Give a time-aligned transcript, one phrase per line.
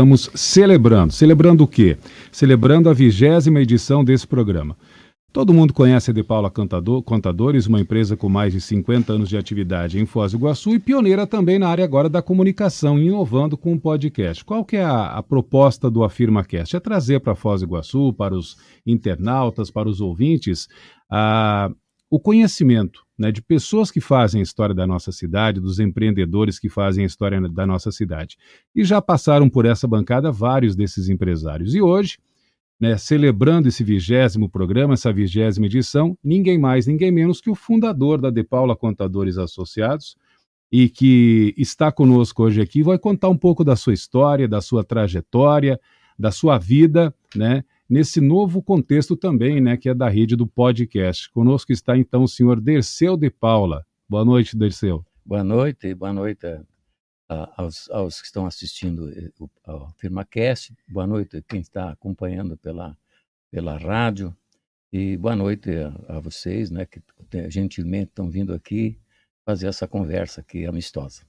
[0.00, 1.12] estamos celebrando.
[1.12, 1.98] Celebrando o quê?
[2.32, 4.74] Celebrando a vigésima edição desse programa.
[5.30, 9.36] Todo mundo conhece a De Paula Contadores, uma empresa com mais de 50 anos de
[9.36, 13.70] atividade em Foz do Iguaçu e pioneira também na área agora da comunicação, inovando com
[13.70, 14.42] o um podcast.
[14.42, 16.74] Qual que é a, a proposta do AfirmaCast?
[16.74, 18.56] É trazer para Foz do Iguaçu, para os
[18.86, 20.66] internautas, para os ouvintes,
[21.12, 21.70] a,
[22.10, 26.68] o conhecimento né, de pessoas que fazem a história da nossa cidade, dos empreendedores que
[26.68, 28.36] fazem a história da nossa cidade.
[28.74, 31.74] E já passaram por essa bancada vários desses empresários.
[31.74, 32.18] E hoje
[32.80, 38.18] né, celebrando esse vigésimo programa, essa vigésima edição, ninguém mais, ninguém menos que o fundador
[38.18, 40.16] da De Paula Contadores Associados,
[40.72, 44.82] e que está conosco hoje aqui, vai contar um pouco da sua história, da sua
[44.82, 45.78] trajetória,
[46.18, 51.28] da sua vida, né, nesse novo contexto também, né, que é da rede do podcast.
[51.32, 53.84] Conosco está então o senhor Derceu de Paula.
[54.08, 55.04] Boa noite, Derceu.
[55.26, 56.46] Boa noite, boa noite
[57.56, 59.30] aos, aos, que estão assistindo eh,
[59.64, 62.96] ao FirmaCast, boa noite a quem está acompanhando pela,
[63.50, 64.34] pela rádio,
[64.92, 67.00] e boa noite a, a vocês, né, que
[67.48, 68.98] gentilmente estão vindo aqui
[69.44, 71.22] fazer essa conversa aqui amistosa.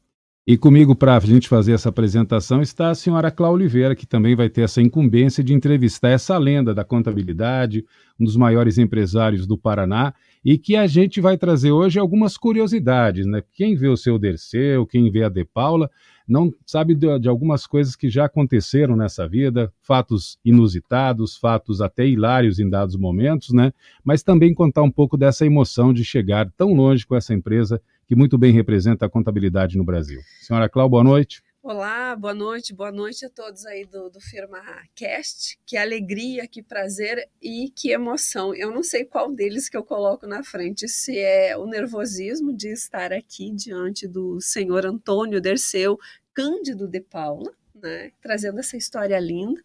[0.45, 4.35] E comigo, para a gente fazer essa apresentação, está a senhora Cláudia Oliveira, que também
[4.35, 7.85] vai ter essa incumbência de entrevistar essa lenda da contabilidade,
[8.19, 13.27] um dos maiores empresários do Paraná, e que a gente vai trazer hoje algumas curiosidades.
[13.27, 13.43] Né?
[13.53, 15.87] Quem vê o seu Derceu, quem vê a De Paula,
[16.27, 22.07] não sabe de, de, algumas coisas que já aconteceram nessa vida, fatos inusitados, fatos até
[22.07, 23.71] hilários em dados momentos, né?
[24.03, 27.79] Mas também contar um pouco dessa emoção de chegar tão longe com essa empresa
[28.11, 30.19] que muito bem representa a contabilidade no Brasil.
[30.41, 31.41] Senhora Cláudia, boa noite.
[31.63, 34.59] Olá, boa noite, boa noite a todos aí do, do Firma
[34.93, 35.57] Cast.
[35.65, 38.53] Que alegria, que prazer e que emoção.
[38.53, 42.73] Eu não sei qual deles que eu coloco na frente, se é o nervosismo de
[42.73, 45.97] estar aqui diante do senhor Antônio Derceu,
[46.33, 49.61] Cândido de Paula, né, trazendo essa história linda,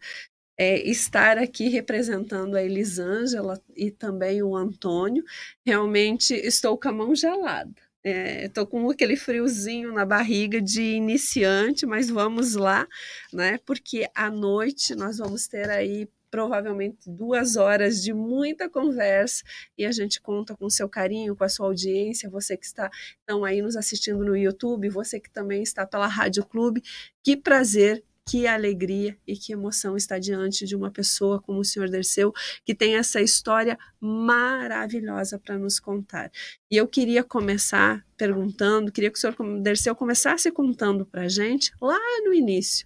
[0.57, 5.25] é, estar aqui representando a Elisângela e também o Antônio.
[5.65, 12.09] Realmente estou com a mão gelada É, com aquele friozinho na barriga de iniciante, mas
[12.09, 12.87] vamos lá,
[13.33, 13.59] né?
[13.65, 19.43] Porque à noite nós vamos ter aí provavelmente duas horas de muita conversa
[19.77, 22.89] e a gente conta com o seu carinho, com a sua audiência, você que está
[23.23, 26.81] então, aí nos assistindo no YouTube, você que também está pela Rádio Clube,
[27.21, 31.89] que prazer que alegria e que emoção estar diante de uma pessoa como o senhor
[31.89, 32.33] Derceu,
[32.65, 36.29] que tem essa história maravilhosa para nos contar.
[36.69, 41.71] E eu queria começar perguntando, queria que o senhor Derceu começasse contando para a gente
[41.81, 42.85] lá no início.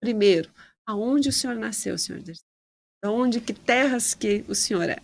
[0.00, 0.50] Primeiro,
[0.84, 2.44] aonde o senhor nasceu, senhor Derceu?
[3.04, 4.98] Aonde, que terras que o senhor é?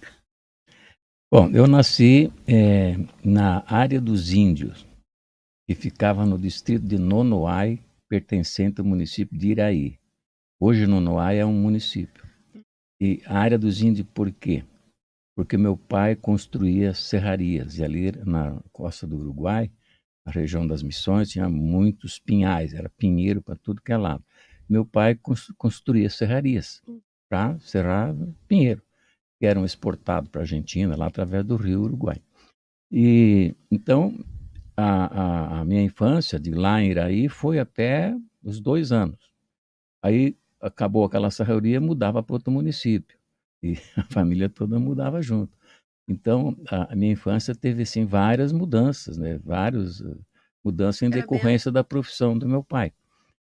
[1.32, 4.84] Bom, eu nasci é, na área dos índios,
[5.68, 7.80] que ficava no distrito de Nonoai,
[8.12, 9.98] pertencente ao município de Iraí.
[10.60, 12.22] Hoje Nonoai é um município.
[13.00, 14.66] E a área dos índios por quê?
[15.34, 19.70] Porque meu pai construía serrarias e ali na costa do Uruguai,
[20.26, 24.22] na região das Missões, tinha muitos pinhais, era pinheiro para tudo que é lado.
[24.68, 25.18] Meu pai
[25.56, 26.82] construía serrarias
[27.30, 28.14] para serrar
[28.46, 28.82] pinheiro,
[29.40, 32.20] que eram exportados para a Argentina lá através do rio Uruguai.
[32.90, 34.22] E então
[34.76, 39.19] a, a, a, minha infância de lá em Iraí foi até os dois anos.
[40.02, 43.19] Aí acabou aquela serraria, mudava para outro município
[43.62, 45.56] e a família toda mudava junto.
[46.08, 49.38] Então a, a minha infância teve assim várias mudanças, né?
[49.44, 50.19] Várias uh,
[50.64, 52.92] mudanças em decorrência da profissão do meu pai.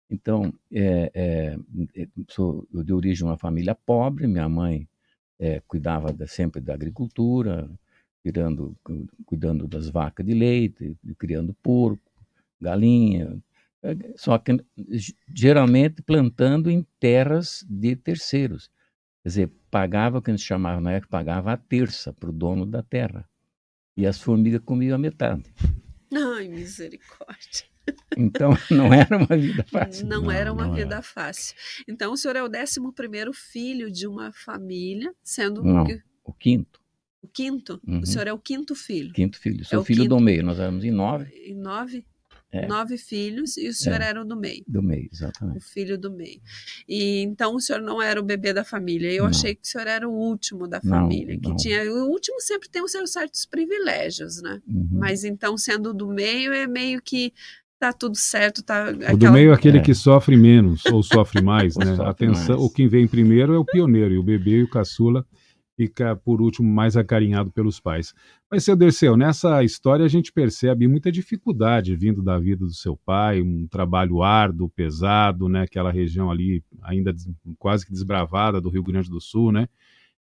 [0.09, 4.87] Então é, é, sou de origem uma família pobre, minha mãe
[5.37, 7.69] é, cuidava de, sempre da agricultura,
[8.31, 8.75] tirando,
[9.25, 12.11] cuidando das vacas de leite, criando porco,
[12.61, 13.41] galinha,
[13.81, 14.63] é, só que
[15.33, 18.69] geralmente plantando em terras de terceiros.
[19.23, 22.33] Quer dizer, pagava o que a gente chamava na época, pagava a terça para o
[22.33, 23.27] dono da terra.
[23.97, 25.43] E as formigas comiam a metade.
[26.13, 27.65] Ai, misericórdia.
[28.17, 30.07] Então, não era uma vida fácil.
[30.07, 31.01] Não, não era uma não vida era.
[31.01, 31.55] fácil.
[31.87, 35.63] Então, o senhor é o décimo primeiro filho de uma família, sendo...
[35.63, 35.85] Não,
[36.23, 36.79] o quinto.
[37.21, 37.81] O quinto?
[37.85, 38.01] Uhum.
[38.01, 39.13] O senhor é o quinto filho?
[39.13, 39.65] Quinto filho.
[39.65, 40.15] Sou é filho quinto...
[40.15, 40.43] do meio.
[40.43, 41.25] Nós éramos em nove.
[41.33, 42.05] Em nove?
[42.51, 42.65] É.
[42.65, 44.05] Nove filhos e o senhor é.
[44.05, 44.63] era o do meio.
[44.67, 45.57] Do meio, exatamente.
[45.57, 46.41] O filho do meio.
[46.87, 49.11] E então o senhor não era o bebê da família.
[49.11, 49.29] Eu não.
[49.29, 51.55] achei que o senhor era o último da família, não, que não.
[51.55, 51.83] tinha.
[51.93, 54.59] O último sempre tem os seus certos privilégios, né?
[54.67, 54.89] Uhum.
[54.93, 57.31] Mas então, sendo do meio, é meio que
[57.79, 58.89] tá tudo certo, tá.
[58.89, 59.13] Aquela...
[59.13, 59.81] O do meio é aquele é.
[59.81, 61.95] que sofre menos ou sofre mais, né?
[61.95, 62.67] Sofre Atenção, mais.
[62.67, 65.23] o quem vem primeiro é o pioneiro, e o bebê e o caçula
[65.79, 68.13] fica, por último, mais acarinhado pelos pais.
[68.51, 72.97] Mas, seu Derceu, nessa história a gente percebe muita dificuldade vindo da vida do seu
[72.97, 75.61] pai, um trabalho árduo, pesado, né?
[75.61, 77.15] Aquela região ali ainda
[77.57, 79.69] quase que desbravada do Rio Grande do Sul, né?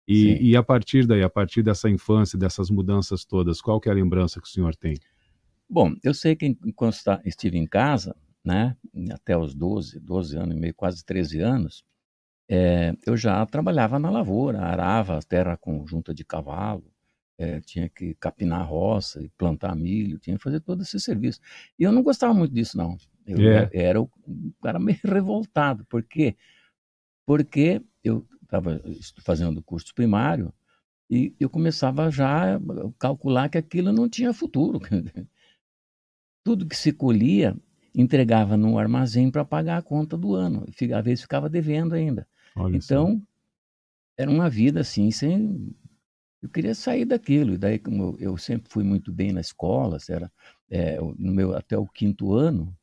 [0.08, 3.91] E, e, a partir daí, a partir dessa infância, dessas mudanças todas, qual que é
[3.91, 4.96] a lembrança que o senhor tem?
[5.68, 8.15] Bom, eu sei que enquanto estive em casa,
[8.46, 8.75] né,
[9.12, 11.84] até os 12, 12 anos e meio, quase 13 anos,
[12.50, 16.91] é, eu já trabalhava na lavoura, arava a terra com junta de cavalo,
[17.38, 21.39] é, tinha que capinar a roça e plantar milho, tinha que fazer todo esse serviço.
[21.77, 22.98] E eu não gostava muito disso, não.
[23.25, 23.70] Eu é.
[23.72, 24.10] era um
[24.63, 25.86] cara meio revoltado.
[25.86, 26.36] Por quê?
[27.25, 28.82] Porque eu estava
[29.24, 30.51] fazendo curso primário
[31.08, 32.60] e eu começava já a
[32.98, 34.82] calcular que aquilo não tinha futuro.
[36.44, 37.56] Tudo que se colhia
[37.94, 40.65] entregava num armazém para pagar a conta do ano.
[40.68, 42.27] Às vezes ficava devendo ainda.
[42.56, 43.22] Olha então,
[44.18, 45.75] era uma vida assim, sem.
[46.41, 47.53] Eu queria sair daquilo.
[47.53, 50.32] E daí, como eu, sempre fui muito bem na escola, era,
[50.70, 52.75] é, no meu, até o quinto ano,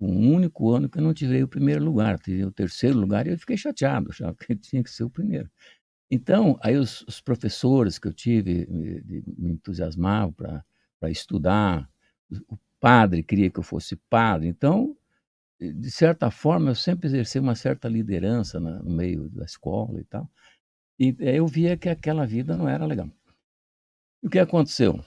[0.00, 2.18] o único ano que eu não tirei o primeiro lugar.
[2.18, 5.50] Tirei o terceiro lugar e eu fiquei chateado, já que tinha que ser o primeiro.
[6.10, 11.88] Então, aí os, os professores que eu tive me, me entusiasmavam para estudar.
[12.48, 14.48] O padre queria que eu fosse padre.
[14.48, 14.96] Então,
[15.60, 20.04] de certa forma, eu sempre exerci uma certa liderança na, no meio da escola e
[20.04, 20.30] tal.
[20.98, 23.10] E eu via que aquela vida não era legal.
[24.22, 25.02] E o que aconteceu?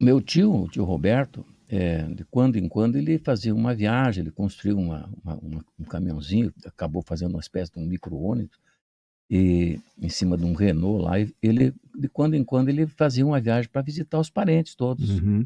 [0.00, 4.30] Meu tio, o tio Roberto, é, de quando em quando ele fazia uma viagem, ele
[4.30, 8.58] construiu uma, uma, uma, um caminhãozinho, acabou fazendo uma espécie de um micro-ônibus,
[9.28, 13.40] e em cima de um Renault lá, ele de quando em quando ele fazia uma
[13.40, 15.44] viagem para visitar os parentes todos, uhum.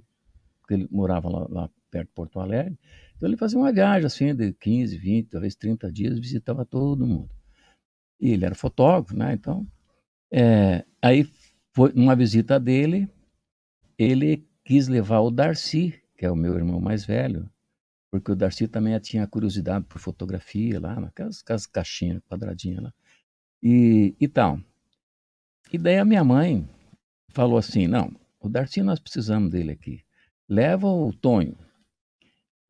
[0.69, 2.79] ele morava lá, lá perto de Porto Alegre,
[3.21, 7.29] então ele fazia uma viagem assim de 15, 20, talvez 30 dias, visitava todo mundo.
[8.19, 9.35] E ele era fotógrafo, né?
[9.35, 9.67] Então,
[10.33, 11.29] é, aí
[11.71, 13.07] foi numa visita dele,
[13.99, 17.47] ele quis levar o Darcy, que é o meu irmão mais velho,
[18.11, 22.95] porque o Darcy também tinha curiosidade por fotografia lá, naquelas, naquelas caixinhas quadradinhas lá.
[23.63, 24.59] E, e tal.
[25.71, 26.67] E daí a minha mãe
[27.29, 28.11] falou assim: não,
[28.41, 30.03] o Darcy nós precisamos dele aqui.
[30.49, 31.59] Leva o Tonho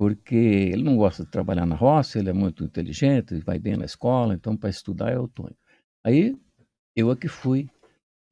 [0.00, 3.85] porque ele não gosta de trabalhar na roça, ele é muito inteligente, vai bem na
[3.85, 5.54] escola, então para estudar é o Tonho.
[6.02, 6.35] Aí
[6.97, 7.69] eu é que fui,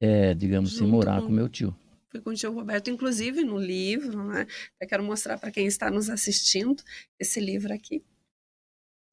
[0.01, 1.77] é, digamos assim, morar com, com meu tio.
[2.09, 4.47] Fui com o tio Roberto, inclusive no livro, né?
[4.81, 6.81] Eu quero mostrar para quem está nos assistindo
[7.19, 8.03] esse livro aqui.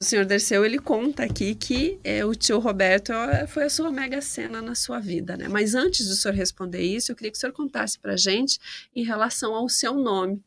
[0.01, 3.13] O senhor Derceu, ele conta aqui que é, o tio Roberto
[3.49, 5.47] foi a sua mega cena na sua vida, né?
[5.47, 8.59] Mas antes do senhor responder isso, eu queria que o senhor contasse para gente
[8.95, 10.43] em relação ao seu nome.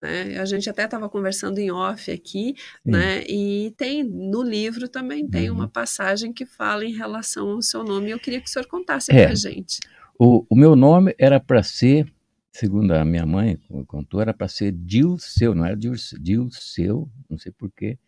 [0.00, 0.38] Né?
[0.38, 2.54] A gente até estava conversando em off aqui,
[2.84, 3.22] né?
[3.28, 5.56] E tem no livro também tem uhum.
[5.56, 8.08] uma passagem que fala em relação ao seu nome.
[8.08, 9.24] E eu queria que o senhor contasse é.
[9.24, 9.80] para a gente.
[10.18, 12.06] O, o meu nome era para ser,
[12.52, 17.98] segundo a minha mãe contou, era para ser Dilceu, não era Dilceu, não sei porquê,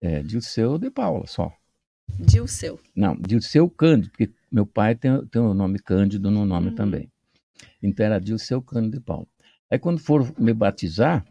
[0.00, 1.52] é Dilceu de Paula só.
[2.18, 2.80] Dilceu.
[2.96, 6.74] Não, Dilceu Cândido, porque meu pai tem, tem o nome Cândido no nome uhum.
[6.74, 7.10] também.
[7.82, 9.26] Então era Dilceu Cândido de Paula.
[9.70, 11.24] Aí quando for me batizar,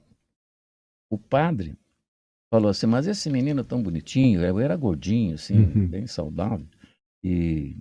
[1.10, 1.78] o padre
[2.50, 5.88] falou assim, mas esse menino tão bonitinho, eu era gordinho, assim, uhum.
[5.88, 6.68] bem saudável.
[7.24, 7.78] E,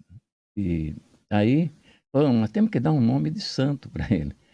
[0.57, 0.95] e
[1.31, 1.71] aí,
[2.13, 4.35] falou, nós temos que dar um nome de santo para ele.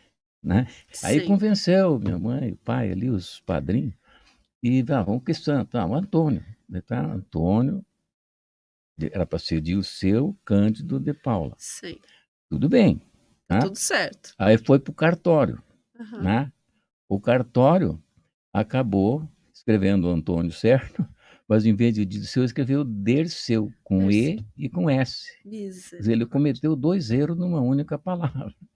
[0.44, 0.66] Né?
[1.04, 3.94] Aí convenceu minha mãe, o pai ali, os padrinhos,
[4.62, 5.76] e ah, vamos que santo?
[5.76, 6.44] Ah, o Antônio.
[6.86, 7.00] Tá?
[7.00, 7.84] Antônio,
[9.00, 11.54] era para ser de o seu Cândido de Paula.
[11.58, 11.98] Sim.
[12.48, 13.02] Tudo bem.
[13.48, 13.60] Tá?
[13.60, 14.34] Tudo certo.
[14.38, 15.62] Aí foi para o cartório.
[15.98, 16.22] Uhum.
[16.22, 16.52] Né?
[17.08, 18.02] O cartório
[18.52, 21.06] acabou escrevendo Antônio certo,
[21.48, 25.26] mas em vez de Dirceu, escreveu Derceu, com E e com S.
[25.44, 25.96] Isso.
[26.10, 28.54] Ele cometeu dois erros numa única palavra.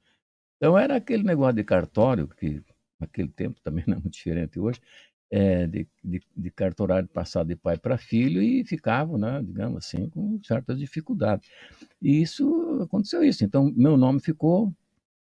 [0.59, 2.62] Então era aquele negócio de cartório, que
[2.99, 4.80] naquele tempo também não é muito diferente hoje,
[5.30, 10.09] é, de, de, de cartorário passado de pai para filho e ficavam, né, digamos assim,
[10.09, 11.47] com certas dificuldades.
[12.00, 13.45] E isso aconteceu isso.
[13.45, 14.73] Então meu nome ficou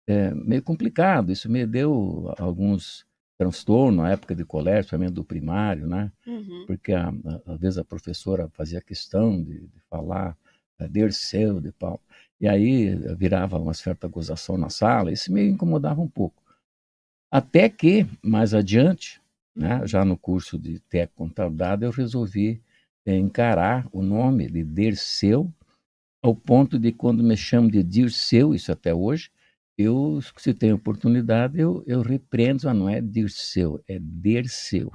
[0.07, 1.33] é, meio complicado.
[1.33, 3.07] Isso me deu alguns
[3.43, 6.13] transtorno na época de colégio, também do primário, né?
[6.27, 6.65] Uhum.
[6.67, 10.37] Porque a, a, às vezes a professora fazia questão de, de falar
[10.79, 12.01] é, Derceu de Paulo.
[12.41, 16.43] E aí virava uma certa gozação na sala, isso me incomodava um pouco.
[17.31, 19.21] Até que, mais adiante,
[19.55, 22.61] né, já no curso de técnico contabilidade, eu resolvi
[23.05, 25.53] é, encarar o nome de Derceu,
[26.23, 29.31] ao ponto de quando me chamam de Dirceu, isso até hoje,
[29.77, 34.93] eu, se tem oportunidade, eu, eu repreendo, ah, não é Dirceu, é Derceu.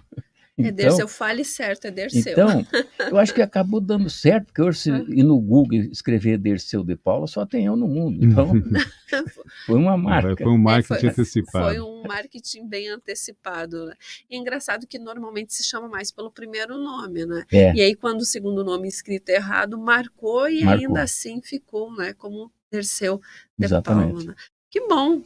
[0.59, 2.31] É então, Derceu, fale certo, é Derceu.
[2.31, 2.65] Então,
[3.11, 6.95] eu acho que acabou dando certo, porque hoje, se ir no Google escrever Derceu de
[6.95, 8.25] Paula, só tem eu no mundo.
[8.25, 8.51] Então,
[9.67, 10.43] foi uma marca.
[10.43, 11.65] Foi um marketing é, foi, antecipado.
[11.67, 13.85] Foi um marketing bem antecipado.
[13.85, 13.93] Né?
[14.29, 17.43] E é engraçado que normalmente se chama mais pelo primeiro nome, né?
[17.51, 17.75] É.
[17.75, 20.87] E aí, quando o segundo nome escrito errado, marcou e marcou.
[20.87, 22.13] ainda assim ficou, né?
[22.13, 23.21] Como Derceu
[23.57, 24.11] de Exatamente.
[24.11, 24.23] Paula.
[24.23, 24.35] Né?
[24.77, 25.23] Que bom,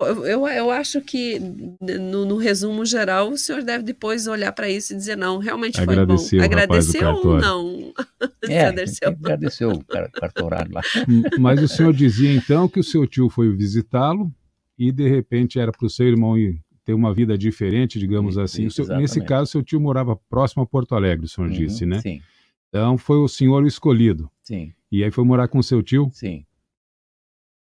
[0.00, 1.40] eu, eu acho que,
[1.80, 5.80] no, no, resumo geral, o senhor deve depois olhar para isso e dizer: não, realmente
[5.80, 6.44] Agradeceu foi bom.
[6.44, 7.92] Agradeceu ou não?
[8.48, 9.08] É, agradeceu.
[9.08, 10.80] agradeceu o cartorário lá.
[11.40, 14.32] Mas o senhor dizia então que o seu tio foi visitá-lo
[14.78, 16.36] e, de repente, era para o seu irmão
[16.84, 18.70] ter uma vida diferente, digamos sim, assim.
[18.70, 22.00] Seu, nesse caso, seu tio morava próximo a Porto Alegre, o senhor uhum, disse, né?
[22.00, 22.20] Sim.
[22.68, 24.30] Então, foi o senhor o escolhido.
[24.44, 24.72] Sim.
[24.92, 26.08] E aí foi morar com seu tio?
[26.12, 26.44] Sim.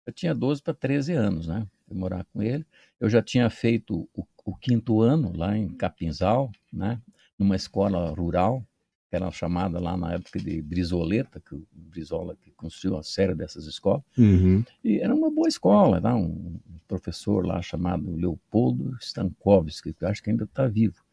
[0.06, 1.68] Eu tinha 12 para 13 anos, né?
[1.88, 2.66] fui morar com ele.
[3.00, 7.00] Eu já tinha feito o, o, quinto ano lá em Capinzal, né,
[7.38, 8.66] numa escola rural,
[9.10, 13.36] que era chamada lá na época de Brizoleta, que o Brizola que construiu a série
[13.36, 14.04] dessas escolas.
[14.18, 14.64] Uhum.
[14.84, 20.22] E era uma boa escola, né, um, professor lá chamado Leopoldo Stankovski, que eu acho
[20.22, 21.04] que ainda está vivo.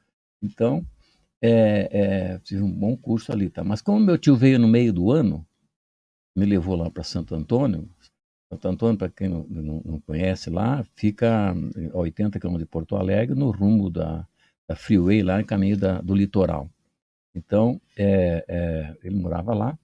[0.42, 0.84] Então,
[1.40, 3.64] é, é, tive um bom curso ali, tá?
[3.64, 5.46] Mas como meu tio veio no meio do ano,
[6.36, 7.88] me levou lá para Santo Antônio,
[8.52, 11.54] Santo Antônio, para quem não, não, não, conhece lá, fica
[11.94, 14.26] a 80 quilômetros de Porto Alegre, no rumo da,
[14.68, 16.68] da Freeway, lá em caminho da, do litoral.
[17.34, 19.78] Então, é, é, ele morava lá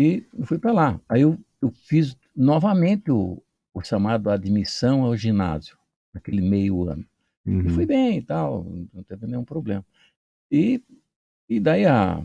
[0.00, 1.00] e eu fui para lá.
[1.08, 3.40] Aí eu, eu fiz novamente o,
[3.72, 5.78] o, chamado admissão ao ginásio,
[6.12, 7.06] naquele meio ano.
[7.46, 7.60] Uhum.
[7.60, 9.84] E fui bem e tal, não teve nenhum problema.
[10.50, 10.82] E,
[11.48, 12.20] e daí, a,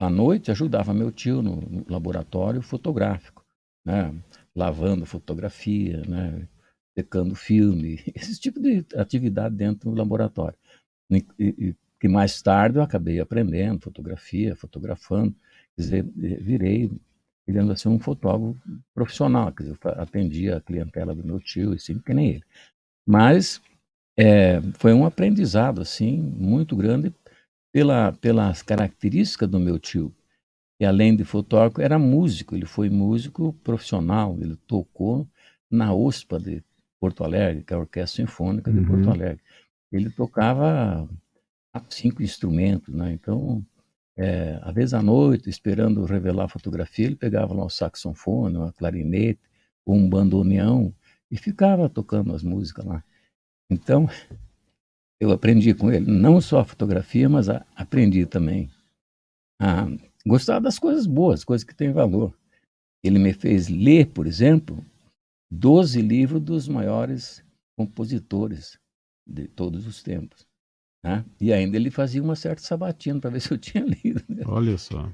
[0.00, 3.44] à noite, ajudava meu tio no, no laboratório fotográfico.
[3.84, 4.12] Né?
[4.54, 6.48] Lavando fotografia, né,
[6.96, 10.58] secando filme, esse tipo de atividade dentro do laboratório.
[11.10, 15.34] E, e, que mais tarde eu acabei aprendendo fotografia, fotografando,
[15.76, 16.90] quer dizer, virei,
[17.46, 18.58] digamos assim, um fotógrafo
[18.92, 22.44] profissional, quer dizer, atendia a clientela do meu tio, assim, que nem ele.
[23.06, 23.60] Mas
[24.18, 27.14] é, foi um aprendizado, assim, muito grande
[27.72, 30.12] pela, pelas características do meu tio,
[30.82, 32.56] e além de fotógrafo, era músico.
[32.56, 34.36] Ele foi músico profissional.
[34.40, 35.28] Ele tocou
[35.70, 36.60] na OSPA de
[36.98, 38.86] Porto Alegre, que é a Orquestra Sinfônica de uhum.
[38.86, 39.40] Porto Alegre.
[39.92, 41.08] Ele tocava
[41.88, 43.12] cinco instrumentos, né?
[43.12, 43.64] Então,
[44.16, 48.72] é, às vezes à noite, esperando revelar a fotografia, ele pegava lá o saxofone, uma
[48.72, 49.38] clarinete,
[49.86, 50.92] ou um bandoneão
[51.30, 53.04] e ficava tocando as músicas lá.
[53.70, 54.08] Então,
[55.20, 58.68] eu aprendi com ele não só a fotografia, mas a, aprendi também
[59.60, 59.86] a
[60.26, 62.32] Gostava das coisas boas, coisas que têm valor.
[63.02, 64.84] Ele me fez ler, por exemplo,
[65.50, 67.44] 12 livros dos maiores
[67.76, 68.78] compositores
[69.26, 70.46] de todos os tempos.
[71.04, 71.24] Né?
[71.40, 74.22] E ainda ele fazia uma certa sabatina para ver se eu tinha lido.
[74.28, 74.44] Né?
[74.46, 75.12] Olha só.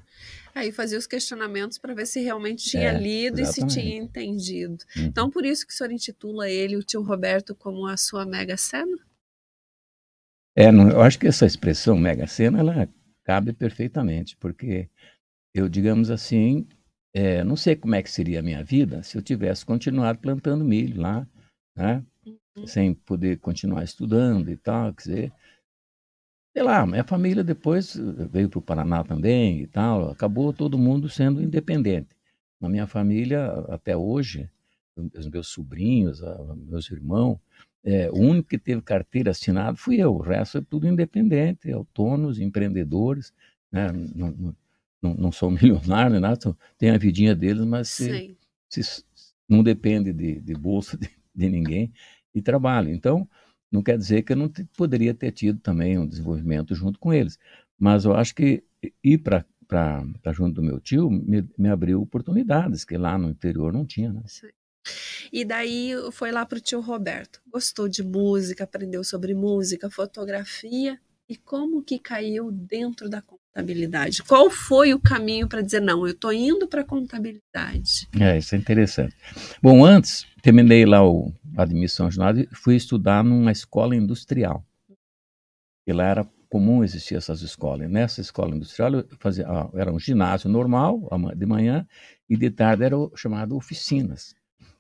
[0.55, 3.71] Aí fazia os questionamentos para ver se realmente tinha é, lido exatamente.
[3.71, 4.85] e se tinha entendido.
[4.97, 5.05] Uhum.
[5.05, 8.57] Então, por isso que o senhor intitula ele, o tio Roberto, como a sua mega
[8.57, 8.99] cena?
[10.55, 12.89] É, não, eu acho que essa expressão mega cena, ela
[13.29, 14.89] cabe perfeitamente, porque
[15.55, 16.67] eu, digamos assim,
[17.13, 20.65] é, não sei como é que seria a minha vida se eu tivesse continuado plantando
[20.65, 21.29] milho lá,
[21.77, 22.03] né?
[22.27, 22.67] Uhum.
[22.67, 25.33] Sem poder continuar estudando e tal, quer dizer,
[26.55, 27.95] sei lá, minha família depois
[28.31, 32.17] veio para o Paraná também e tal, acabou todo mundo sendo independente.
[32.59, 34.51] Na minha família, até hoje,
[34.97, 36.23] os meus sobrinhos,
[36.57, 37.39] meus irmãos,
[37.85, 42.39] é, o único que teve carteira assinada fui eu, o resto é tudo independente, autônomos,
[42.39, 43.33] empreendedores,
[43.71, 43.91] né?
[43.93, 44.57] não, não,
[45.01, 48.37] não, não sou milionário, nada, tem a vidinha deles, mas se,
[48.69, 49.05] se,
[49.49, 51.93] não depende de, de bolsa de, de, ninguém
[52.35, 52.91] e trabalho.
[52.91, 53.29] Então,
[53.71, 57.13] não quer dizer que eu não te, poderia ter tido também um desenvolvimento junto com
[57.13, 57.39] eles,
[57.79, 58.65] mas eu acho que
[59.03, 63.71] ir para para junto do meu tio me, me, abriu oportunidades que lá no interior
[63.71, 64.11] não tinha.
[64.11, 64.23] Né?
[65.33, 67.41] E daí foi lá para o tio Roberto.
[67.51, 70.99] Gostou de música, aprendeu sobre música, fotografia
[71.29, 74.23] e como que caiu dentro da contabilidade?
[74.23, 78.09] Qual foi o caminho para dizer, não, eu estou indo para contabilidade?
[78.19, 79.15] É, isso é interessante.
[79.63, 84.65] Bom, antes, terminei lá o, admissão jornal e fui estudar numa escola industrial.
[85.87, 87.91] E lá era comum existir essas escolas.
[87.91, 91.87] Nessa escola industrial eu fazia, ah, era um ginásio normal, de manhã,
[92.29, 94.35] e de tarde era o, chamado oficinas.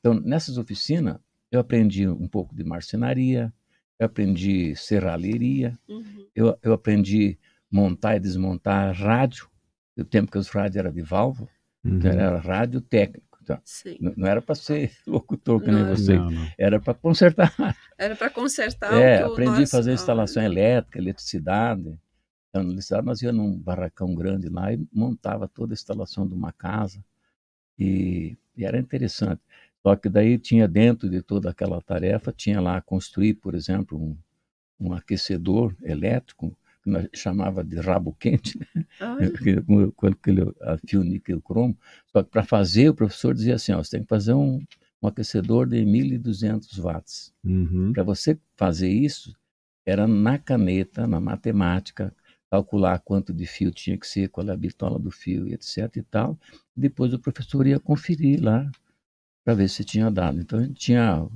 [0.08, 1.18] Então, nessas oficinas,
[1.52, 3.52] eu aprendi um pouco de marcenaria,
[3.98, 6.26] eu aprendi serralheria, uhum.
[6.34, 7.38] eu, eu aprendi
[7.70, 9.50] montar e desmontar rádio,
[9.94, 11.50] no tempo que os rádios eram de válvula,
[11.84, 11.98] então uhum.
[11.98, 13.26] então era rádio técnico.
[13.42, 13.60] Então,
[14.00, 16.48] não, não, era para ser locutor que nem você, não, não.
[16.56, 17.54] era para consertar.
[17.98, 18.94] Era para consertar.
[18.94, 21.98] É, aprendi a fazer instalação elétrica, eletricidade.
[22.52, 26.52] da universidade, nós ia num barracão grande lá e montava toda a instalação de uma
[26.52, 27.02] casa.
[27.78, 29.40] E, e era interessante.
[29.82, 34.16] Só que daí tinha dentro de toda aquela tarefa, tinha lá construir, por exemplo, um,
[34.80, 38.86] um aquecedor elétrico, que nós chamava de rabo quente, né?
[39.96, 40.42] com aquele
[40.86, 41.76] fio níquel cromo.
[42.12, 44.60] Só que para fazer, o professor dizia assim, ó, você tem que fazer um,
[45.02, 47.32] um aquecedor de 1.200 watts.
[47.44, 47.92] Uhum.
[47.92, 49.34] Para você fazer isso,
[49.86, 52.14] era na caneta, na matemática,
[52.50, 55.96] calcular quanto de fio tinha que ser, qual é a bitola do fio e etc
[55.96, 56.38] e tal.
[56.76, 58.70] Depois o professor ia conferir lá
[59.48, 60.38] para ver se tinha dado.
[60.38, 61.26] Então, ele tinha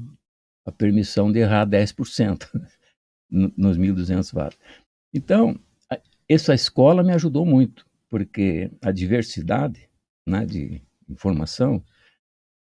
[0.66, 2.46] a permissão de errar 10%
[3.30, 4.58] nos 1.200 watts.
[5.14, 5.58] Então,
[6.28, 9.88] essa escola me ajudou muito, porque a diversidade
[10.28, 11.82] né, de informação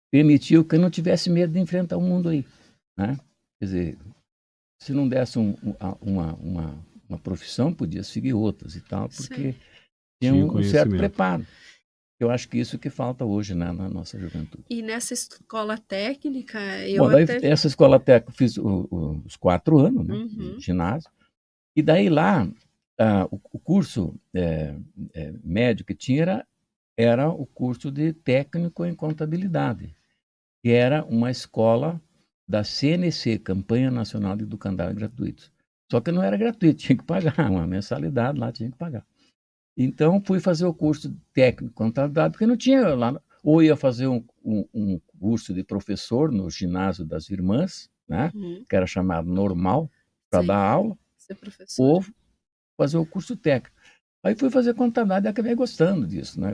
[0.10, 2.46] permitiu que eu não tivesse medo de enfrentar o mundo aí.
[2.98, 3.20] Né?
[3.60, 3.98] Quer dizer,
[4.82, 5.58] se não desse um,
[6.00, 9.60] uma, uma, uma profissão, podia seguir outras e tal, porque Sim.
[10.22, 11.46] tinha um, um certo preparo.
[12.22, 14.64] Eu acho que isso que falta hoje né, na nossa juventude.
[14.70, 17.48] E nessa escola técnica, eu Bom, até...
[17.48, 20.58] essa escola técnica eu fiz o, o, os quatro anos, né, uhum.
[20.58, 21.10] de ginásio,
[21.76, 22.48] e daí lá
[23.00, 24.76] ah, o, o, curso é,
[25.16, 26.48] é, médio que tinha era,
[26.96, 29.96] era o curso de técnico em contabilidade,
[30.64, 32.00] que era uma escola
[32.48, 35.52] da CNC, Campanha Nacional de Educandário Gratuitos.
[35.92, 39.04] Só que não era gratuito, tinha que pagar uma mensalidade lá, tinha que pagar.
[39.76, 44.24] Então fui fazer o curso técnico contabilidade, porque não tinha lá, ou ia fazer um,
[44.44, 48.64] um, um curso de professor no ginásio das irmãs, né, uhum.
[48.68, 49.90] que era chamado normal,
[50.30, 50.98] para dar aula,
[51.78, 52.04] ou
[52.78, 53.76] fazer o curso técnico.
[54.24, 56.54] Aí fui fazer contabilidade e acabei gostando disso, né?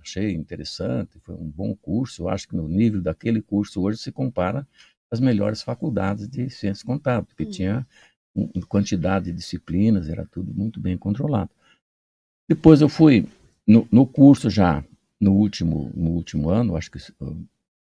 [0.00, 2.22] achei interessante, foi um bom curso.
[2.22, 4.66] Eu acho que no nível daquele curso hoje se compara
[5.10, 7.50] às melhores faculdades de ciências contábeis, porque uhum.
[7.50, 7.86] tinha
[8.68, 11.50] quantidade de disciplinas, era tudo muito bem controlado.
[12.48, 13.26] Depois eu fui
[13.66, 14.84] no, no curso já
[15.20, 16.98] no último no último ano, acho que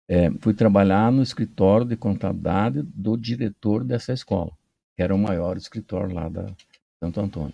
[0.10, 4.52] é, fui trabalhar no escritório de contabilidade do diretor dessa escola,
[4.96, 6.46] que era o maior escritório lá da
[7.04, 7.54] Santo Antônio.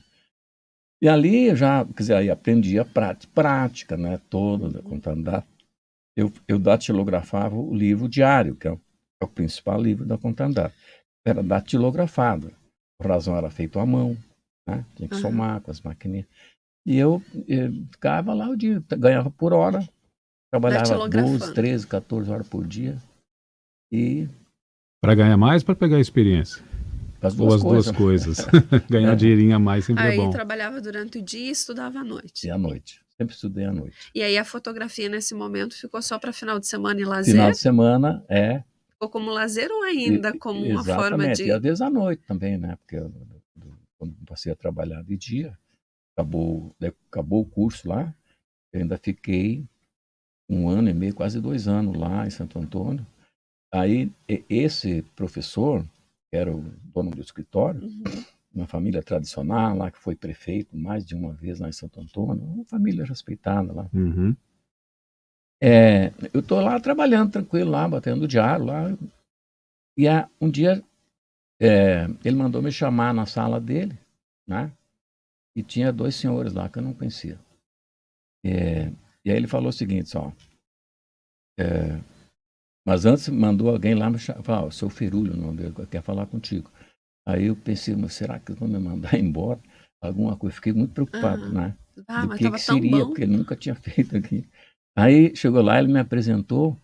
[1.02, 5.46] E ali eu já, quer dizer, aí aprendi a prática, prática né, toda da contabilidade.
[6.16, 8.80] Eu, eu datilografava o livro diário, que é o,
[9.22, 10.74] é o principal livro da contabilidade.
[11.26, 12.54] Era datilografado.
[13.02, 14.16] A razão era feito à mão,
[14.66, 14.86] né?
[14.96, 15.22] tinha que uhum.
[15.22, 16.28] somar com as maquininhas.
[16.86, 19.88] E eu, eu, ficava lá o dia, ganhava por hora,
[20.52, 22.98] trabalhava 12, 13, 14 horas por dia.
[23.92, 24.28] E.
[25.02, 26.64] Para ganhar mais para pegar experiência?
[27.22, 27.86] As duas Ou as coisas.
[27.86, 28.48] duas coisas.
[28.90, 29.16] ganhar é.
[29.16, 30.28] dinheirinho a mais sempre é aí, é bom.
[30.28, 32.48] Aí trabalhava durante o dia e estudava à noite.
[32.48, 33.02] E à noite.
[33.18, 33.96] Sempre estudei à noite.
[34.14, 37.36] E aí a fotografia nesse momento ficou só para final de semana e lazer?
[37.36, 38.64] Final de semana, é.
[38.92, 41.46] Ficou como lazer ou ainda e, como uma forma de.
[41.46, 42.76] E às vezes à noite também, né?
[42.76, 43.14] Porque eu,
[43.98, 45.58] quando passei a trabalhar de dia,
[46.16, 46.76] acabou,
[47.12, 48.14] acabou o curso lá,
[48.72, 49.66] eu ainda fiquei
[50.50, 53.06] um ano e meio, quase dois anos lá em Santo Antônio.
[53.74, 54.12] Aí
[54.50, 55.84] esse professor,
[56.30, 56.62] que era o
[56.94, 58.04] dono do escritório, uhum.
[58.54, 62.44] uma família tradicional lá, que foi prefeito mais de uma vez lá em Santo Antônio,
[62.44, 63.90] uma família respeitada lá.
[63.94, 64.36] Uhum.
[65.62, 68.96] É, eu estou lá trabalhando tranquilo lá, batendo diário lá.
[69.98, 70.06] E
[70.42, 70.84] um dia
[71.60, 73.98] é, ele mandou me chamar na sala dele,
[74.46, 74.72] né?
[75.56, 77.40] E tinha dois senhores lá que eu não conhecia.
[78.46, 78.92] É,
[79.26, 80.32] e aí ele falou o seguinte, ó,
[81.60, 82.00] é,
[82.86, 86.70] mas antes mandou alguém lá me falar, oh, seu Ferulho, não quer falar contigo.
[87.26, 89.60] Aí eu pensei, mas será que vão me mandar embora?
[90.02, 91.54] Alguma coisa, fiquei muito preocupado, uhum.
[91.54, 91.78] né?
[92.08, 94.46] Ah, Do que, que seria, porque ele nunca tinha feito aqui.
[94.96, 96.78] Aí chegou lá, ele me apresentou,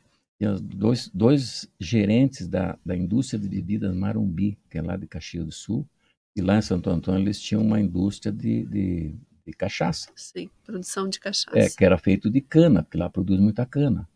[0.62, 5.52] dois, dois gerentes da, da indústria de bebidas Marumbi, que é lá de Caxias do
[5.52, 5.86] Sul,
[6.39, 10.10] e lá em Santo Antônio eles tinham uma indústria de, de, de cachaça.
[10.15, 11.58] Sim, produção de cachaça.
[11.58, 14.08] É, que era feito de cana, porque lá produz muita cana.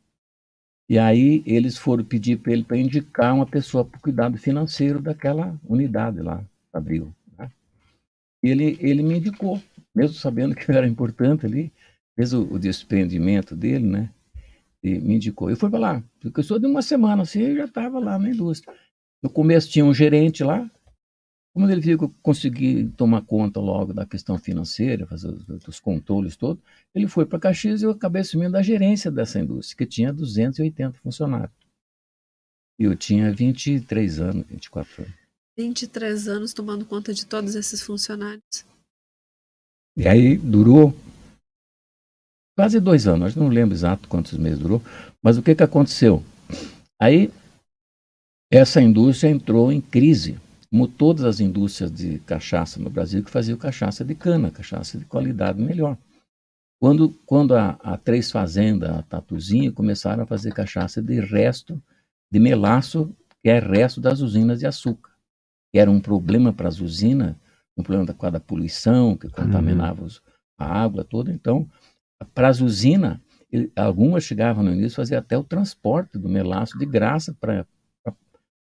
[0.89, 5.01] E aí eles foram pedir para ele para indicar uma pessoa para o cuidado financeiro
[5.01, 7.13] daquela unidade lá, abril.
[7.37, 7.51] Né?
[8.41, 9.61] Ele, ele me indicou,
[9.93, 11.71] mesmo sabendo que era importante ali,
[12.15, 14.09] fez o, o desprendimento dele, né?
[14.81, 15.49] E me indicou.
[15.49, 18.29] Eu fui para lá, porque só de uma semana assim, eu já estava lá na
[18.29, 18.73] indústria.
[19.21, 20.69] No começo tinha um gerente lá,
[21.53, 25.79] como ele viu que eu consegui tomar conta logo da questão financeira, fazer os, os
[25.79, 26.63] controles todos,
[26.95, 30.97] ele foi para Caxias e eu acabei assumindo a gerência dessa indústria, que tinha 280
[30.97, 31.55] funcionários.
[32.79, 35.13] E eu tinha 23 anos, 24 anos.
[35.55, 38.65] 23 anos tomando conta de todos esses funcionários.
[39.95, 40.91] E aí durou
[42.57, 44.81] quase dois anos, não lembro exato quantos meses durou,
[45.21, 46.23] mas o que, que aconteceu?
[46.99, 47.31] Aí
[48.51, 50.39] essa indústria entrou em crise
[50.73, 55.05] como todas as indústrias de cachaça no Brasil que faziam cachaça de cana, cachaça de
[55.05, 55.95] qualidade melhor.
[56.81, 61.79] Quando, quando a, a Três Fazenda, a Tatuzinha, começaram a fazer cachaça de resto
[62.31, 65.11] de melaço, que é resto das usinas de açúcar,
[65.71, 67.35] que era um problema para as usinas,
[67.77, 70.09] um problema da, da poluição, que contaminava uhum.
[70.57, 71.31] a água toda.
[71.31, 71.69] Então,
[72.33, 73.19] para as usinas,
[73.75, 77.63] algumas chegavam no início fazer até o transporte do melaço de graça para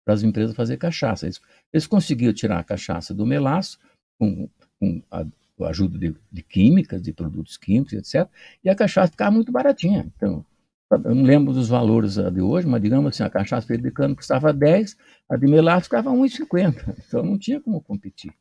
[0.07, 1.25] para as empresas fazer cachaça.
[1.25, 1.41] Eles,
[1.73, 3.77] eles, conseguiam tirar a cachaça do melaço
[4.17, 5.25] com, com a,
[5.67, 8.25] ajuda de, de químicas, de produtos químicos, etc.
[8.63, 10.09] E a cachaça ficava muito baratinha.
[10.15, 10.45] Então,
[10.89, 14.53] eu não lembro dos valores de hoje, mas digamos assim, a cachaça de cano custava
[14.53, 14.95] 10,
[15.29, 16.95] a de melaço ficava 1,50.
[17.05, 18.31] Então não tinha como competir.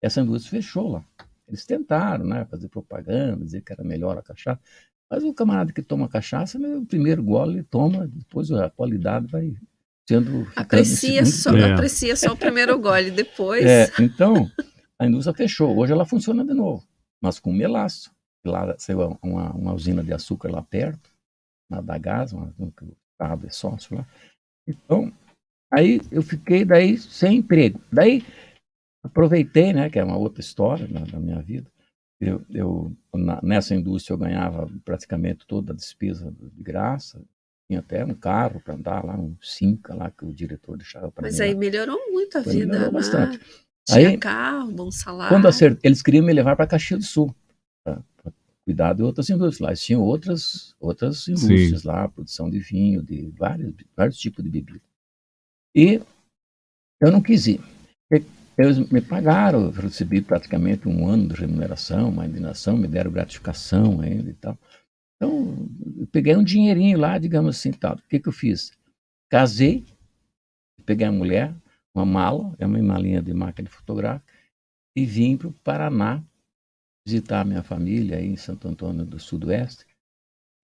[0.00, 1.04] Essa indústria fechou lá.
[1.48, 4.60] Eles tentaram né, fazer propaganda, dizer que era melhor a cachaça.
[5.10, 9.56] Mas o camarada que toma cachaça, o primeiro gole ele toma, depois a qualidade vai
[10.08, 10.46] sendo.
[10.54, 11.72] Aprecia só, é.
[11.72, 13.64] aprecia só o primeiro gole, depois.
[13.64, 14.50] É, então,
[14.98, 15.76] a indústria fechou.
[15.76, 16.86] Hoje ela funciona de novo,
[17.20, 18.14] mas com melaço.
[18.46, 21.12] Lá saiu uma, uma usina de açúcar lá perto,
[21.68, 22.70] na da Gás, uma, um
[23.12, 24.06] estado é sócio lá.
[24.68, 25.12] Então,
[25.72, 27.80] aí eu fiquei daí sem emprego.
[27.92, 28.22] Daí
[29.02, 31.70] aproveitei, né, que é uma outra história na, na minha vida.
[32.20, 37.22] Eu, eu na, nessa indústria eu ganhava praticamente toda a despesa de graça,
[37.68, 41.22] tinha até um carro para andar lá, um Simca lá que o diretor deixava para
[41.22, 41.28] mim.
[41.28, 41.58] Mas aí lá.
[41.58, 42.92] melhorou muito a Foi, vida, melhorou né?
[42.92, 43.40] bastante.
[43.88, 45.34] Tinha aí, carro, bom salário.
[45.34, 45.78] Quando acert...
[45.82, 47.34] eles queriam me levar para Caxias do Sul,
[47.84, 48.02] para
[48.64, 49.60] cuidar de outras indústrias.
[49.60, 51.88] Lá eles tinham outras, outras indústrias Sim.
[51.88, 54.80] lá, produção de vinho, de vários, vários tipos de bebida.
[55.74, 56.00] E
[57.00, 57.60] eu não quis ir.
[58.58, 64.00] Eles me pagaram, eu recebi praticamente um ano de remuneração, uma indenização, me deram gratificação
[64.00, 64.58] ainda e tal.
[65.16, 65.68] Então,
[66.12, 67.94] peguei um dinheirinho lá, digamos assim, tal.
[67.96, 68.72] O que, que eu fiz?
[69.30, 69.84] Casei,
[70.84, 71.54] peguei a mulher,
[71.94, 74.32] uma mala, é uma malinha de máquina fotográfica,
[74.94, 76.22] e vim para o Paraná
[77.06, 79.86] visitar a minha família aí em Santo Antônio do Sudoeste.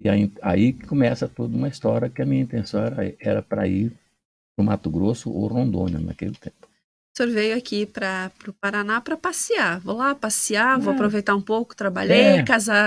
[0.01, 2.83] E aí, aí começa toda uma história que a minha intenção
[3.21, 3.91] era para ir
[4.57, 6.62] para o Mato Grosso ou Rondônia naquele tempo.
[7.15, 9.79] O senhor veio aqui para o Paraná para passear.
[9.81, 10.81] Vou lá passear, é.
[10.81, 12.45] vou aproveitar um pouco, trabalhei, é,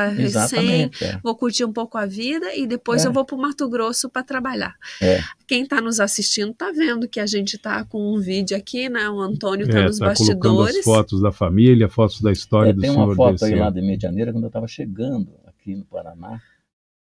[0.10, 1.20] recém, é.
[1.22, 3.08] vou curtir um pouco a vida e depois é.
[3.08, 4.74] eu vou para o Mato Grosso para trabalhar.
[5.00, 5.20] É.
[5.48, 9.08] Quem está nos assistindo está vendo que a gente está com um vídeo aqui, né?
[9.08, 10.78] O Antônio está é, nos tá bastidores.
[10.78, 12.96] as fotos da família, fotos da história do senhor.
[12.96, 16.42] Tem uma foto aí lá de Medianeira quando eu estava chegando aqui no Paraná.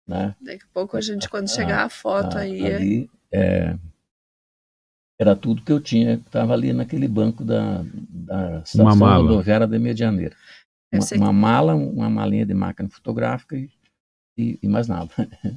[0.06, 0.34] Né?
[0.38, 2.66] Daqui a pouco a gente, quando chegar a foto aí.
[2.66, 3.74] Ali, é,
[5.18, 10.36] era tudo que eu tinha, estava ali naquele banco da, da estação rodoviária de Medianeira.
[10.92, 13.68] Uma, uma, mala, uma malinha de máquina fotográfica e
[14.38, 15.10] e, e, mais nada.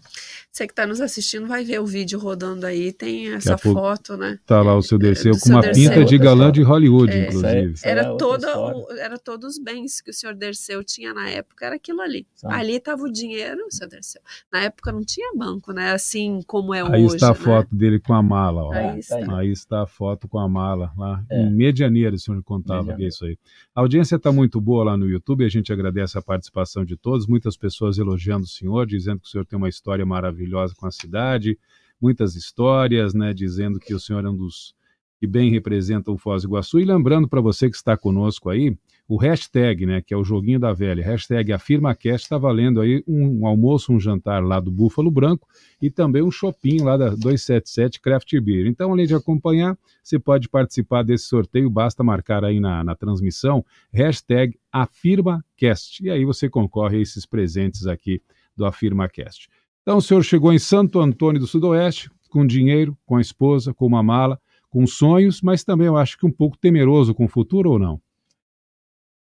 [0.49, 4.39] Você que está nos assistindo vai ver o vídeo rodando aí, tem essa foto, né?
[4.45, 5.89] Tá lá o seu Derceu com uma Derceu.
[5.89, 7.75] pinta de galã de Hollywood, é, inclusive.
[7.83, 11.65] Era, é toda, o, era todos os bens que o senhor Derceu tinha na época,
[11.65, 12.25] era aquilo ali.
[12.35, 12.53] Sabe?
[12.53, 14.21] Ali estava o dinheiro, o senhor Derceu.
[14.51, 15.91] Na época não tinha banco, né?
[15.91, 16.95] Assim como é aí hoje.
[16.95, 17.35] Aí está a né?
[17.35, 18.71] foto dele com a mala, ó.
[18.71, 19.37] Aí está.
[19.37, 21.21] aí está a foto com a mala lá.
[21.29, 21.41] É.
[21.41, 23.37] Em Medianeira, o senhor contava que é isso aí.
[23.75, 27.27] A audiência está muito boa lá no YouTube, a gente agradece a participação de todos,
[27.27, 30.85] muitas pessoas elogiando o senhor senhor, dizendo que o senhor tem uma história maravilhosa com
[30.85, 31.57] a cidade,
[31.99, 34.73] muitas histórias, né, dizendo que o senhor é um dos
[35.19, 36.79] que bem representam o Foz do Iguaçu.
[36.79, 38.73] E lembrando para você que está conosco aí,
[39.05, 43.41] o hashtag, né, que é o joguinho da velha, hashtag AfirmaCast, está valendo aí um,
[43.41, 45.45] um, almoço, um jantar lá do Búfalo Branco
[45.81, 48.67] e também um shopping lá da 277 Craft Beer.
[48.67, 53.65] Então, além de acompanhar, você pode participar desse sorteio, basta marcar aí na, na transmissão,
[53.91, 56.01] hashtag AfirmaCast.
[56.05, 58.21] E aí você concorre a esses presentes aqui
[58.59, 59.49] do AfirmaCast.
[59.81, 63.87] Então, o senhor chegou em Santo Antônio do Sudoeste, com dinheiro, com a esposa, com
[63.87, 67.71] uma mala, com sonhos, mas também eu acho que um pouco temeroso com o futuro
[67.71, 67.99] ou não?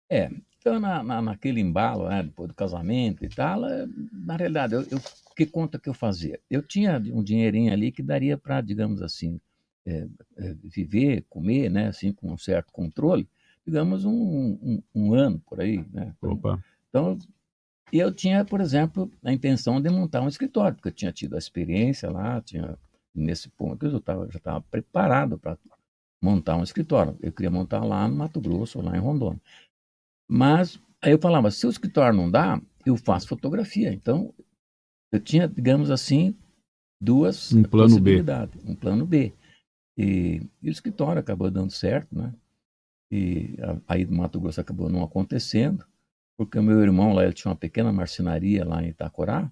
[0.09, 4.75] É, então na, na, naquele embalo, né, depois do casamento e tal, é, na realidade,
[4.75, 5.01] eu, eu,
[5.35, 6.39] que conta que eu fazia?
[6.49, 9.41] Eu tinha um dinheirinho ali que daria para, digamos assim,
[9.85, 13.27] é, é, viver, comer, né, assim, com um certo controle,
[13.67, 16.15] digamos, um, um, um ano por aí, né?
[16.21, 16.63] Opa.
[16.89, 17.19] Então,
[17.93, 21.35] e eu tinha, por exemplo, a intenção de montar um escritório, porque eu tinha tido
[21.35, 22.79] a experiência lá, tinha
[23.15, 25.59] nesse ponto eu tava, já estava preparado para
[26.23, 27.19] montar um escritório.
[27.21, 29.41] Eu queria montar lá no Mato Grosso, lá em Rondônia.
[30.27, 33.93] Mas aí eu falava, se o escritório não dá, eu faço fotografia.
[33.93, 34.33] Então,
[35.13, 36.35] eu tinha, digamos assim,
[36.99, 38.25] duas um plano B.
[38.65, 39.35] Um plano B.
[39.99, 42.33] E, e, o escritório acabou dando certo, né?
[43.11, 45.85] E aí do Mato Grosso acabou não acontecendo
[46.45, 49.51] porque o meu irmão lá ele tinha uma pequena marcenaria lá em Itacorá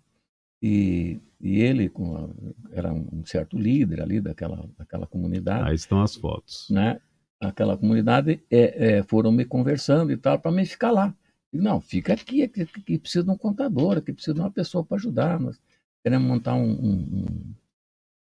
[0.63, 2.35] e, e ele com,
[2.73, 5.69] era um certo líder ali daquela, daquela comunidade.
[5.69, 6.69] Aí estão as fotos.
[6.71, 7.01] Né?
[7.41, 11.15] aquela comunidade é, é, foram me conversando e tal, para me ficar lá.
[11.53, 14.99] não, fica aqui, aqui, aqui, precisa de um contador, aqui precisa de uma pessoa para
[14.99, 15.41] ajudar.
[15.41, 15.59] Nós
[16.05, 17.55] queremos montar um, um,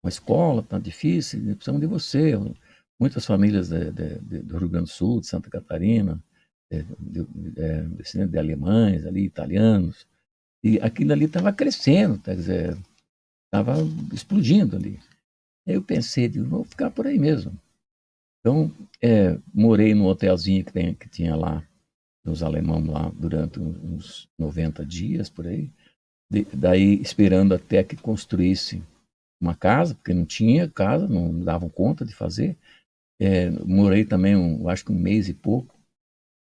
[0.03, 2.33] uma escola, tá difícil, precisamos de você.
[2.99, 6.23] Muitas famílias de, de, de, do Rio Grande do Sul, de Santa Catarina,
[6.69, 10.05] de, de, de alemães ali, italianos,
[10.63, 12.77] e aquilo ali estava crescendo, quer dizer,
[13.45, 13.75] estava
[14.13, 14.99] explodindo ali.
[15.67, 17.57] Aí eu pensei, digo, vou ficar por aí mesmo.
[18.39, 21.67] Então, é, morei no hotelzinho que, tem, que tinha lá,
[22.25, 25.69] nos alemães lá, durante uns 90 dias, por aí.
[26.29, 28.83] De, daí, esperando até que construísse
[29.41, 32.57] uma casa, porque não tinha casa, não davam conta de fazer.
[33.19, 35.76] É, morei também, um, acho que um mês e pouco,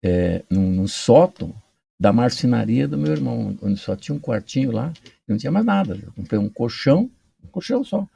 [0.03, 1.55] é, num, num sótão
[1.99, 4.93] da marcenaria do meu irmão, onde só tinha um quartinho lá,
[5.27, 5.99] não tinha mais nada.
[6.03, 7.11] Eu comprei um colchão,
[7.43, 8.09] um colchão só.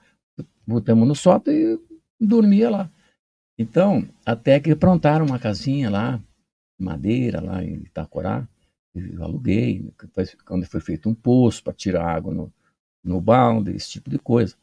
[0.67, 1.79] Botamos no sótão e
[2.21, 2.91] dormia lá.
[3.59, 6.21] Então, até que prontaram uma casinha lá,
[6.79, 8.47] madeira, lá em Itacorá,
[8.95, 9.93] eu aluguei,
[10.45, 12.53] quando foi feito um poço para tirar água no,
[13.05, 14.57] no balde, esse tipo de coisa.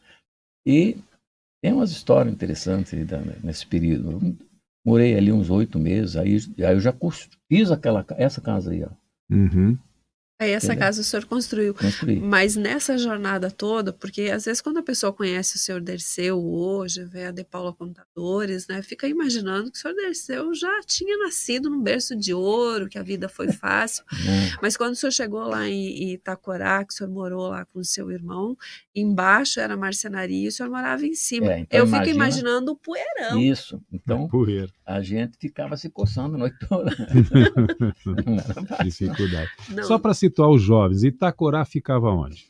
[0.65, 0.97] E
[1.61, 2.93] tem umas histórias interessantes
[3.43, 4.37] nesse período.
[4.85, 6.93] Morei ali uns oito meses, aí, aí eu já
[7.47, 8.89] fiz aquela, essa casa aí, ó.
[9.33, 9.77] Uhum.
[10.43, 10.81] Aí essa Entendeu?
[10.81, 11.73] casa o senhor construiu.
[11.73, 12.19] Construí.
[12.19, 17.03] Mas nessa jornada toda, porque às vezes quando a pessoa conhece o senhor Derceu hoje,
[17.05, 21.69] vê a De Paula Contadores, né, fica imaginando que o senhor Derceu já tinha nascido
[21.69, 24.03] num berço de ouro, que a vida foi fácil.
[24.61, 27.85] Mas quando o senhor chegou lá em Itacorá, que o senhor morou lá com o
[27.85, 28.57] seu irmão,
[28.95, 31.53] embaixo era marcenaria e o senhor morava em cima.
[31.53, 32.05] É, então Eu imagina...
[32.05, 33.39] fico imaginando o poeirão.
[33.39, 33.81] Isso.
[33.91, 34.27] Então,
[34.85, 36.91] a gente ficava se coçando a noite toda.
[38.83, 39.49] Dificuldade.
[39.69, 39.83] Não.
[39.83, 42.47] Só para situar os jovens, Itacorá ficava onde?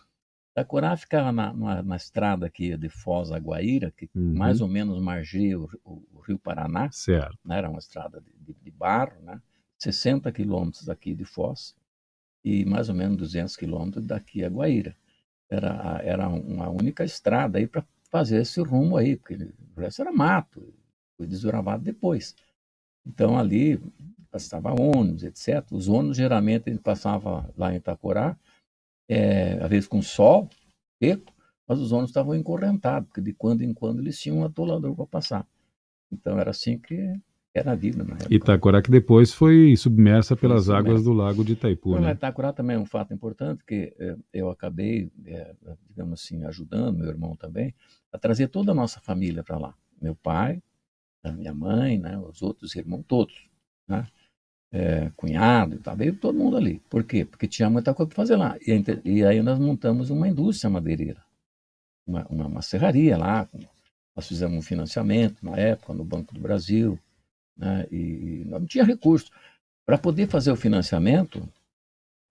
[0.51, 4.35] Itacorá ficava na, na, na estrada aqui de Foz a Guaíra, que uhum.
[4.35, 6.89] mais ou menos margeia o, o, o Rio Paraná.
[6.91, 7.37] Certo.
[7.45, 7.57] Né?
[7.57, 9.41] Era uma estrada de, de, de barro, né?
[9.77, 11.75] 60 quilômetros daqui de Foz
[12.43, 14.95] e mais ou menos 200 quilômetros daqui a Guaíra.
[15.49, 19.35] Era, era uma única estrada aí para fazer esse rumo aí, porque
[19.75, 20.73] o resto era mato,
[21.17, 22.35] foi desbravado depois.
[23.05, 23.79] Então ali
[24.31, 25.63] passava ônibus, etc.
[25.71, 28.35] Os ônibus geralmente a gente passava lá em Itacorá,
[29.07, 30.49] é, às vezes com sol
[31.01, 31.31] seco,
[31.67, 35.05] mas os ônibus estavam encorrentados, porque de quando em quando eles tinham um atolador para
[35.05, 35.47] passar.
[36.11, 37.15] Então era assim que
[37.53, 38.33] era a vida na época.
[38.33, 42.11] Itacorá que depois foi submersa pelas foi águas do lago de Itaipu, né?
[42.11, 45.53] Itacorá também é um fato importante, que é, eu acabei, é,
[45.87, 47.73] digamos assim, ajudando, meu irmão também,
[48.11, 49.75] a trazer toda a nossa família para lá.
[50.01, 50.61] Meu pai,
[51.23, 53.49] a minha mãe, né, os outros irmãos, todos.
[53.87, 54.07] Né?
[54.73, 56.79] é, cunhado tal, veio todo mundo ali.
[56.89, 57.23] Por quê?
[57.23, 58.57] Porque tinha muita coisa para fazer lá.
[58.65, 61.23] E, e, aí nós montamos uma indústria madeireira,
[62.07, 63.47] uma, uma, uma serraria lá.
[64.15, 66.99] Nós fizemos um financiamento na época no Banco do Brasil,
[67.55, 69.31] né, e não tinha recurso.
[69.85, 71.47] Para poder fazer o financiamento,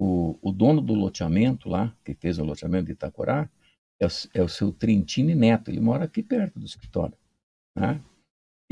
[0.00, 3.48] o, o, dono do loteamento lá, que fez o loteamento de Itacorá,
[4.00, 7.16] é o, é o seu Trentini Neto, ele mora aqui perto do escritório.
[7.76, 8.02] Né?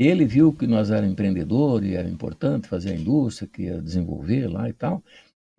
[0.03, 4.67] Ele viu que nós éramos empreendedores, era importante fazer a indústria, que ia desenvolver lá
[4.67, 5.03] e tal.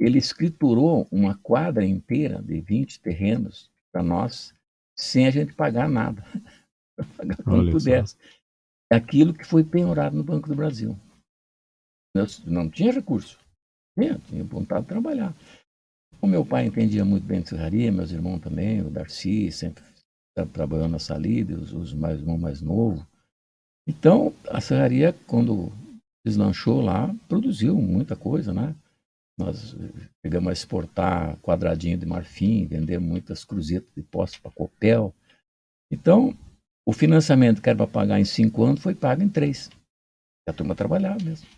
[0.00, 4.52] Ele escriturou uma quadra inteira de 20 terrenos para nós,
[4.98, 6.24] sem a gente pagar nada.
[7.16, 8.16] pagar quando pudesse.
[8.90, 10.98] Aquilo que foi penhorado no Banco do Brasil.
[12.44, 13.38] não tinha recurso.
[13.96, 15.32] Tinha, tinha vontade de trabalhar.
[16.20, 19.84] O meu pai entendia muito bem de serraria, meus irmãos também, o Darcy sempre
[20.52, 23.11] trabalhando na salida, os, os mais, irmãos mais novos.
[23.86, 25.72] Então, a serraria, quando
[26.24, 28.74] deslanchou lá, produziu muita coisa, né?
[29.38, 29.74] Nós
[30.22, 35.12] pegamos a exportar quadradinho de marfim, vender muitas cruzetas de poste para Copel.
[35.90, 36.36] Então,
[36.86, 39.68] o financiamento que era para pagar em cinco anos foi pago em três.
[40.46, 41.48] E a turma trabalhava mesmo.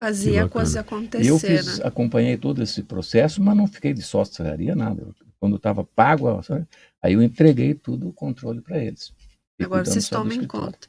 [0.00, 1.28] Fazia a coisa acontecer.
[1.28, 1.86] Eu fiz, né?
[1.86, 5.12] acompanhei todo esse processo, mas não fiquei de sócio de serraria, nada.
[5.40, 6.28] Quando estava pago,
[7.02, 9.12] aí eu entreguei tudo o controle para eles.
[9.60, 10.86] Agora vocês tomem conta.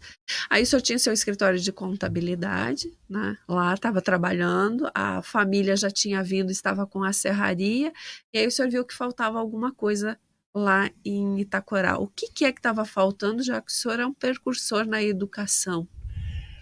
[0.49, 3.38] Aí o senhor tinha seu escritório de contabilidade, né?
[3.47, 7.91] Lá estava trabalhando, a família já tinha vindo, estava com a serraria,
[8.32, 10.19] e aí o senhor viu que faltava alguma coisa
[10.53, 11.97] lá em Itacorá.
[11.97, 15.01] O que, que é que estava faltando, já que o senhor é um percursor na
[15.01, 15.88] educação?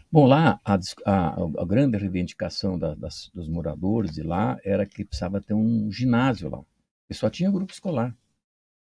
[0.10, 5.04] Bom, lá a, a, a grande reivindicação da, das, dos moradores de lá era que
[5.04, 6.62] precisava ter um ginásio lá,
[7.10, 8.16] e só tinha grupo escolar.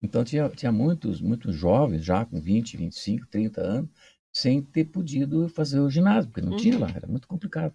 [0.01, 3.89] Então tinha, tinha muitos, muitos jovens já com 20, 25, 30 anos,
[4.33, 6.57] sem ter podido fazer o ginásio, porque não uhum.
[6.57, 7.73] tinha lá, era muito complicado.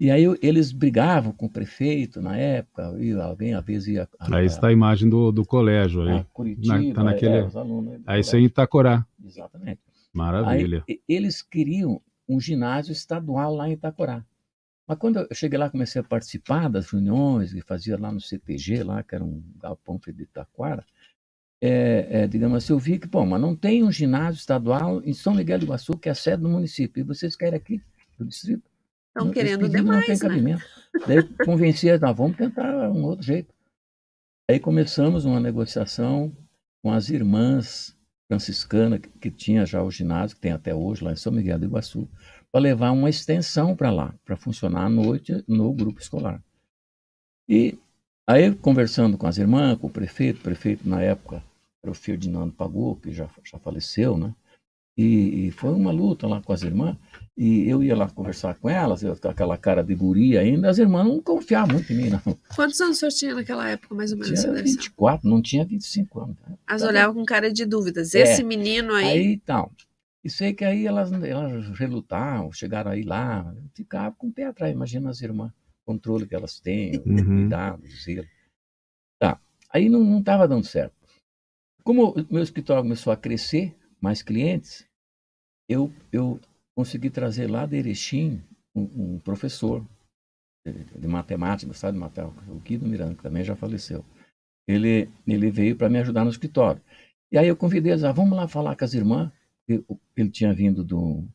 [0.00, 4.08] E aí eles brigavam com o prefeito na época, e alguém às vezes ia.
[4.20, 6.24] aí está a imagem do, do colégio aí.
[6.32, 9.04] Curitiba, na, tá naquele, é, os alunos aí isso é em Itacorá.
[9.24, 9.80] Exatamente.
[10.12, 10.84] Maravilha.
[10.88, 14.24] Aí, eles queriam um ginásio estadual lá em Itacorá.
[14.86, 18.84] Mas quando eu cheguei lá, comecei a participar das reuniões que fazia lá no CTG,
[18.84, 20.84] lá, que era um galpão de Itaquara,
[21.60, 25.12] é, é, digamos assim, eu vi que, bom, mas não tem um ginásio estadual em
[25.12, 27.82] São Miguel do Iguaçu, que é a sede do município, e vocês querem aqui,
[28.16, 28.62] do distrito?
[29.08, 30.20] Estão querendo demais, não tem né?
[30.20, 30.64] cabimento.
[31.06, 33.52] Daí convenci, nós vamos tentar um outro jeito.
[34.48, 36.32] Aí começamos uma negociação
[36.82, 37.96] com as irmãs
[38.28, 41.58] franciscanas, que, que tinha já o ginásio, que tem até hoje, lá em São Miguel
[41.58, 42.08] do Iguaçu,
[42.52, 46.40] para levar uma extensão para lá, para funcionar à noite no grupo escolar.
[47.48, 47.76] E
[48.26, 51.42] aí, conversando com as irmãs, com o prefeito, o prefeito na época
[51.88, 54.34] era o Ferdinando Pagou, que já, já faleceu, né?
[54.96, 56.96] E, e, foi uma luta lá com as irmãs.
[57.36, 60.78] E eu ia lá conversar com elas, eu, com aquela cara de guria ainda, as
[60.78, 62.36] irmãs não confiavam muito em mim, não.
[62.56, 64.40] Quantos anos o senhor tinha naquela época, mais ou menos?
[64.40, 66.36] Tinha 24, não tinha 25 anos.
[66.66, 68.12] As tá olhavam com cara de dúvidas.
[68.12, 69.06] É, Esse menino aí.
[69.06, 69.70] Aí, então.
[70.24, 74.74] E sei que aí elas, elas relutavam, chegaram aí lá, ficavam com o pé atrás.
[74.74, 77.24] Imagina as irmãs, o controle que elas têm, uhum.
[77.24, 78.26] cuidado, zelo.
[79.16, 79.38] Tá.
[79.72, 80.97] Aí não estava dando certo.
[81.88, 84.86] Como o meu escritório começou a crescer, mais clientes,
[85.66, 86.38] eu, eu
[86.76, 88.42] consegui trazer lá de Erechim
[88.74, 89.82] um, um professor
[90.66, 94.04] de, de, matemática, sabe de matemática, o Guido Miranda, que também já faleceu.
[94.68, 96.82] Ele, ele veio para me ajudar no escritório.
[97.32, 99.32] E aí eu convidei eles, ah, vamos lá falar com as irmãs.
[99.66, 99.82] Ele,
[100.14, 101.26] ele tinha vindo do,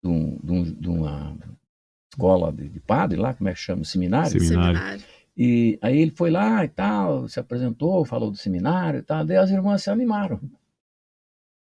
[0.00, 1.36] do, do, de uma
[2.14, 3.82] escola de, de, padre lá, como é que chama?
[3.82, 4.40] Seminário?
[4.40, 5.02] Seminário.
[5.38, 9.24] E aí ele foi lá e tal, se apresentou, falou do seminário e tal.
[9.24, 10.40] Daí as irmãs se animaram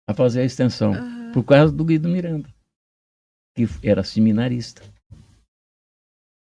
[0.09, 1.31] a fazer a extensão, uhum.
[1.33, 2.53] por causa do Guido Miranda,
[3.55, 4.83] que era seminarista.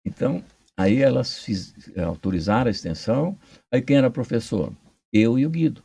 [0.02, 0.42] Então,
[0.74, 3.38] aí elas fiz, autorizaram a extensão.
[3.70, 4.74] Aí quem era professor?
[5.12, 5.84] Eu e o Guido.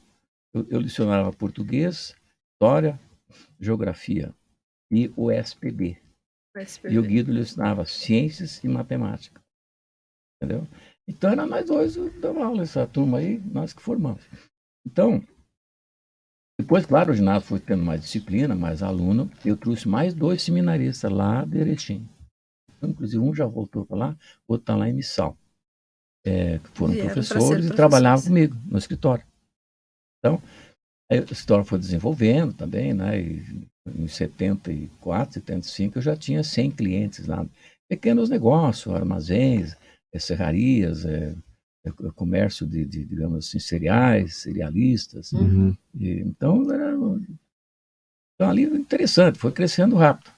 [0.54, 2.16] Eu, eu lecionava português,
[2.54, 2.98] história,
[3.60, 4.34] geografia
[4.90, 6.02] e o SPB.
[6.90, 9.44] E o Guido lecionava ciências e matemática.
[10.42, 10.66] Entendeu?
[11.08, 14.24] Então era nós dois dava aula, essa turma aí, nós que formamos.
[14.86, 15.24] Então,
[16.60, 19.30] depois, claro, o ginásio foi tendo mais disciplina, mais aluno.
[19.44, 22.08] Eu trouxe mais dois seminaristas lá de Erechim.
[22.78, 25.38] Então, inclusive, um já voltou para lá, outro está lá em Missal.
[26.26, 29.24] É, que foram Vieram professores e trabalhavam comigo no escritório.
[30.20, 30.42] Então,
[31.12, 33.20] o escritório foi desenvolvendo também, né?
[33.22, 37.46] E, em 74, 75, eu já tinha 100 clientes lá.
[37.88, 39.76] Pequenos negócios, armazéns,
[40.16, 41.36] é, serrarias, é,
[41.86, 45.32] é, é comércio de, de, digamos assim, cereais, cerealistas.
[45.34, 45.76] Uhum.
[45.94, 46.96] E, então, era
[48.36, 50.32] então, ali interessante, foi crescendo rápido.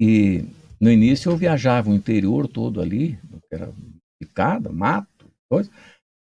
[0.00, 0.44] E
[0.80, 3.18] no início eu viajava o interior todo ali,
[3.50, 3.72] era
[4.18, 5.70] picada, mato, coisa,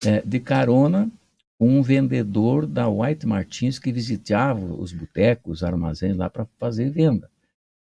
[0.04, 1.10] é, de carona
[1.58, 6.90] com um vendedor da White Martins que visitava os botecos, os armazéns lá para fazer
[6.90, 7.28] venda.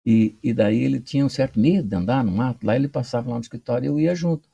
[0.05, 3.29] E, e daí ele tinha um certo medo de andar no mato, lá ele passava
[3.29, 4.49] lá no escritório e eu ia junto.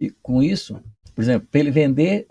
[0.00, 0.80] E com isso,
[1.14, 2.26] por exemplo, para ele vender,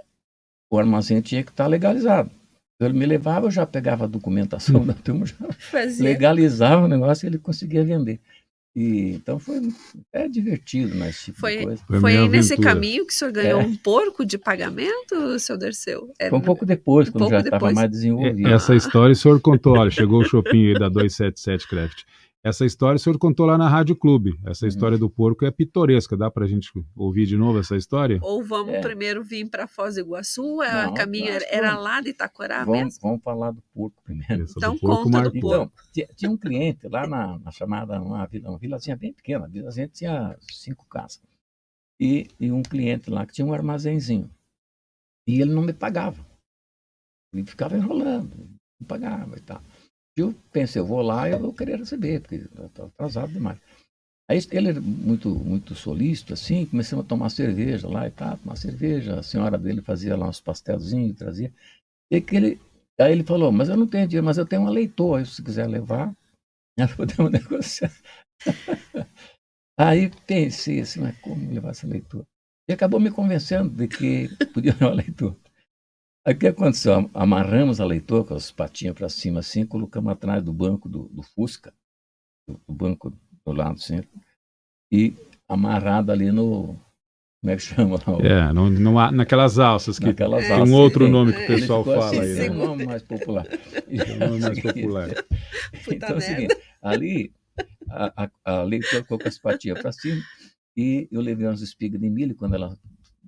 [0.72, 2.32] o armazém tinha que estar legalizado.
[2.80, 6.04] Ele me levava, eu já pegava a documentação da turma, já Fazia.
[6.04, 8.20] legalizava o negócio e ele conseguia vender.
[8.76, 9.62] E, então foi
[10.12, 11.84] é divertido nesse tipo foi, de coisa.
[11.88, 13.64] Foi, foi nesse caminho que o senhor ganhou é.
[13.64, 16.12] um porco de pagamento, seu Derceu?
[16.20, 18.50] É, foi um pouco depois, um quando pouco já estava mais desenvolvido.
[18.50, 22.04] Essa história o senhor contou, olha, chegou o shopping aí da 277 Craft.
[22.46, 24.40] Essa história o senhor contou lá na Rádio Clube.
[24.46, 24.70] Essa uhum.
[24.70, 26.16] história do porco é pitoresca.
[26.16, 28.20] Dá para a gente ouvir de novo essa história?
[28.22, 28.82] Ou vamos é.
[28.82, 30.62] primeiro vir para Foz do Iguaçu?
[30.62, 33.00] É, Não, a caminho era, era lá de Itacorá vamos, mesmo?
[33.02, 34.46] Vamos falar do porco primeiro.
[34.58, 35.34] então do porco conta marcou.
[35.34, 35.74] do porco.
[35.90, 39.50] Então, tinha um cliente lá na, na chamada, uma, vila, uma vilazinha bem pequena.
[39.68, 41.24] A gente tinha cinco casas.
[42.00, 44.30] E, e um cliente lá que tinha um armazenzinho.
[45.28, 46.24] E ele não me pagava.
[47.34, 48.38] Ele ficava enrolando.
[48.80, 49.64] Não pagava e tal.
[50.18, 53.60] Eu pensei, eu vou lá eu vou querer receber, porque está atrasado demais.
[54.30, 58.56] Aí ele era muito, muito solícito, assim, começamos a tomar cerveja lá e tal, tomar
[58.56, 61.54] cerveja, a senhora dele fazia lá uns pastelzinhos, trazia.
[62.10, 62.62] E que ele,
[63.00, 65.44] aí ele falou, mas eu não tenho dinheiro, mas eu tenho uma leitor, aí se
[65.44, 66.16] quiser levar,
[66.78, 67.92] nós podemos negociar.
[69.78, 72.26] aí pensei assim, mas como levar essa leitura?
[72.68, 75.38] E acabou me convencendo de que podia levar a leitura.
[76.26, 77.08] Aí o que aconteceu?
[77.14, 81.22] Amarramos a leitor com as patinhas para cima assim, colocamos atrás do banco do, do
[81.22, 81.72] Fusca,
[82.48, 83.14] do, do, banco
[83.46, 84.10] do lado centro,
[84.92, 85.14] e
[85.48, 86.76] amarrado ali no.
[87.42, 88.00] Como é que chama?
[88.24, 92.06] É, no, no, naquelas alças que naquelas tem um outro nome que o pessoal fala
[92.08, 92.34] assim, aí.
[92.34, 92.48] Né?
[92.48, 93.46] É um nome mais popular.
[93.88, 95.10] É um nome mais popular.
[95.92, 97.32] então é o seguinte, ali
[97.88, 100.24] a, a, a leitora colocou as patinhas para cima
[100.76, 102.76] e eu levei umas espigas de milho quando ela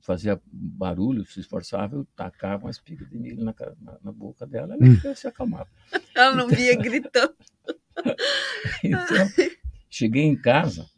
[0.01, 4.73] fazia barulho, se esforçava, eu tacava uma espiga de milho na, na, na boca dela,
[4.73, 5.15] ela hum.
[5.15, 5.69] se acalmava.
[6.15, 7.35] Ela não via gritando.
[8.83, 9.27] então,
[9.89, 10.89] cheguei em casa.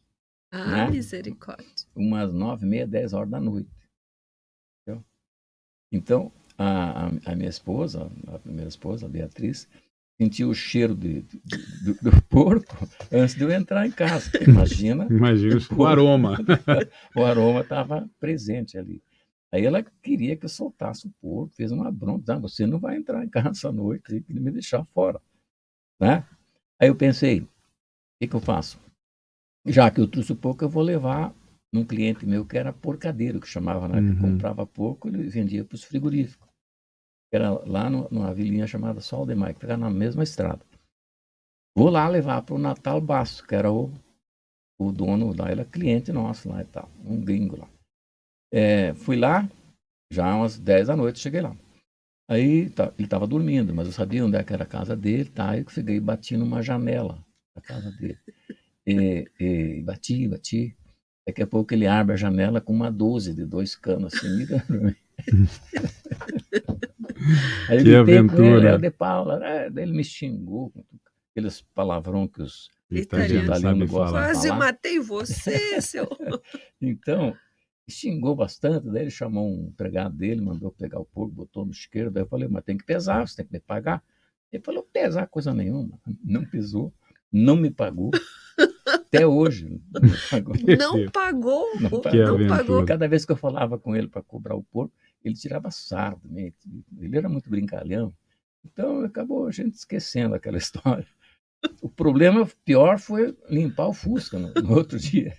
[0.51, 0.91] Ah, né?
[0.91, 1.85] misericórdia.
[1.95, 3.69] Umas nove, meia, dez horas da noite.
[4.81, 5.05] Entendeu?
[5.91, 9.67] Então, a, a, a, minha esposa, a primeira esposa, a Beatriz,
[10.19, 11.37] sentiu o cheiro de, de,
[11.83, 14.29] do, do, porco antes de eu entrar em casa.
[14.45, 15.07] Imagina.
[15.09, 16.37] Imagina o, o aroma.
[17.15, 19.01] o aroma estava presente ali.
[19.51, 22.33] Aí ela queria que eu soltasse o porco, fez uma bronca.
[22.33, 25.19] Não, você não vai entrar em casa essa noite, tem que me deixar fora.
[25.99, 26.23] Né?
[26.79, 27.47] Aí eu pensei, o
[28.21, 28.79] que, que eu faço?
[29.65, 31.33] Já que eu trouxe o porco, eu vou levar
[31.73, 33.99] num cliente meu que era porcadeiro, que chamava, né?
[33.99, 34.15] Uhum.
[34.15, 36.48] Que comprava porco e vendia para os frigoríficos.
[37.31, 40.61] Era lá no, numa vilinha chamada Sol de Maio, que ficava na mesma estrada.
[41.75, 43.91] Vou lá levar para o Natal Basso, que era o,
[44.79, 47.69] o dono lá, ele é cliente nosso lá e tal, um gringo lá.
[48.51, 49.47] É, fui lá,
[50.11, 51.55] já umas 10 da noite, cheguei lá.
[52.29, 55.57] Aí tá, ele estava dormindo, mas eu sabia onde é era a casa dele, tá?
[55.57, 57.17] Eu cheguei e bati numa janela
[57.55, 58.19] da casa dele.
[58.85, 60.75] E, e bati, bati.
[61.27, 64.95] Daqui a pouco ele abre a janela com uma 12 de dois canos assim, mirando
[67.67, 68.69] Aí que aventura.
[68.69, 69.67] Ele, de Paula, né?
[69.67, 70.83] ele me xingou com
[71.31, 76.07] aqueles palavrão que os italianos gostam Quase matei você, seu...
[76.81, 77.35] então,
[77.87, 82.11] xingou bastante, daí ele chamou um empregado dele, mandou pegar o porco, botou no isqueiro,
[82.11, 84.03] daí eu falei, mas tem que pesar, você tem que me pagar.
[84.51, 86.93] Ele falou, pesar coisa nenhuma, não pesou,
[87.31, 88.11] não me pagou.
[88.85, 89.81] Até hoje.
[89.91, 90.55] Não pagou.
[90.77, 91.67] Não pagou.
[91.79, 92.85] Não, não pagou.
[92.85, 94.93] Cada vez que eu falava com ele para cobrar o porco,
[95.23, 96.27] ele tirava sardo.
[96.29, 96.51] Né?
[96.99, 98.13] Ele era muito brincalhão.
[98.63, 101.07] Então acabou a gente esquecendo aquela história.
[101.81, 105.35] O problema pior foi limpar o Fusca no, no outro dia.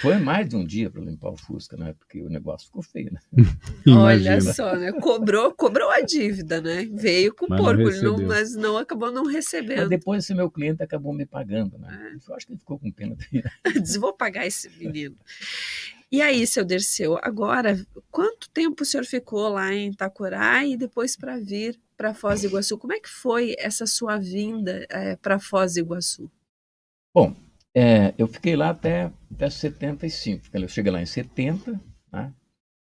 [0.00, 1.94] Foi mais de um dia para limpar o Fusca, né?
[1.98, 3.20] Porque o negócio ficou feio, né?
[3.88, 4.92] Olha só, né?
[4.92, 6.84] Cobrou, cobrou a dívida, né?
[6.92, 9.80] Veio com o porco, não, mas não acabou não recebendo.
[9.80, 12.12] Mas depois esse meu cliente acabou me pagando, né?
[12.12, 12.30] É.
[12.30, 13.44] Eu acho que ele ficou com pena dele.
[13.80, 15.16] Diz, vou pagar esse menino.
[16.10, 21.16] E aí, seu Derceu, agora, quanto tempo o senhor ficou lá em Itacurá e depois
[21.16, 22.78] para vir para Foz do Iguaçu?
[22.78, 26.30] Como é que foi essa sua vinda é, para Foz do Iguaçu?
[27.12, 27.34] Bom,
[27.74, 30.46] é, eu fiquei lá até, até 75.
[30.52, 31.72] Eu cheguei lá em 70,
[32.12, 32.32] né?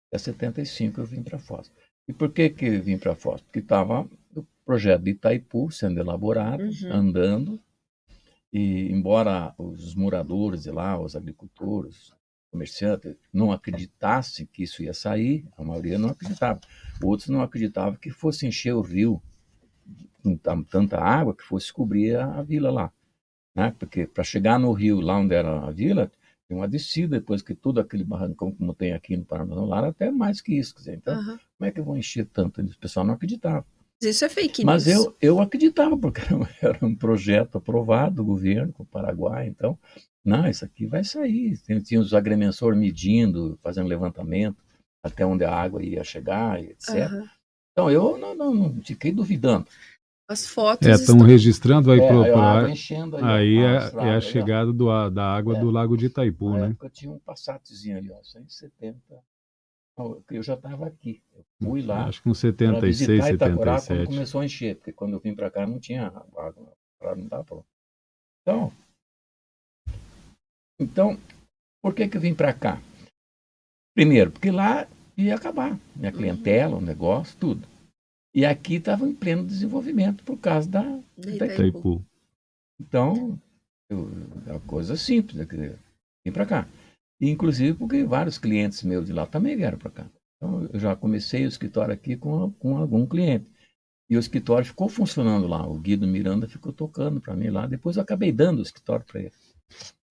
[0.10, 1.72] até 75 eu vim para Foz.
[2.08, 3.42] E por que, que eu vim para Foz?
[3.42, 6.92] Porque estava o projeto de Itaipu sendo elaborado, uhum.
[6.92, 7.60] andando,
[8.52, 12.14] e embora os moradores de lá, os agricultores,
[12.54, 16.62] comerciantes, não acreditassem que isso ia sair, a maioria não acreditava.
[17.04, 19.22] Outros não acreditavam que fosse encher o rio
[20.24, 22.94] com tanta água que fosse cobrir a vila lá
[23.56, 23.74] né?
[23.78, 26.12] Porque para chegar no rio, lá onde era a vila,
[26.48, 30.12] tem uma descida, depois que todo aquele barrancão como tem aqui no Paraná, lá até
[30.12, 30.76] mais que isso.
[30.76, 30.96] Dizer.
[30.96, 31.38] Então, uhum.
[31.58, 32.62] como é que eu vou encher tanto?
[32.62, 33.66] O pessoal não acreditava.
[34.02, 34.66] Isso é fake news.
[34.66, 36.22] Mas eu, eu acreditava, porque
[36.62, 39.78] era um projeto aprovado do governo com o Paraguai, então,
[40.26, 41.58] não, isso aqui vai sair.
[41.84, 44.64] Tinha os agrimensores medindo, fazendo levantamento,
[45.04, 47.12] até onde a água ia chegar, etc.
[47.12, 47.28] Uhum.
[47.72, 49.68] Então, eu não, não, não fiquei duvidando.
[50.30, 50.88] As fotos.
[50.88, 53.36] É, estão registrando aí é, para.
[53.36, 55.60] Aí, é, é, a chegada do, da água é.
[55.60, 56.68] do Lago de Itaipu, Na né?
[56.70, 58.98] Época, tinha um passatezinho ali, ó, 170.
[60.32, 61.22] Eu já estava aqui.
[61.36, 62.06] Eu fui lá.
[62.06, 64.08] Acho que uns 76, Itacurá, 77.
[64.08, 66.56] começou a encher, porque quando eu vim para cá não tinha água.
[67.18, 67.66] Não dá pronto.
[68.42, 68.72] Então,
[70.84, 71.18] então,
[71.82, 72.82] por que, que eu vim para cá?
[73.96, 77.68] Primeiro, porque lá ia acabar minha clientela, o negócio, tudo.
[78.34, 82.04] E aqui estava em pleno desenvolvimento por causa da, da Itaipu.
[82.80, 83.40] Então,
[83.90, 84.10] eu,
[84.48, 85.46] é uma coisa simples, né?
[86.26, 86.68] Vim para cá.
[87.22, 90.06] E, inclusive porque vários clientes meus de lá também vieram para cá.
[90.38, 93.46] Então, eu já comecei o escritório aqui com, com algum cliente.
[94.10, 95.66] E o escritório ficou funcionando lá.
[95.66, 97.68] O Guido Miranda ficou tocando para mim lá.
[97.68, 99.32] Depois eu acabei dando o escritório para ele.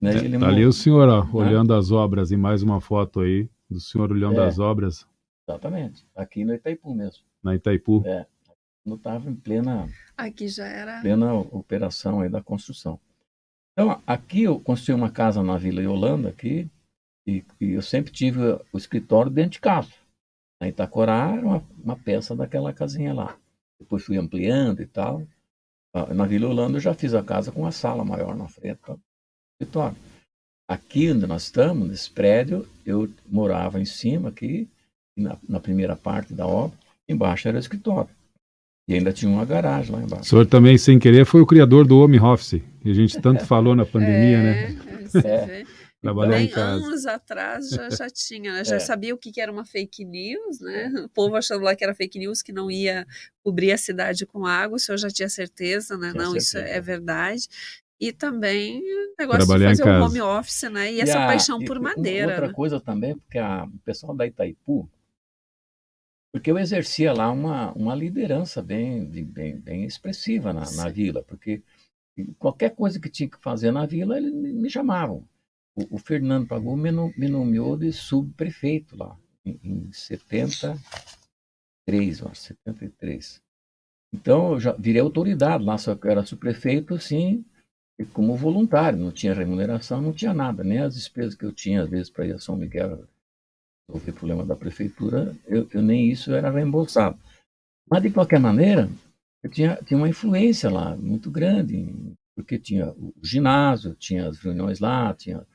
[0.00, 0.14] Né?
[0.14, 3.48] É, ele tá ali o senhor ó, olhando as obras, e mais uma foto aí
[3.70, 5.06] do senhor olhando é, as obras.
[5.48, 8.02] Exatamente, aqui no Itaipu mesmo na Itaipu.
[8.06, 8.26] É,
[8.84, 9.88] não estava em plena.
[10.16, 11.00] Aqui já era.
[11.00, 12.98] Plena operação aí da construção.
[13.72, 16.70] Então, aqui eu construí uma casa na Vila Yolanda, aqui,
[17.26, 18.40] e, e eu sempre tive
[18.72, 19.92] o escritório dentro de casa.
[20.60, 23.36] Na Itacorá era uma, uma peça daquela casinha lá.
[23.80, 25.26] Depois fui ampliando e tal.
[25.94, 28.78] Ah, na Vila Holanda eu já fiz a casa com uma sala maior na frente,
[28.78, 28.96] tá?
[29.62, 29.96] Escritório.
[30.68, 34.68] Aqui onde nós estamos, nesse prédio, eu morava em cima aqui,
[35.16, 36.76] na, na primeira parte da obra,
[37.08, 38.10] Embaixo era o escritório.
[38.88, 40.24] E ainda tinha uma garagem lá embaixo.
[40.24, 42.62] O senhor também, sem querer, foi o criador do home office.
[42.84, 44.78] E a gente tanto falou na pandemia, é, né?
[45.24, 45.64] É, é.
[46.02, 46.84] Trabalhar em casa.
[46.84, 48.64] anos atrás já, já tinha, né?
[48.64, 48.80] já é.
[48.80, 50.92] sabia o que era uma fake news, né?
[51.04, 53.06] O povo achando lá que era fake news, que não ia
[53.44, 56.10] cobrir a cidade com água, o senhor já tinha certeza, né?
[56.10, 56.58] Tinha não, certeza.
[56.58, 57.48] isso é verdade.
[58.02, 60.92] E também o negócio Trabalhar de fazer o home office, né?
[60.92, 62.26] E, E essa a- paixão e por madeira.
[62.26, 62.52] Outra né?
[62.52, 64.90] coisa também, porque a, o pessoal da Itaipu,
[66.32, 70.92] porque eu exercia lá uma, uma liderança bem, bem, bem expressiva na, na Sim.
[70.92, 71.62] vila, porque
[72.38, 75.24] qualquer coisa que tinha que fazer na vila, eles me, me chamavam.
[75.76, 82.40] O, o Fernando Pagou me, me nomeou de subprefeito lá, em, em 73, eu acho,
[82.42, 83.40] 73.
[84.12, 87.44] Então, eu já virei autoridade lá, só que eu era subprefeito, assim,
[87.98, 91.82] e como voluntário, não tinha remuneração, não tinha nada, nem as despesas que eu tinha,
[91.82, 93.04] às vezes, para ir a São Miguel
[93.88, 97.18] resolver problema da prefeitura, eu, eu nem isso era reembolsado.
[97.90, 98.90] Mas, de qualquer maneira,
[99.42, 101.86] eu tinha, tinha uma influência lá muito grande,
[102.36, 105.46] porque tinha o ginásio, tinha as reuniões lá, tinha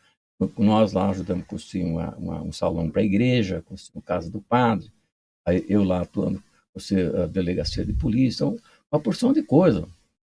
[0.57, 4.29] nós lá ajudamos a construir uma, uma- um salão para a igreja, construir uma casa
[4.29, 4.91] do padre,
[5.45, 8.57] aí eu lá atuando, você a delegacia de polícia, então,
[8.91, 9.87] uma porção de coisa.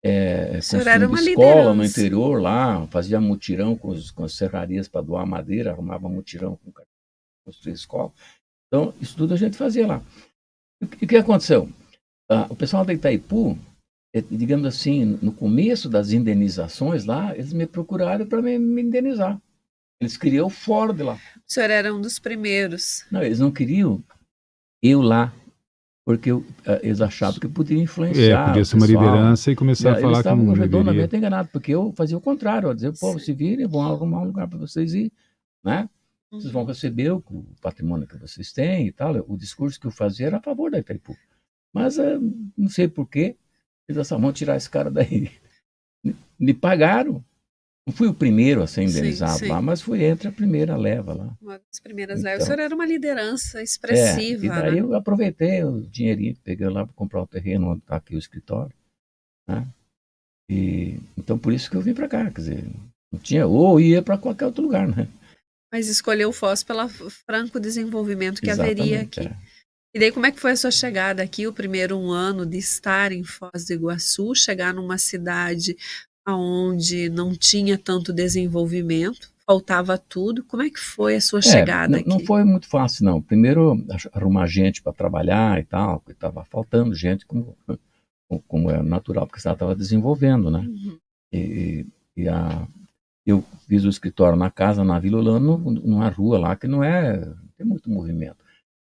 [0.04, 0.60] É,
[1.00, 5.72] construindo escola no interior lá, fazia mutirão com, os, com as serrarias para doar madeira,
[5.72, 6.72] arrumava mutirão com
[7.46, 8.12] construir escola.
[8.68, 10.02] Então, isso tudo a gente fazia lá.
[10.82, 11.70] E o que- o que aconteceu?
[12.30, 13.58] Ah, o pessoal da Itaipu,
[14.14, 19.42] eh, digamos assim, no começo das indenizações lá, eles me procuraram para me, me indenizar.
[20.02, 21.16] Eles queriam fora de lá.
[21.16, 23.06] O senhor era um dos primeiros.
[23.10, 24.04] Não, eles não queriam
[24.84, 25.34] eu lá,
[26.08, 28.44] porque eu, ah, eles achavam que podia influenciar.
[28.44, 30.64] É, podia o ser uma liderança e começar a eles falar que estavam não deveria.
[30.64, 33.20] redondamente enganados, porque eu fazia o contrário, eu dizia, pô, Sim.
[33.20, 35.12] se virem, vão arrumar um lugar para vocês ir,
[35.62, 35.90] né?
[36.32, 39.18] Vocês vão receber o, o patrimônio que vocês têm e tal.
[39.28, 41.14] O discurso que eu fazia era a favor da Itaipu.
[41.74, 42.18] Mas eh,
[42.58, 43.36] não sei porquê,
[43.86, 45.30] eles essa vão tirar esse cara daí.
[46.40, 47.22] Me pagaram.
[47.88, 49.48] Não fui o primeiro a ser Sim, indenizado sim.
[49.48, 51.34] lá, mas fui entre a primeira leva lá.
[51.42, 52.30] Uma das primeiras Então.
[52.32, 52.44] levas.
[52.44, 54.46] O senhor era uma liderança É, expressiva.
[54.46, 54.82] e daí né?
[54.82, 58.74] eu aproveitei o dinheirinho, peguei lá para comprar o terreno onde está aqui o escritório.
[59.48, 59.66] Né?
[60.52, 62.66] E, então por isso que eu vim para cá, quer dizer,
[63.10, 65.08] não tinha, ou ia para qualquer outro lugar, né?
[65.72, 69.30] Mas escolheu o Foz pelo franco desenvolvimento que haveria Exatamente, aqui.
[69.30, 69.38] é.
[69.96, 72.58] E daí, como é que foi a sua chegada aqui, o primeiro um ano de
[72.58, 75.76] estar em Foz do Iguaçu, chegar numa cidade
[76.36, 80.44] onde não tinha tanto desenvolvimento, faltava tudo.
[80.44, 82.10] Como é que foi a sua É, chegada não, aqui?
[82.10, 83.22] não foi muito fácil, não.
[83.22, 87.56] Primeiro, arrumar gente para trabalhar e tal, porque estava faltando gente, como,
[88.48, 90.60] como é natural, porque você estava desenvolvendo, né?
[90.60, 90.98] Uhum.
[91.32, 92.68] E, e a,
[93.26, 97.20] eu fiz o escritório na casa, na Vila num- numa rua lá que não é,
[97.58, 98.38] tem muito movimento.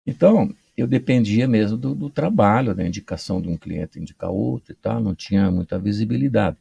[0.06, 4.76] Então, eu dependia mesmo do, do trabalho, da indicação de um cliente indicar outro e
[4.76, 6.56] tal, não tinha muita visibilidade.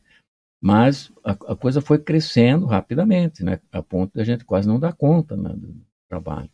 [0.61, 3.59] Mas a, a coisa foi crescendo rapidamente, né?
[3.71, 5.75] A ponto de a gente quase não dar conta né, do
[6.09, 6.49] trabalho.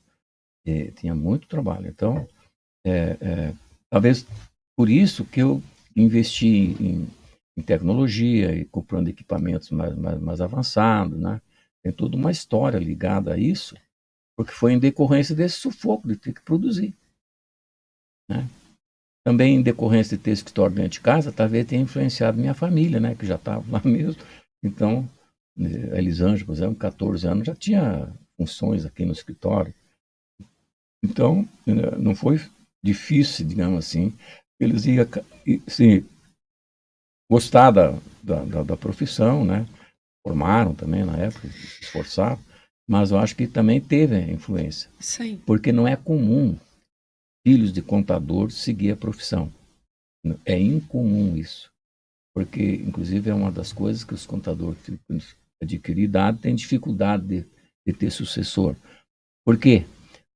[0.65, 1.87] E tinha muito trabalho.
[1.87, 2.27] Então,
[2.85, 3.53] é, é,
[3.89, 4.27] talvez
[4.75, 5.61] por isso que eu
[5.95, 7.07] investi em,
[7.57, 11.41] em tecnologia e comprando equipamentos mais, mais, mais avançados, né?
[11.81, 13.75] Tem toda uma história ligada a isso,
[14.37, 16.93] porque foi em decorrência desse sufoco de ter que produzir.
[18.29, 18.47] Né?
[19.25, 23.15] Também em decorrência de ter escritório dentro de casa, talvez tenha influenciado minha família, né?
[23.15, 24.21] Que já estava lá mesmo.
[24.63, 25.07] Então,
[25.57, 29.73] a Elisângela, por exemplo, 14 anos, já tinha funções aqui no escritório.
[31.03, 32.39] Então, eh, não foi
[32.83, 34.13] difícil, digamos assim.
[34.59, 35.05] Eles iam
[35.45, 36.05] e, assim,
[37.29, 39.65] gostar da, da, da, profissão, né?
[40.25, 42.39] Formaram também na época, se esforçaram.
[42.87, 45.41] Mas eu acho que também teve influência Sim.
[45.45, 46.57] porque não é comum
[47.45, 49.51] filhos de contador seguir a profissão.
[50.45, 51.71] É incomum isso.
[52.33, 54.79] Porque, inclusive, é uma das coisas que os contadores
[55.61, 57.45] adquirir idade têm dificuldade de,
[57.85, 58.75] de ter sucessor.
[59.45, 59.85] Por quê?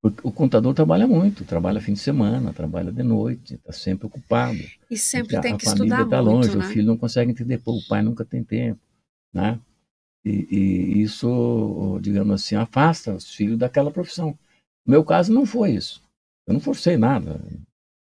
[0.01, 4.59] Porque o contador trabalha muito, trabalha fim de semana, trabalha de noite, está sempre ocupado.
[4.89, 6.65] E sempre a, tem a que família estudar está muito, longe, né?
[6.65, 8.79] o filho não consegue entender, pô, o pai nunca tem tempo,
[9.33, 9.59] né?
[10.23, 14.37] E, e isso, digamos assim, afasta os filhos daquela profissão.
[14.85, 16.01] No meu caso não foi isso.
[16.47, 17.39] Eu não forcei nada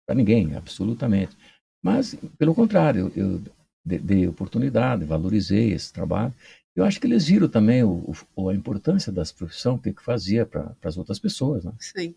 [0.07, 1.37] para ninguém, absolutamente.
[1.83, 3.43] Mas, pelo contrário, eu, eu
[3.85, 6.35] de- dei oportunidade, valorizei esse trabalho.
[6.75, 10.03] Eu acho que eles viram também o, o- a importância das profissões, o que, que
[10.03, 11.65] fazia para as outras pessoas.
[11.65, 11.73] Né?
[11.81, 12.15] Sim.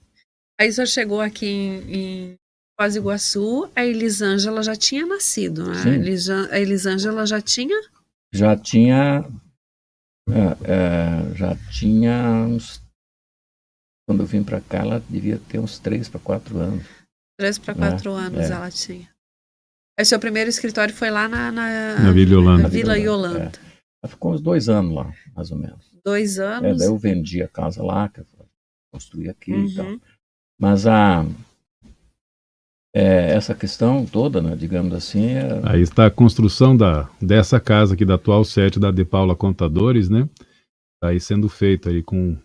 [0.60, 2.36] Aí senhor chegou aqui em, em
[2.78, 5.76] Foz do Iguaçu, a Elisângela já tinha nascido, né?
[5.76, 6.48] Sim.
[6.52, 7.80] A Elisângela já tinha
[8.34, 9.26] Já tinha.
[10.30, 12.82] é, é, já tinha uns.
[14.10, 16.84] Quando eu vim para cá, ela devia ter uns 3 para 4 anos.
[17.40, 18.52] três para quatro anos, é.
[18.52, 19.08] ela tinha.
[20.00, 22.64] Aí seu primeiro escritório foi lá na, na, Na Vila Holanda.
[22.64, 23.38] na Vila Yolanda.
[23.38, 23.60] Yolanda,
[24.04, 25.92] Ela ficou uns dois anos lá, mais ou menos.
[26.04, 26.80] Dois É, anos.
[26.80, 28.26] daí eu vendi a casa lá, que eu
[28.92, 29.86] construí aqui e tal.
[29.86, 30.00] Uhum.
[30.60, 31.24] Mas a.
[32.96, 35.34] é, essa questão toda, né, digamos assim.
[35.34, 35.62] É...
[35.66, 40.10] Aí está a construção da, dessa casa aqui da atual sede da De Paula Contadores,
[40.10, 40.28] né?
[40.96, 42.36] Está aí sendo feito aí com.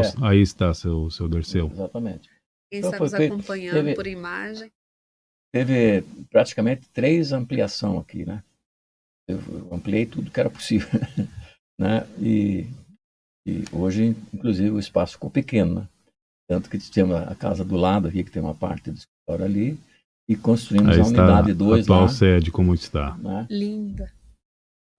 [0.00, 0.12] É.
[0.22, 1.70] Aí está seu, seu Derceu.
[1.72, 2.28] Exatamente.
[2.70, 4.70] Quem então, está nos acompanhando teve, por imagem.
[5.52, 8.42] Teve praticamente três ampliação aqui, né?
[9.26, 9.38] Eu
[9.72, 10.88] ampliei tudo que era possível,
[11.78, 12.06] né?
[12.18, 12.66] E,
[13.46, 15.88] e hoje, inclusive, o espaço ficou pequeno, né?
[16.48, 19.78] Tanto que temos a casa do lado aqui, que tem uma parte do escritório ali,
[20.28, 21.96] e construímos aí a unidade 2 lá.
[21.96, 23.16] atual sede, como está.
[23.18, 23.46] Né?
[23.50, 24.12] Linda.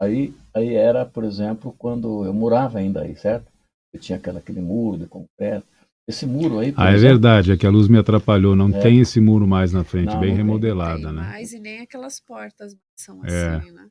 [0.02, 3.52] Aí, aí era, por exemplo, quando eu morava ainda aí, certo?
[3.98, 5.66] Tinha aquela, aquele muro de concreto.
[6.08, 6.74] Esse muro aí.
[6.76, 8.56] Ah, é exemplo, é verdade, é que a luz me atrapalhou.
[8.56, 8.80] Não é.
[8.80, 11.22] tem esse muro mais na frente, não, bem não remodelada, tem né?
[11.22, 13.56] Mais, e nem aquelas portas são é.
[13.56, 13.88] assim, né?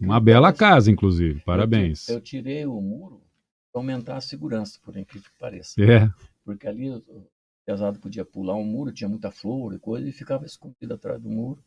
[0.00, 1.40] Uma bela casa, inclusive.
[1.40, 2.08] Parabéns.
[2.08, 3.22] Eu, eu tirei o muro
[3.72, 5.82] para aumentar a segurança, por incrível que pareça.
[5.82, 6.10] É
[6.44, 7.26] porque ali o
[7.64, 11.28] pesado podia pular um muro, tinha muita flor e coisa, e ficava escondido atrás do
[11.28, 11.62] muro.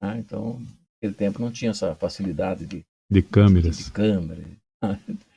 [0.00, 0.18] Né?
[0.18, 0.60] Então,
[0.94, 3.78] naquele tempo não tinha essa facilidade de, de câmeras.
[3.78, 4.42] De, de câmera.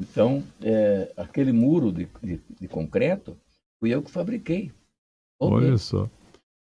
[0.00, 3.36] Então, é, aquele muro de, de, de, concreto,
[3.78, 4.72] fui eu que fabriquei.
[5.40, 6.08] Olha só.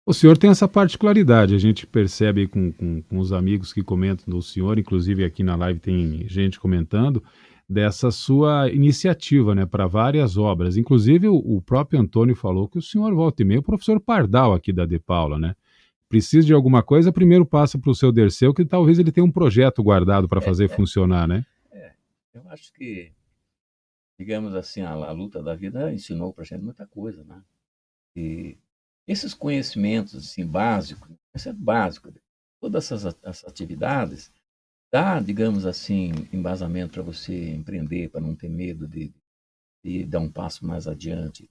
[0.06, 4.26] O senhor tem essa particularidade, a gente percebe com, com, com os amigos que comentam
[4.28, 7.24] do senhor, inclusive aqui na live tem gente comentando,
[7.68, 10.78] dessa sua iniciativa né, para várias obras.
[10.78, 14.54] Inclusive, o, o, próprio Antônio falou que o senhor volta e meia, o professor Pardal
[14.54, 15.56] aqui da De Paula, né?
[16.08, 19.32] Precisa de alguma coisa, primeiro passa para o seu Derceu, que talvez ele tenha um
[19.32, 21.44] projeto guardado para fazer é, funcionar, né?
[22.36, 23.14] Eu acho que,
[24.20, 27.42] digamos assim, a, a luta da vida ensinou para a gente muita coisa, né?
[28.14, 28.58] E
[29.08, 32.14] esses conhecimentos, assim, básicos, isso é básico,
[32.60, 34.32] todas essas, essas atividades,
[34.92, 39.14] dá, digamos assim, embasamento para você empreender, para não ter medo de,
[39.84, 41.50] de dar um passo mais adiante.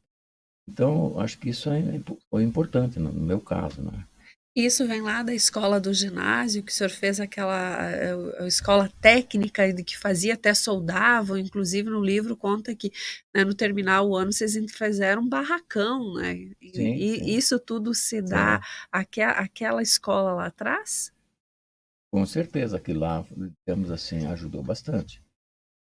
[0.69, 1.83] Então, acho que isso é,
[2.29, 4.07] foi importante no meu caso, né?
[4.57, 8.47] Isso vem lá da escola do ginásio, que o senhor fez aquela a, eh, a
[8.47, 12.93] escola técnica que fazia até soldavam, inclusive no livro conta que
[13.35, 16.37] né, no terminar o ano vocês fizeram um barracão, né?
[16.61, 18.61] E, sim, e isso tudo se dá
[18.93, 21.13] àquela, àquela escola lá atrás?
[22.13, 23.27] Com certeza, aquilo lá,
[23.67, 25.21] digamos assim, ajudou bastante.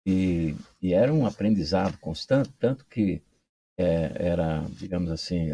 [0.05, 3.23] E, e era um aprendizado constante, tanto que
[3.79, 5.53] é, era, digamos assim,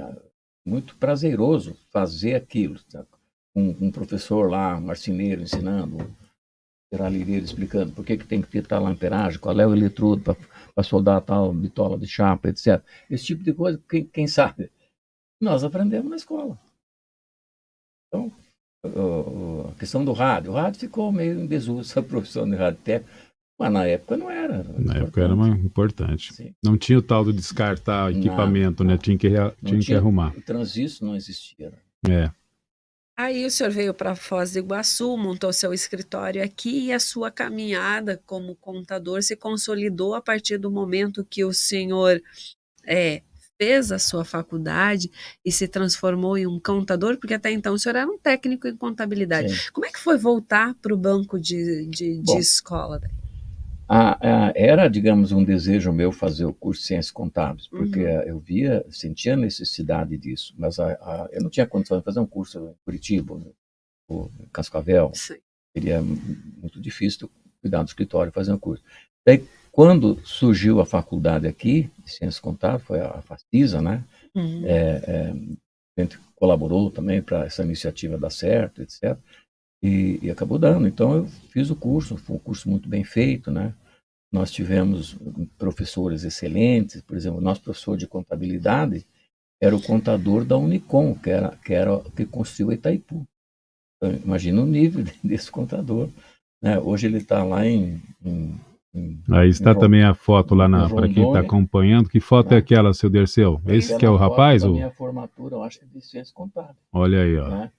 [0.65, 2.79] muito prazeroso fazer aquilo.
[3.55, 6.15] Um, um, professor lá, um marceneiro, ensinando, um
[6.93, 10.37] serralheiro explicando por que, que tem que ter tal amperagem, qual é o eletrodo
[10.75, 12.83] para soldar tal bitola de chapa, etc.
[13.11, 14.71] Esse tipo de coisa, quem, quem sabe?
[15.41, 16.59] Nós aprendemos na escola.
[18.09, 18.33] Então,
[18.85, 20.53] a questão do rádio.
[20.53, 23.32] O rádio ficou meio em desuso, essa profissão de rádio técnico.
[23.59, 24.59] Mas na época não era.
[24.59, 24.97] Na importante.
[24.97, 26.35] época era importante.
[26.35, 26.55] Sim.
[26.65, 28.99] Não tinha o tal de descartar equipamento, não, né?
[28.99, 30.35] Tinha que, tinha, tinha que arrumar.
[30.37, 31.73] O transistor não existia.
[32.09, 32.31] É.
[33.17, 37.31] Aí o senhor veio para Foz do Iguaçu, montou seu escritório aqui e a sua
[37.31, 42.21] caminhada como contador se consolidou a partir do momento que o senhor
[42.85, 43.23] é,
[43.63, 45.11] fez a sua faculdade
[45.45, 48.77] e se transformou em um contador, porque até então o senhor era um técnico em
[48.77, 49.55] contabilidade.
[49.55, 49.71] Sim.
[49.73, 53.01] Como é que foi voltar para o banco de, de, de Bom, escola?
[53.89, 58.23] A, a, era, digamos, um desejo meu fazer o curso de Ciências Contábeis, porque uhum.
[58.23, 62.59] eu via, sentia necessidade disso, mas a, eu não tinha condição de fazer um curso
[62.59, 63.39] em Curitiba,
[64.09, 65.11] ou Cascavel.
[65.15, 65.37] Sim.
[65.77, 67.31] Seria muito difícil
[67.61, 68.83] cuidar do escritório e fazer um curso.
[69.25, 74.05] Daí, quando surgiu a faculdade aqui, de Ciências Contábeis, foi a FACISA, né?
[74.35, 74.67] Uhum.
[74.67, 75.35] É, é,
[75.97, 79.17] a gente colaborou também para essa iniciativa dar certo, etc.
[79.83, 80.87] E, e, acabou dando.
[80.87, 83.75] Então, eu fiz o curso, foi um curso muito bem feito, né?
[84.33, 85.17] Nós tivemos
[85.59, 89.05] professores excelentes, por exemplo, nosso professor de contabilidade
[89.63, 93.25] era o contador da Unicom, que era que, era, que construiu Itaipu.
[93.97, 96.09] Então, imagina o nível desse contador.
[96.61, 96.81] Né?
[96.81, 98.59] Hoje ele está lá em, em
[99.31, 102.09] Aí está também a foto lá para quem está acompanhando.
[102.11, 103.63] Que foto é aquela, seu Derceu?
[103.67, 104.65] Esse que é o rapaz?
[104.65, 104.73] Ou...
[104.73, 106.77] minha formatura, eu acho que é de ciência contábil.
[106.93, 107.49] Olha aí, ó.
[107.49, 107.73] Né?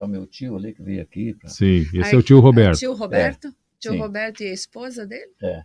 [0.00, 1.34] É o meu tio ali que veio aqui.
[1.34, 1.48] Pra...
[1.48, 2.78] Sim, esse aí, é o tio Roberto.
[2.78, 3.48] Tio Roberto?
[3.48, 3.54] É.
[3.78, 3.98] Tio Sim.
[3.98, 5.34] Roberto e a esposa dele?
[5.42, 5.64] É,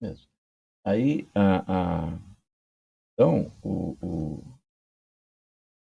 [0.00, 0.26] mesmo.
[0.84, 2.18] Aí, a, a...
[3.14, 4.42] então, o, o,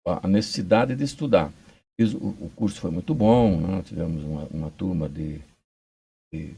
[0.05, 1.51] a necessidade de estudar.
[1.99, 3.83] O, o curso foi muito bom, né?
[3.83, 5.41] tivemos uma, uma turma de,
[6.33, 6.55] de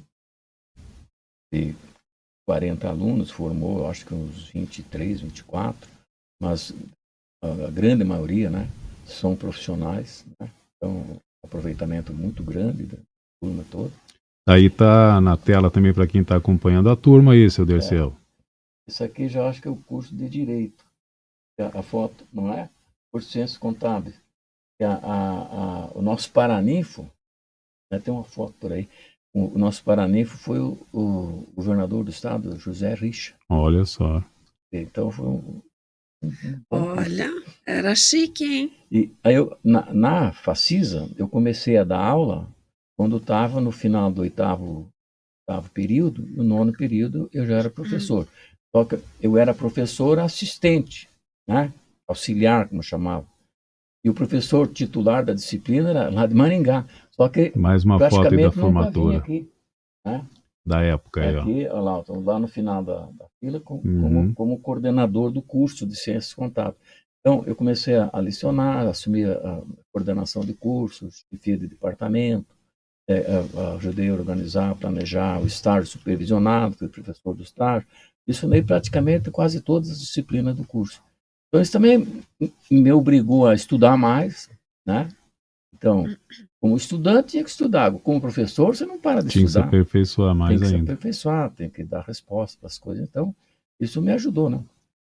[1.51, 1.76] de
[2.47, 5.89] 40 alunos, formou acho que uns 23, 24,
[6.41, 6.74] mas
[7.43, 8.69] a, grande maioria né,
[9.05, 10.49] são profissionais, né?
[10.82, 12.98] Então um aproveitamento muito grande da
[13.42, 13.92] turma toda.
[14.50, 18.16] Aí tá na tela também para quem está acompanhando a turma aí, seu Dercel.
[18.18, 18.92] É.
[18.92, 20.84] Isso aqui já acho que é o curso de Direito.
[21.60, 22.70] A, a foto, não é?
[23.12, 24.20] Por Ciências Contábeis.
[24.82, 27.08] a, a, o nosso Paraninfo,
[27.92, 28.90] né, tem uma foto por aí,
[29.34, 33.36] o, o nosso Paraninfo foi o, o, governador do estado, José Richa.
[33.48, 34.24] Olha só.
[34.72, 35.62] Então foi um,
[36.69, 37.30] Olha,
[37.65, 38.74] era chique, hein?
[38.91, 42.47] E aí eu, na, na Facisa, eu comecei a dar aula
[42.97, 44.88] quando estava no final do oitavo,
[45.47, 48.28] oitavo período, no nono período eu já era professor.
[48.76, 51.09] Só que eu era professor assistente,
[51.47, 51.74] né?
[52.07, 53.26] auxiliar, como chamava.
[54.03, 56.86] E o professor titular da disciplina era lá de Maringá.
[57.11, 59.49] Só que mais uma foto aí da formatura aqui,
[60.05, 60.26] né?
[60.66, 61.80] Da época aí, aqui, ó.
[61.80, 64.01] lá, lá no final da, da fila com, uhum.
[64.01, 66.78] como, como, coordenador do curso de ciências contábeis.
[67.20, 72.55] Então eu comecei a, a lecionar, assumi a, a, coordenação de cursos, chefia de departamento,
[73.07, 73.26] é,
[73.76, 77.88] ajudei a organizar, planejar o estágio supervisionado, fui professor do estágio,
[78.28, 81.01] lecionei praticamente quase todas as disciplinas do curso.
[81.49, 82.24] Então isso também
[82.70, 84.49] me obrigou a estudar mais,
[84.86, 85.09] né?
[85.74, 86.05] Então,
[86.62, 89.62] como estudante tinha que estudar, como professor você não para de tinha estudar.
[89.62, 90.66] Tinha que se aperfeiçoar mais ainda.
[90.66, 90.86] Tem que ainda.
[90.86, 93.09] se aperfeiçoar, tem que dar resposta para as coisas.
[93.09, 93.36] Então,
[93.80, 94.64] isso me ajudou, né?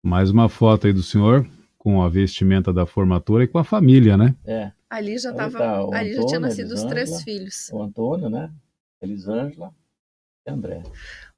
[0.03, 4.17] Mais uma foto aí do senhor com a vestimenta da formatura e com a família,
[4.17, 4.35] né?
[4.43, 4.71] É.
[4.89, 7.69] Ali já tava, tá, ali Antônio, já tinha nascido Elisângela, os três filhos.
[7.71, 8.51] O Antônio, né?
[8.99, 9.71] Elisângela
[10.47, 10.81] e André.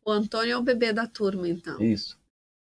[0.06, 1.82] O Antônio é o bebê da turma, então.
[1.82, 2.18] Isso.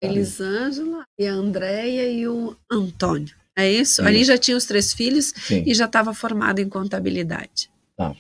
[0.03, 3.40] Elisângela e a Andréia e o Antônio.
[3.63, 4.03] É isso?
[4.03, 5.65] Ali já tinha os três filhos Sim.
[5.67, 7.71] e já estava formado em contabilidade.
[7.97, 8.15] Tá.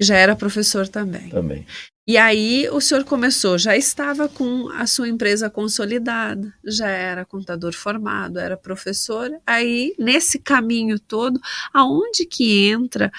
[0.00, 1.28] Já era professor também.
[1.28, 1.66] Também.
[2.10, 7.72] E aí o senhor começou, já estava com a sua empresa consolidada, já era contador
[7.72, 9.30] formado, era professor.
[9.46, 11.38] Aí, nesse caminho todo,
[11.72, 13.12] aonde que entra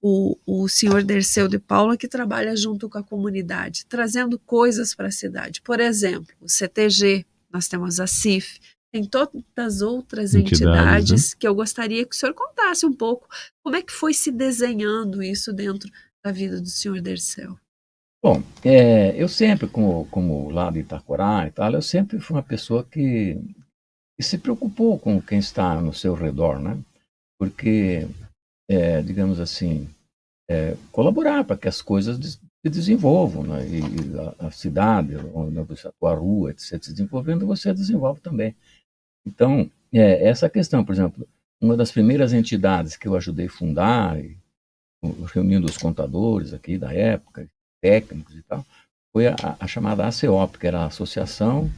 [0.00, 5.08] o, o senhor Derceu de Paula, que trabalha junto com a comunidade, trazendo coisas para
[5.08, 5.60] a cidade?
[5.60, 8.60] Por exemplo, o CTG, nós temos a CIF,
[8.92, 11.36] tem todas as outras entidades, entidades né?
[11.38, 13.28] que eu gostaria que o senhor contasse um pouco
[13.62, 15.90] como é que foi se desenhando isso dentro
[16.24, 17.58] da vida do senhor Dercel.
[18.22, 22.42] Bom, é, eu sempre, como, como lá de Itacorá e tal, eu sempre fui uma
[22.42, 23.40] pessoa que,
[24.16, 26.76] que se preocupou com quem está no seu redor, né?
[27.38, 28.08] Porque,
[28.68, 29.88] é, digamos assim,
[30.50, 33.64] é, colaborar para que as coisas se desenvolvam, né?
[33.68, 33.80] E,
[34.40, 38.56] a, a, cidade, onde você, a rua, etc., se desenvolvendo, você desenvolve também.
[39.26, 41.26] Então, é, essa questão, por exemplo,
[41.60, 44.16] uma das primeiras entidades que eu ajudei a fundar,
[45.32, 47.48] reunindo os contadores aqui da época,
[47.80, 48.64] técnicos e tal,
[49.12, 51.70] foi a, a chamada ACOP, que era a Associação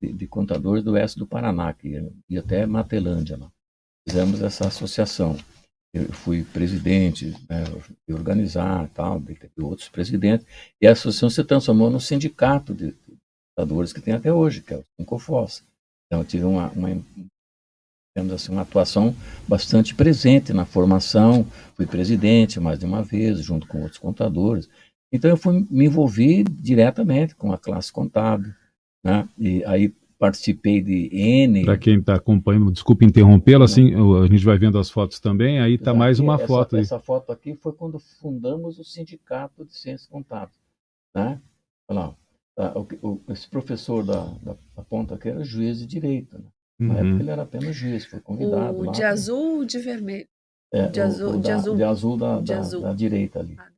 [0.00, 3.36] de, de, Contadores do Oeste do Paraná, que ia, ia até Matelândia.
[3.36, 3.50] Lá.
[4.06, 5.36] Fizemos essa associação.
[5.92, 7.64] Eu fui presidente, né,
[8.06, 10.44] de organizar tal, teve outros presidentes,
[10.80, 13.18] e a associação se transformou no sindicato de, de
[13.56, 15.62] contadores que tem até hoje, que é o Sincofos.
[16.14, 16.88] Então, eu tive uma, uma,
[18.34, 19.14] assim, uma atuação
[19.48, 21.44] bastante presente na formação,
[21.74, 24.68] fui presidente mais de uma vez, junto com outros contadores.
[25.12, 28.52] Então, eu fui, me envolvi diretamente com a classe contábil,
[29.04, 29.28] né?
[29.36, 31.64] e aí participei de N.
[31.64, 35.74] Para quem está acompanhando, desculpe interrompê-lo, assim, a gente vai vendo as fotos também, aí
[35.74, 36.76] está mais uma essa, foto.
[36.76, 36.82] Aí.
[36.82, 40.56] Essa foto aqui foi quando fundamos o Sindicato de Ciências Contábeis.
[41.14, 41.40] Né?
[41.88, 42.16] Olha lá,
[42.56, 46.38] ah, o, o, esse professor da, da, da, ponta aqui era juiz de direito.
[46.38, 46.44] Né?
[46.78, 47.00] Na uhum.
[47.00, 48.78] época ele era apenas juiz, foi convidado.
[48.78, 50.26] O lá, de azul ou de vermelho?
[50.72, 51.76] É, de, azul, o, o de da, azul.
[51.76, 52.82] De azul da, de da, azul.
[52.82, 53.56] da direita ali.
[53.58, 53.70] Ah.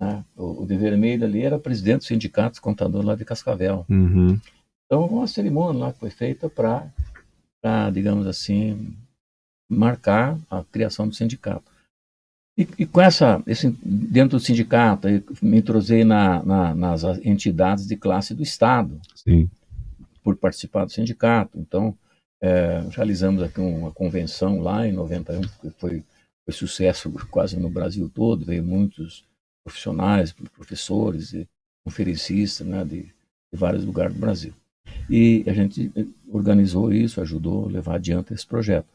[0.00, 0.24] Né?
[0.36, 3.84] O, o, de vermelho ali era presidente do sindicato contador lá de Cascavel.
[3.88, 4.38] Uhum.
[4.86, 6.90] Então, uma cerimônia lá que foi feita para,
[7.92, 8.96] digamos assim,
[9.68, 11.67] marcar a criação do sindicato.
[12.58, 15.06] E, e, com essa, esse, dentro do sindicato,
[15.40, 19.48] me entrosei na, na, nas entidades de classe do Estado, Sim.
[20.24, 21.56] por participar do sindicato.
[21.56, 21.96] Então,
[22.42, 26.02] é, realizamos aqui uma convenção lá em 91, que foi,
[26.44, 29.24] foi sucesso quase no Brasil todo, veio muitos
[29.64, 31.48] profissionais, professores e
[31.84, 33.12] conferencistas né, de, de
[33.52, 34.52] vários lugares do Brasil.
[35.08, 35.92] E a gente
[36.28, 38.86] organizou isso, ajudou a levar adiante esse projeto.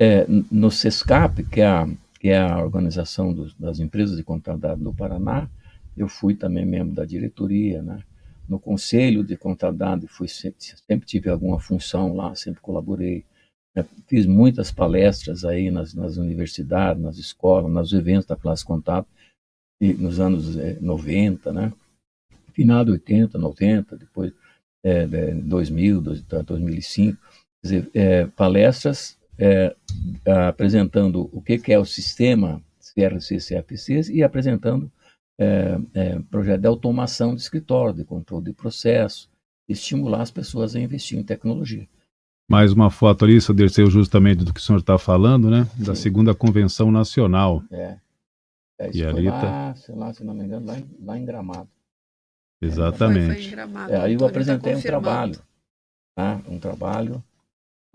[0.00, 1.86] É, no SESCAP, que é a
[2.24, 5.46] que é a organização das empresas de contabilidade do Paraná.
[5.94, 8.02] Eu fui também membro da diretoria, né?
[8.48, 13.26] No conselho de contabilidade fui sempre, sempre tive alguma função lá, sempre colaborei.
[13.76, 13.84] Né?
[14.06, 19.06] Fiz muitas palestras aí nas, nas, universidades, nas escolas, nos eventos da classe contábil,
[19.78, 21.74] nos anos é, 90, né?
[22.54, 24.32] Final de 80, 90, depois
[24.82, 27.18] é, 2000, 2005.
[27.20, 29.74] Quer dizer, é, palestras é,
[30.48, 34.90] apresentando o que, que, é o sistema CRC CFCs e apresentando
[35.38, 39.28] é, é, projeto de automação de escritório, de controle de processo,
[39.68, 41.88] estimular as pessoas a investir em tecnologia.
[42.48, 45.66] Mais uma foto ali, desceu justamente do que o senhor está falando, né?
[45.76, 47.62] Da segunda convenção nacional.
[47.70, 47.96] É.
[48.78, 49.74] é isso e ali lá, tá...
[49.76, 51.68] sei lá, se não me engano, lá em, lá em Gramado.
[52.60, 53.26] Exatamente.
[53.26, 55.38] Foi, foi em Gramado, é, aí eu tá apresentei tá um trabalho,
[56.14, 56.40] tá?
[56.46, 57.24] um trabalho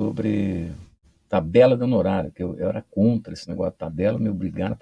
[0.01, 0.71] sobre
[1.29, 4.77] tabela de honorário, que eu, eu, era contra esse negócio de tabela, me obrigaram,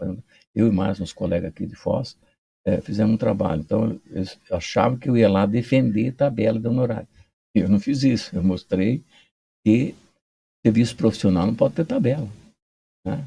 [0.56, 2.18] eu e mais uns colegas aqui de Foz,
[2.66, 3.62] é, fizemos um trabalho.
[3.62, 7.08] Então, eu, achava que eu ia lá defender tabela de honorário.
[7.54, 9.04] Eu não fiz isso, eu mostrei
[9.66, 9.94] que
[10.66, 12.28] serviço profissional não pode ter tabela.
[13.06, 13.26] Né?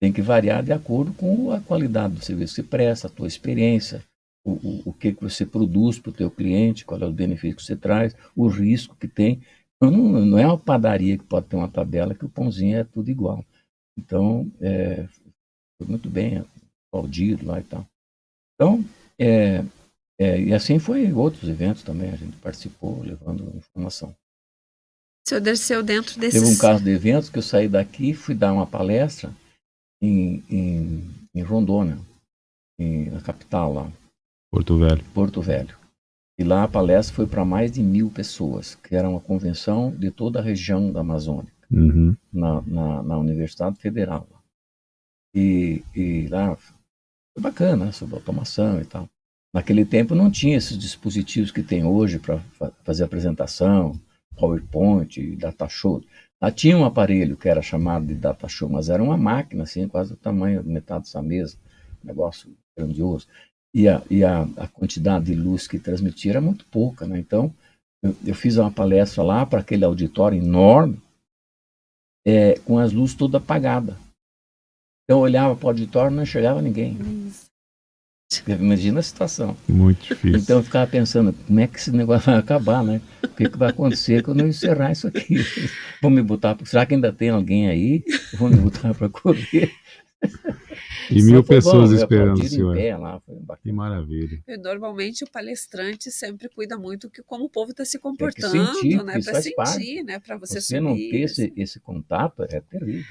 [0.00, 4.04] Tem que variar de acordo com a qualidade do serviço que presta, a tua experiência,
[4.44, 7.56] o, o, o que, que você produz para o teu cliente, qual é o benefício
[7.56, 9.42] que você traz, o risco que tem.
[9.80, 13.10] Não, não é uma padaria que pode ter uma tabela que o pãozinho é tudo
[13.10, 13.44] igual.
[13.96, 15.06] Então, é,
[15.78, 16.44] foi muito bem
[16.88, 17.86] aplaudido lá e tal.
[18.54, 18.84] Então,
[19.18, 19.64] é,
[20.20, 24.10] é, e assim foi outros eventos também, a gente participou, levando informação.
[24.10, 26.40] O senhor desceu dentro desses...
[26.40, 29.32] Teve um caso de eventos que eu saí daqui fui dar uma palestra
[30.02, 31.98] em, em, em Rondônia,
[32.80, 33.92] em, na capital lá.
[34.50, 35.04] Porto Velho.
[35.12, 35.77] Porto Velho.
[36.38, 40.08] E lá a palestra foi para mais de mil pessoas, que era uma convenção de
[40.08, 42.16] toda a região da Amazônia, uhum.
[42.32, 44.24] na, na, na, Universidade Federal.
[45.34, 49.08] E, e lá foi bacana, né, sobre automação e tal.
[49.52, 52.38] Naquele tempo não tinha esses dispositivos que tem hoje para
[52.84, 53.98] fazer apresentação,
[54.36, 56.00] PowerPoint, data show.
[56.40, 59.88] Lá tinha um aparelho que era chamado de data show, mas era uma máquina, assim,
[59.88, 61.56] quase o tamanho de metade dessa mesa,
[62.04, 63.26] um negócio grandioso
[63.74, 67.18] e a, e a, a quantidade de luz que transmitia era muito pouca, né?
[67.18, 67.54] Então,
[68.02, 71.00] eu, eu fiz uma palestra lá para aquele auditório enorme,
[72.26, 73.96] é, com as luzes todas apagadas.
[75.04, 76.96] Então, eu olhava para o auditório e não enxergava ninguém.
[78.46, 79.56] Imagina a situação.
[79.66, 80.38] Muito difícil.
[80.38, 83.00] Então eu ficava pensando, como é que esse negócio vai acabar, né?
[83.24, 85.36] O que, que vai acontecer quando eu encerrar isso aqui?
[86.02, 86.56] Vão me botar.
[86.64, 88.04] Será que ainda tem alguém aí?
[88.34, 89.72] Vão me botar para correr?
[91.10, 92.76] E mil pessoas bom, esperando o senhor.
[92.98, 93.22] Lá,
[93.62, 94.42] que maravilha.
[94.46, 99.02] E normalmente o palestrante sempre cuida muito que como o povo está se comportando, sentir,
[99.02, 99.20] né?
[99.20, 100.02] Para sentir, parte.
[100.02, 100.18] né?
[100.18, 103.04] Para você, você não ter esse, esse contato é terrível.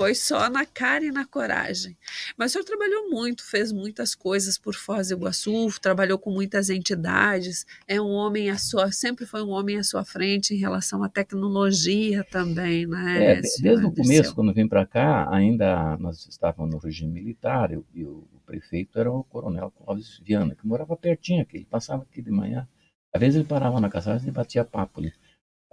[0.00, 1.96] Foi só na cara e na coragem.
[2.36, 6.70] Mas o senhor trabalhou muito, fez muitas coisas por Foz do Iguaçu, trabalhou com muitas
[6.70, 11.02] entidades, é um homem à sua, sempre foi um homem à sua frente em relação
[11.02, 13.38] à tecnologia também, né?
[13.38, 17.82] É, desde o começo, quando vim para cá, ainda nós estávamos no regime militar e,
[17.92, 22.04] e o, o, prefeito era o coronel Clóvis Viana, que morava pertinho aqui, ele passava
[22.04, 22.68] aqui de manhã.
[23.12, 25.12] Às vezes ele parava na casa e batia papo ali.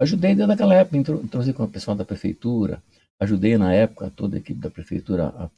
[0.00, 2.82] Ajudei desde aquela época, introduzi com o pessoal da prefeitura,
[3.20, 5.50] Ajudei na época toda a equipe da prefeitura a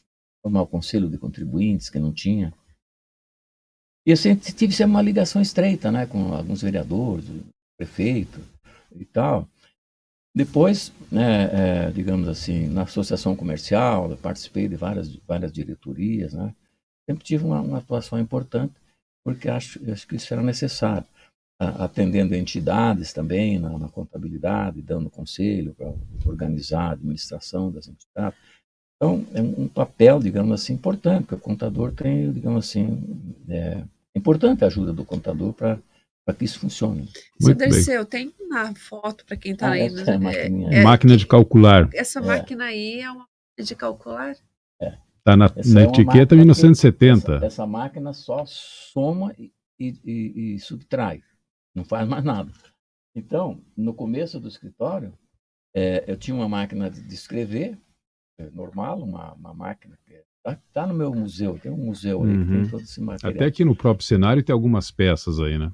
[0.42, 2.54] formar o conselho de contribuintes, que não tinha.
[4.06, 7.24] E eu sempre tive sempre uma ligação estreita né, com alguns vereadores,
[7.76, 8.40] prefeito
[8.94, 9.48] e tal.
[10.34, 16.54] Depois, né, é, digamos assim, na associação comercial, eu participei de várias, várias diretorias, né?
[17.08, 18.74] sempre tive uma, uma atuação importante,
[19.24, 21.06] porque acho, acho que isso era necessário
[21.58, 25.92] atendendo entidades também na, na contabilidade, dando conselho para
[26.24, 28.38] organizar a administração das entidades.
[28.96, 33.82] Então, é um papel, digamos assim, importante, porque o contador tem, digamos assim, é
[34.14, 35.78] importante a ajuda do contador para
[36.24, 37.08] para que isso funcione.
[37.40, 39.88] Seu Derceu, tem uma foto para quem está ah, aí.
[39.88, 40.04] Né?
[40.34, 41.88] É, é, máquina de calcular.
[41.94, 42.22] Essa é.
[42.22, 44.36] máquina aí é uma máquina de calcular?
[44.78, 44.98] É.
[45.16, 47.36] Está na, na é etiqueta 1970.
[47.36, 49.50] Essa, essa, máquina só soma e,
[49.80, 51.22] e, e subtrai
[51.78, 52.52] não faz mais nada.
[53.14, 55.12] Então, no começo do escritório,
[55.74, 57.78] é, eu tinha uma máquina de escrever,
[58.38, 62.30] é, normal, uma, uma máquina que está tá no meu museu, tem um museu aí
[62.30, 62.44] uhum.
[62.44, 62.70] que tem uhum.
[62.70, 63.34] todo esse material.
[63.34, 65.72] Até aqui no próprio cenário tem algumas peças aí, né?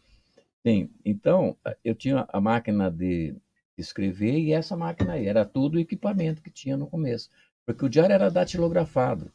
[0.63, 0.91] Tem.
[1.05, 3.35] Então, eu tinha a máquina de
[3.77, 7.29] escrever e essa máquina aí, era tudo o equipamento que tinha no começo.
[7.67, 9.31] Porque o diário era datilografado,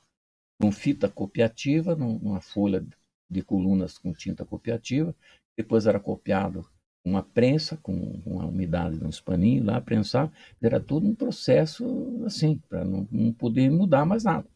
[0.59, 2.83] com fita copiativa, numa folha
[3.29, 5.15] de colunas com tinta copiativa,
[5.61, 6.65] depois era copiado
[7.05, 7.93] uma prensa com
[8.25, 10.31] uma umidade nos paninhos lá, prensar,
[10.61, 14.47] era tudo um processo assim, para não, não, poder mudar mais nada.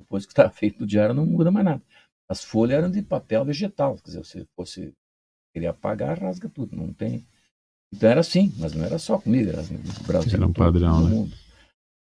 [0.00, 1.82] Depois que está feito o diário, não muda mais nada.
[2.28, 4.92] As folhas eram de papel vegetal, quer dizer, se você
[5.54, 7.26] queria apagar, rasga tudo, não tem.
[7.92, 10.34] Então era assim, mas não era só comigo, era no Brasil.
[10.34, 11.10] Era um padrão, né?
[11.10, 11.36] Mundo.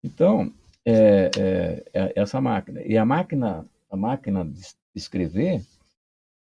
[0.02, 0.52] Então,
[0.84, 2.82] é, é, é, essa máquina.
[2.82, 4.62] E a máquina, a máquina de
[4.94, 5.62] escrever,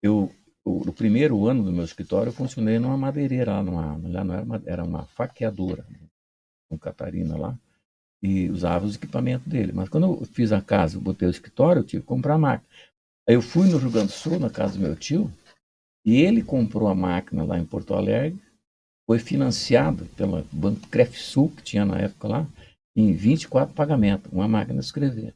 [0.01, 0.31] eu
[0.63, 4.33] o, no primeiro ano do meu escritório, eu funcionei numa madeireira lá, numa, lá não
[4.33, 5.85] era uma, era uma faqueadora,
[6.69, 7.57] com Catarina lá,
[8.21, 9.71] e usava os equipamentos dele.
[9.73, 12.39] Mas quando eu fiz a casa, eu botei o escritório, eu tive que comprar a
[12.39, 12.69] máquina.
[13.27, 15.31] Aí eu fui no Rio Grande do Sul, na casa do meu tio,
[16.05, 18.39] e ele comprou a máquina lá em Porto Alegre,
[19.07, 22.47] foi financiado pelo Banco Crefsul, que tinha na época lá,
[22.95, 25.33] em 24 pagamentos, uma máquina de escrever.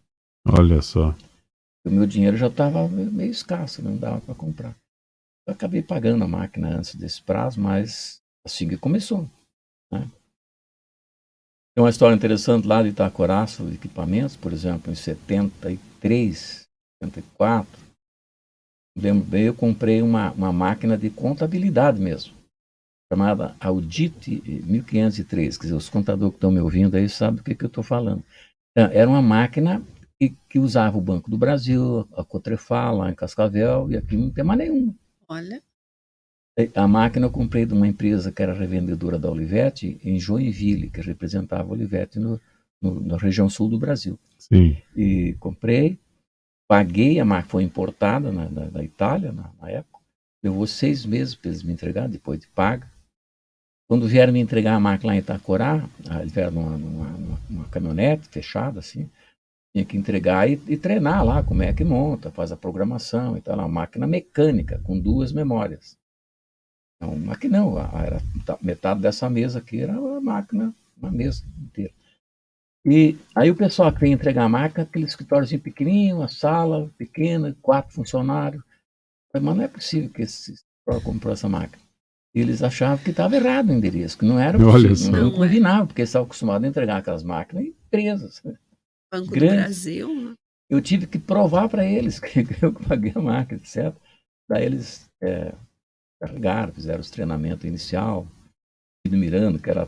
[0.47, 1.15] Olha só.
[1.85, 4.75] O meu dinheiro já estava meio escasso, não dava para comprar.
[5.47, 9.29] Eu acabei pagando a máquina antes desse prazo, mas assim que começou.
[9.91, 10.09] Né?
[11.75, 16.65] Tem uma história interessante lá de Itacoraço, equipamentos, por exemplo, em 73,
[17.03, 17.85] 74,
[18.97, 22.33] lembro bem, eu comprei uma, uma máquina de contabilidade mesmo,
[23.11, 25.57] chamada Audit 1503.
[25.57, 27.83] Quer dizer, os contadores que estão me ouvindo aí sabem do que, que eu estou
[27.83, 28.23] falando.
[28.71, 29.83] Então, era uma máquina
[30.17, 34.31] que, que, usava o Banco do Brasil, a Cotrefal, lá em Cascavel, e aqui não
[34.31, 34.95] tem mais nenhuma.
[35.27, 35.61] Olha.
[36.73, 41.01] A máquina eu comprei de uma empresa que era revendedora da Olivetti em Joinville, que
[41.01, 42.39] representava a Olivetti no,
[42.81, 44.17] no, na região sul do Brasil.
[44.37, 44.77] Sim.
[44.95, 45.99] E comprei,
[46.67, 49.99] paguei, a máquina foi importada na, na, da Itália na, na, época.
[50.41, 52.89] Levou seis meses para eles me entregar, depois de paga.
[53.87, 55.87] Quando vieram me entregar a máquina lá em Itacorá,
[56.21, 59.09] eles vieram numa, numa, numa, numa caminhonete fechada assim,
[59.75, 63.41] tinha que entregar e, e, treinar lá como é que monta, faz a programação e
[63.41, 63.57] tal.
[63.57, 65.97] Uma máquina mecânica com duas memórias.
[66.95, 68.21] Então, máquina não, era,
[68.61, 71.91] metade dessa mesa aqui era a máquina, uma mesa inteira.
[72.85, 77.53] E aí o pessoal que vem entregar a máquina, aquele escritóriozinho pequenininho, uma sala pequena,
[77.61, 78.63] quatro funcionários.
[79.29, 81.83] Falei, mas não é possível que esse escritório comprou essa máquina.
[82.33, 85.87] E eles achavam que estava errado o endereço, que não era possível, não, não combinava,
[85.87, 88.41] porque eles estavam acostumados a entregar aquelas máquinas em empresas.
[89.11, 89.55] Banco grandes.
[89.55, 90.21] do Brasil.
[90.21, 90.33] Né?
[90.69, 93.95] Eu tive que provar para eles que eu paguei a máquina, etc.
[94.49, 95.53] Daí eles é,
[96.21, 98.27] carregaram, fizeram os treinamentos inicial.
[99.07, 99.87] O Miranda, que era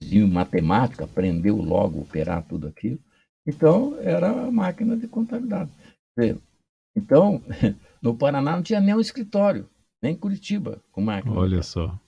[0.00, 2.98] de matemática, aprendeu logo a operar tudo aquilo.
[3.46, 5.70] Então, era a máquina de contabilidade.
[6.94, 7.42] Então,
[8.02, 9.68] no Paraná não tinha nem um escritório,
[10.02, 11.34] nem Curitiba com máquina.
[11.34, 11.98] Olha só.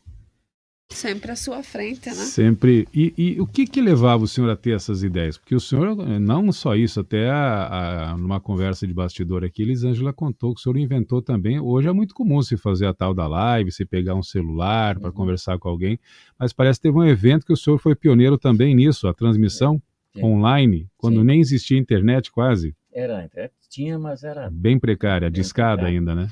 [0.91, 2.15] Sempre à sua frente, né?
[2.15, 2.87] Sempre.
[2.93, 5.39] E, e, o que, que levava o senhor a ter essas ideias?
[5.39, 10.13] Porque o senhor, não só isso, até a, a, numa conversa de bastidor aqui, Elisângela
[10.13, 11.61] contou que o senhor inventou também.
[11.61, 15.09] Hoje é muito comum se fazer a tal da live, se pegar um celular para
[15.09, 15.15] uhum.
[15.15, 15.99] conversar com alguém,
[16.37, 19.81] mas parece que teve um evento que o senhor foi pioneiro também nisso, a transmissão
[20.17, 20.25] é.
[20.25, 21.25] online, quando Sim.
[21.25, 22.75] nem existia internet quase.
[22.93, 24.51] Era, internet tinha, mas era.
[24.51, 26.29] Bem precária, discada ainda, né?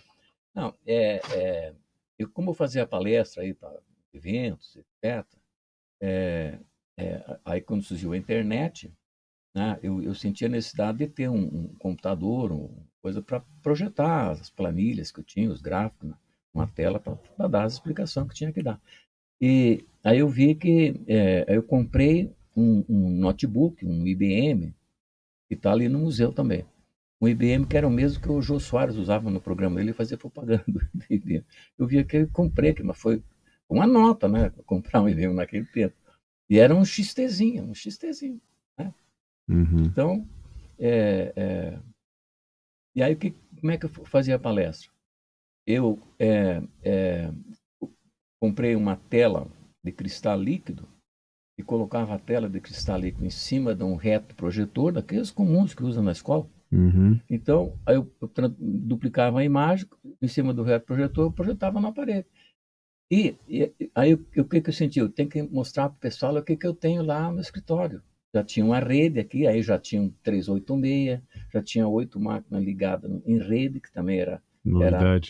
[0.52, 1.72] Não, é, é,
[2.18, 3.72] eu, como eu fazia palestra aí, tá,
[4.12, 5.26] eventos, etc.
[6.00, 6.58] É,
[6.98, 8.92] é, aí quando surgiu a internet,
[9.54, 14.32] né, eu, eu senti a necessidade de ter um, um computador, uma coisa para projetar
[14.32, 16.12] as planilhas que eu tinha, os gráficos,
[16.52, 18.80] uma tela para dar as explicações que tinha que dar.
[19.40, 24.74] E aí eu vi que é, eu comprei um, um, notebook, um IBM,
[25.48, 26.66] que está ali no museu também.
[27.20, 30.16] Um IBM que era o mesmo que o Jô Soares usava no programa dele, fazia
[30.16, 30.64] propaganda.
[31.78, 33.22] Eu vi que eu comprei, mas foi
[33.68, 34.50] uma nota, né?
[34.64, 35.94] Comprar um e-mail naquele tempo.
[36.48, 38.40] E era um XTzinho, um XTzinho.
[38.78, 38.94] Né?
[39.48, 39.84] Uhum.
[39.84, 40.26] Então,
[40.78, 41.78] é, é...
[42.94, 44.90] e aí que, como é que eu fazia a palestra?
[45.66, 47.30] Eu é, é,
[48.40, 49.46] comprei uma tela
[49.84, 50.88] de cristal líquido
[51.58, 55.74] e colocava a tela de cristal líquido em cima de um reto projetor, daqueles comuns
[55.74, 56.48] que usa na escola.
[56.70, 57.18] Uhum.
[57.28, 59.86] Então, aí eu, eu duplicava a imagem,
[60.22, 62.26] em cima do reto projetor, eu projetava na parede.
[63.10, 64.98] E, e aí o, o que, que eu senti?
[64.98, 68.02] Eu tenho que mostrar para o pessoal o que, que eu tenho lá no escritório.
[68.34, 71.20] Já tinha uma rede aqui, aí já tinha um 386,
[71.52, 74.42] já tinha oito máquinas ligadas em rede, que também era,
[74.82, 75.20] era,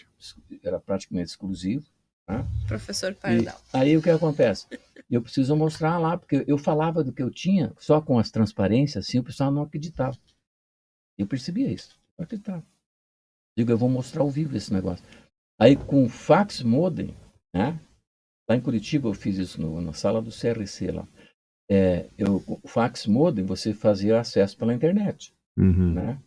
[0.64, 1.86] era praticamente exclusivo.
[2.26, 2.44] Tá?
[2.66, 3.56] Professor Pardal.
[3.72, 4.66] E aí o que acontece?
[5.08, 9.06] Eu preciso mostrar lá, porque eu falava do que eu tinha, só com as transparências,
[9.06, 10.18] assim, o pessoal não acreditava.
[11.16, 12.64] Eu percebia isso, não acreditava.
[13.56, 15.04] Digo, eu vou mostrar ao vivo esse negócio.
[15.58, 17.16] Aí com o fax modem,
[17.58, 17.80] né?
[18.48, 21.06] Lá em Curitiba eu fiz isso no, na sala do CRC lá.
[21.70, 25.92] É, eu, o fax modem você fazia acesso pela internet, uhum.
[25.92, 26.18] né?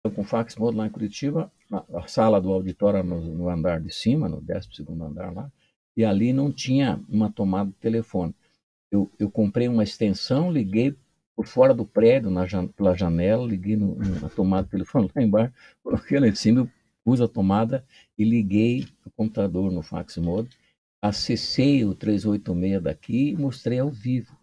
[0.00, 1.50] Então, com o fax modem lá em Curitiba,
[1.94, 5.50] a, sala do auditório no, no, andar de cima, no 12 segundo andar lá,
[5.96, 8.34] e ali não tinha uma tomada de telefone.
[8.90, 10.94] Eu, eu comprei uma extensão, liguei
[11.34, 12.44] por fora do prédio, na,
[12.76, 16.70] pela janela, liguei no, na tomada de telefone lá embaixo, coloquei lá em cima,
[17.02, 17.82] pus a tomada
[18.18, 20.50] e liguei o computador no fax mode,
[21.02, 24.38] acessei o 386 daqui e mostrei ao vivo.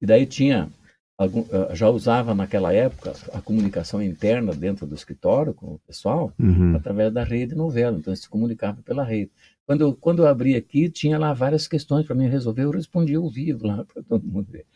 [0.00, 0.70] E daí tinha,
[1.18, 6.76] eh, já usava naquela época a comunicação interna dentro do escritório com o pessoal, uhum.
[6.76, 9.32] através da rede novela, então se comunicava pela rede.
[9.64, 13.16] Quando eu, quando eu abri aqui, tinha lá várias questões para mim resolver, eu respondia
[13.16, 14.66] ao vivo lá para todo mundo ver.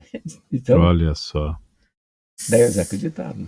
[0.52, 1.58] Então, Olha só.
[2.48, 3.46] Daí eles acreditaram.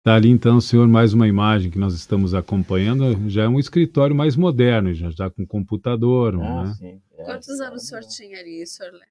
[0.00, 3.28] Está ali então, senhor, mais uma imagem que nós estamos acompanhando.
[3.28, 6.42] Já é um escritório mais moderno, já está com computador.
[6.42, 6.74] Ah, né?
[6.74, 7.02] sim.
[7.16, 9.08] Quantos anos o senhor tinha ali, senhor lembra?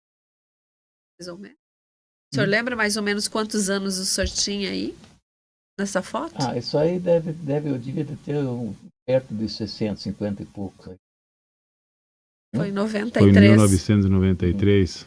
[1.20, 1.57] Mais ou menos?
[2.32, 2.52] O senhor hum.
[2.52, 4.95] lembra mais ou menos quantos anos o senhor tinha aí?
[5.80, 6.36] Nessa foto?
[6.40, 8.76] Ah, isso aí deve, deve eu devia ter um,
[9.06, 10.95] perto de 60, 50 e poucos.
[12.56, 13.32] Foi em 93.
[13.32, 15.06] Foi em 1993.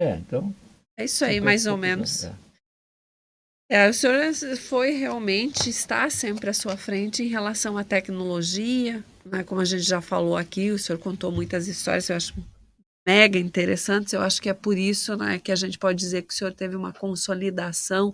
[0.00, 0.54] É, então.
[0.96, 2.22] É isso aí, mais ou menos.
[2.22, 2.44] É.
[3.68, 9.42] É, o senhor foi realmente, está sempre à sua frente em relação à tecnologia, né?
[9.42, 12.34] como a gente já falou aqui, o senhor contou muitas histórias, eu acho
[13.06, 16.32] mega interessantes, eu acho que é por isso né, que a gente pode dizer que
[16.32, 18.12] o senhor teve uma consolidação,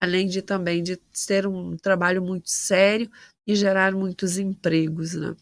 [0.00, 0.96] além de também de
[1.26, 3.10] ter um trabalho muito sério
[3.46, 5.34] e gerar muitos empregos, né?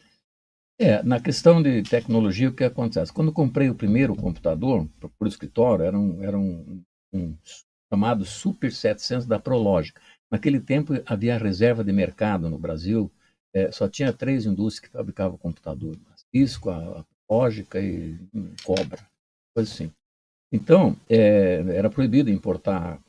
[0.78, 3.12] É, na questão de tecnologia, o que acontece?
[3.12, 6.82] Quando comprei o primeiro computador para o escritório, era um, era um,
[7.12, 7.36] um
[7.94, 9.98] chamado Super 700 da Prologic.
[10.30, 13.10] Naquele tempo havia reserva de mercado no Brasil,
[13.54, 18.18] é, só tinha três indústrias que fabricavam computador: a Cisco, a Lógica e
[18.64, 18.98] Cobra,
[19.54, 19.92] coisa assim.
[20.52, 23.00] Então, é, era proibido importar.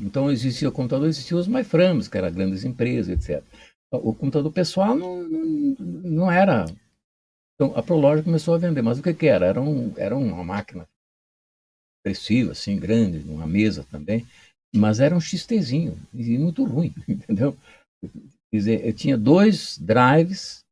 [0.00, 3.42] Então, existia o computador, existiam os MyFrames, que eram grandes empresas, etc.
[3.90, 6.66] O computador pessoal não, não, não era.
[7.54, 9.46] Então, a Prologic começou a vender, mas o que, que era?
[9.46, 10.86] Era, um, era uma máquina
[12.00, 14.26] expressiva, assim, grande, uma mesa também,
[14.74, 17.56] mas era um XTzinho, e muito ruim, entendeu?
[18.50, 20.64] Quer dizer, eu tinha dois drives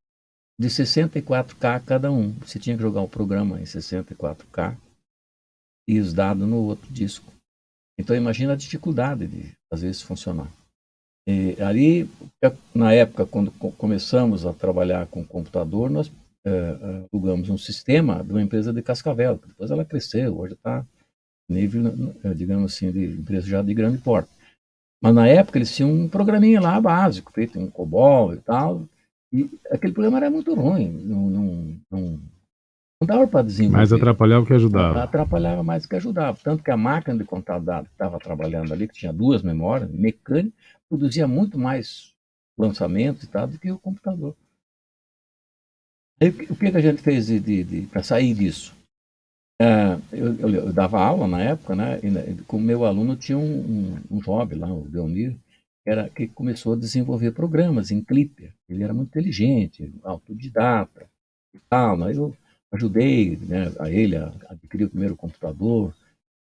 [0.60, 2.32] de 64K cada um.
[2.40, 4.76] Você tinha que jogar o programa em 64K
[5.88, 7.32] e os dados no outro disco.
[7.98, 10.50] Então imagina a dificuldade de fazer isso funcionar.
[11.28, 12.08] E ali,
[12.74, 16.10] na época, quando começamos a trabalhar com computador, nós
[16.46, 19.38] é, alugamos um sistema de uma empresa de Cascavel.
[19.46, 20.86] Depois ela cresceu, hoje está
[21.48, 24.30] nível, eh, digamos assim, de empresa já de grande porte.
[25.00, 28.88] Mas na época eles tinham um programinha lá básico, feito em COBOL e tal,
[29.32, 32.20] e aquele programa era muito ruim, não, não, não,
[33.00, 33.76] não dava para desenvolver.
[33.76, 35.02] Mais atrapalhava que ajudava.
[35.02, 36.38] Atrapalhava mais que ajudava.
[36.42, 39.90] Tanto que a máquina de contar dados que estava trabalhando ali, que tinha duas memórias,
[39.90, 40.56] mecânica,
[40.88, 42.12] produzia muito mais
[42.58, 44.34] lançamentos e tal do que o computador.
[46.20, 48.74] Aí, o que, que a gente fez de, de, de para sair disso?
[49.60, 51.98] É, eu, eu, eu, dava aula na época, né?
[52.02, 55.32] E, né, com meu aluno tinha um, um, um jovem lá, o Leonir,
[55.82, 58.52] que, era, que começou a desenvolver programas em Clipper.
[58.68, 61.08] Ele era muito inteligente, autodidata
[61.52, 61.96] e tal.
[61.96, 62.12] Né?
[62.14, 62.36] Eu
[62.70, 65.92] ajudei né, a ele a adquirir o primeiro computador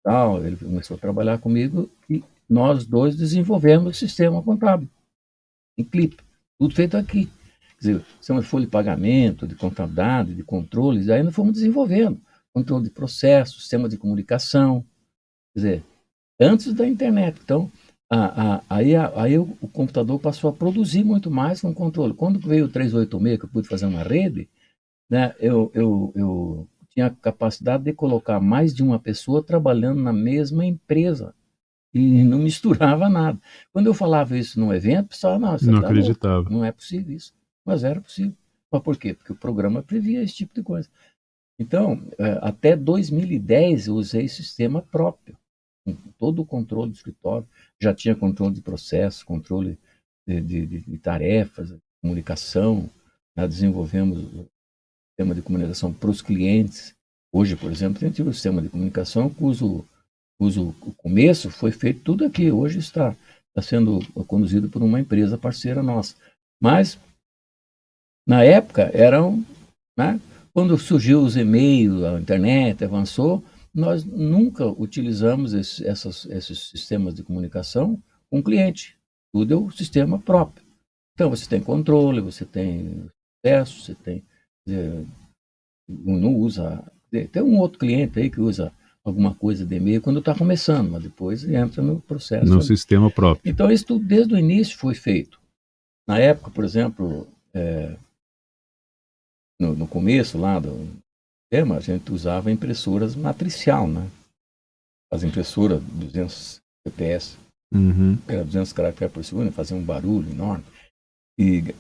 [0.03, 0.45] tal.
[0.45, 4.89] Ele começou a trabalhar comigo e nós dois desenvolvemos o sistema contábil
[5.79, 6.25] em Clipper.
[6.59, 7.31] Tudo feito aqui.
[7.81, 8.05] Quer dizer,
[8.41, 12.21] de folha de pagamento, de contabilidade, de controles, aí nós fomos desenvolvendo
[12.55, 14.83] controle de processo, sistema de comunicação,
[15.53, 15.85] quer dizer,
[16.41, 17.41] antes da internet.
[17.43, 17.71] Então,
[18.11, 22.15] a, a, aí, a, aí o, o, computador passou a produzir muito mais com controle.
[22.15, 24.49] Quando veio o 386, que eu pude fazer uma rede,
[25.11, 30.13] né, eu, eu, eu tinha a capacidade de colocar mais de uma pessoa trabalhando na
[30.13, 31.35] mesma empresa
[31.93, 33.39] e não misturava nada.
[33.73, 36.37] Quando eu falava isso num evento, o pessoal, não, não tá acreditava.
[36.37, 37.33] Louco, não é possível isso.
[37.65, 38.35] Mas era possível.
[38.71, 39.15] Mas por quê?
[39.15, 40.89] Porque o programa previa esse tipo de coisa.
[41.59, 45.37] Então, é, até 2010 eu usei sistema próprio,
[45.85, 47.47] com todo o controle do escritório.
[47.81, 49.79] Já tinha controle de processo, controle
[50.27, 52.91] de, de, de tarefas, comunicação.
[53.37, 54.49] Já desenvolvemos o
[55.11, 56.95] sistema de comunicação para os clientes.
[57.33, 59.85] Hoje, por exemplo, tem um sistema de comunicação cujo,
[60.39, 62.51] cujo o começo foi feito tudo aqui.
[62.51, 63.17] Hoje está,
[63.49, 66.17] está sendo conduzido por uma empresa parceira nossa.
[66.61, 66.99] Mas,
[68.27, 69.45] na época, eram
[69.99, 70.21] né,
[70.55, 73.45] quando surgiu os e-mails, a internet avançou,
[73.75, 78.01] nós nunca utilizamos esse, essas, esses sistemas de comunicação
[78.31, 78.97] com o cliente.
[79.33, 80.65] Tudo é o sistema próprio.
[81.15, 83.11] Então, você tem controle, você tem
[83.45, 84.23] acesso, você tem.
[84.65, 85.05] Dizer,
[85.89, 86.85] não usa.
[87.11, 88.73] Tem um outro cliente aí que usa
[89.05, 92.47] alguma coisa de e-mail quando está começando, mas depois entra no processo.
[92.47, 93.51] No sistema próprio.
[93.51, 95.41] Então, isso tudo, desde o início foi feito.
[96.09, 97.97] Na época, por exemplo, é,
[99.61, 100.89] no, no começo lá do
[101.51, 104.09] tema, a gente usava impressoras matricial, né?
[105.13, 107.39] As impressoras 200 CPS,
[107.73, 108.19] uhum.
[108.27, 110.65] era 200 caracteres por segundo, fazia um barulho enorme.
[111.39, 111.75] E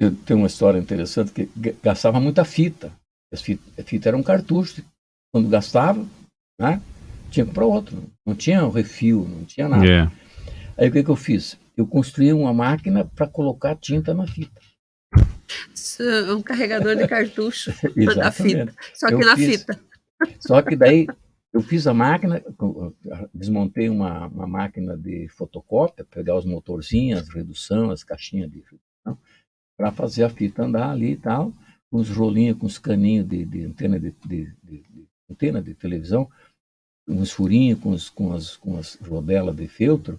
[0.00, 1.48] eu tenho uma história interessante que
[1.82, 2.92] gastava muita fita.
[3.32, 4.82] As fitas, a fita era um cartucho.
[5.32, 6.06] Quando gastava,
[6.58, 6.80] né?
[7.30, 8.02] Tinha comprar outro.
[8.24, 9.84] Não tinha refil, não tinha nada.
[9.84, 10.12] Yeah.
[10.76, 11.58] Aí o que, que eu fiz?
[11.76, 14.60] Eu construí uma máquina para colocar tinta na fita
[16.00, 17.72] um carregador de cartucho
[18.16, 18.74] da fita.
[18.94, 19.80] Só que eu na fiz, fita.
[20.40, 21.06] Só que daí
[21.52, 22.42] eu fiz a máquina,
[23.32, 29.18] desmontei uma, uma máquina de fotocópia, pegar os motorzinhos, redução, as caixinhas de redução,
[29.76, 31.52] para fazer a fita andar ali e tal.
[31.90, 34.82] com os rolinhos, com os caninhos de, de antena de, de, de,
[35.30, 36.28] antena de televisão,
[37.06, 40.18] uns furinhos com, os, com, as, com as rodelas de feltro,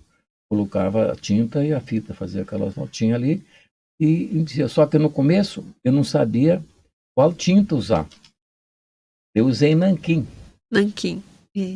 [0.49, 3.43] colocava a tinta e a fita, fazia aquelas voltinhas ali.
[3.99, 6.63] E, só que no começo eu não sabia
[7.15, 8.07] qual tinta usar.
[9.33, 10.27] Eu usei nanquim.
[10.71, 11.23] Nanquim.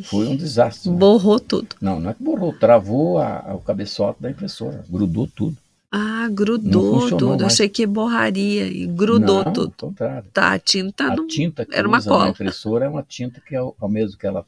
[0.04, 0.90] Foi um desastre.
[0.90, 0.98] Né?
[0.98, 1.74] Borrou tudo.
[1.80, 5.56] Não, não é que borrou, travou a, a, o cabeçote da impressora, grudou tudo.
[5.90, 7.28] Ah, grudou tudo.
[7.28, 7.40] Mais.
[7.40, 9.74] Eu achei que borraria e grudou não, tudo.
[9.80, 10.30] Ao contrário.
[10.32, 11.26] Tá, a tinta a não.
[11.26, 12.24] tinta que era uma cola.
[12.24, 14.46] na impressora é uma tinta que, ao, ao mesmo que ela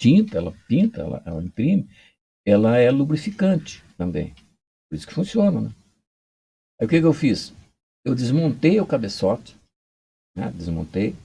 [0.00, 1.88] tinta, ela pinta, ela, ela imprime,
[2.44, 4.34] ela é lubrificante também.
[4.88, 5.70] Por isso que funciona, né?
[6.80, 7.54] Aí o que, que eu fiz?
[8.04, 9.56] Eu desmontei o cabeçote,
[10.36, 10.52] né?
[10.54, 11.16] desmontei,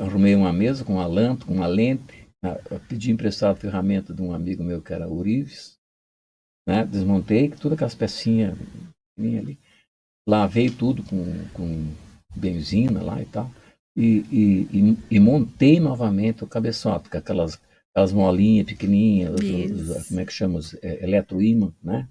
[0.00, 2.54] arrumei uma mesa com uma lâmpada, com uma lente, né?
[2.88, 5.76] pedi emprestado a ferramenta de um amigo meu que era Urives,
[6.66, 6.86] né?
[6.86, 8.56] desmontei todas aquelas pecinhas
[9.18, 9.58] ali,
[10.26, 11.92] lavei tudo com, com
[12.34, 13.50] benzina lá e tal,
[13.96, 17.60] e, e, e, e montei novamente o cabeçote, com aquelas,
[17.90, 22.08] aquelas molinhas pequenininhas, os, os, como é que chama, é, eletroímã, né?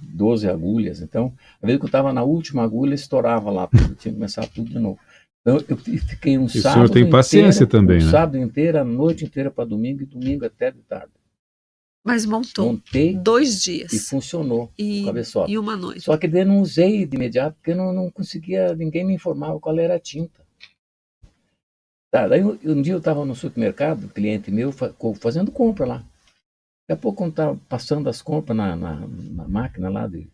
[0.00, 1.00] 12 agulhas.
[1.00, 1.32] Então,
[1.62, 3.68] às vezes que eu estava na última agulha, estourava lá,
[3.98, 4.98] tinha que começar tudo de novo.
[5.40, 6.70] Então, eu fiquei um e sábado.
[6.70, 8.10] O senhor tem paciência inteiro, também, um né?
[8.10, 11.12] Sábado inteiro, a noite inteira para domingo e domingo até de tarde.
[12.04, 12.72] Mas montou.
[12.72, 13.14] Montei.
[13.16, 13.92] Dois dias.
[13.92, 14.70] E funcionou.
[14.78, 15.52] E, cabeçote.
[15.52, 16.00] e uma noite.
[16.00, 19.78] Só que daí não usei de imediato, porque não, não conseguia, ninguém me informava qual
[19.78, 20.46] era a tinta.
[22.10, 24.72] Tá, daí um dia eu estava no supermercado, cliente meu,
[25.20, 26.04] fazendo compra lá.
[26.88, 30.26] Daqui a pouco, quando estava passando as compras na, na, na, máquina lá de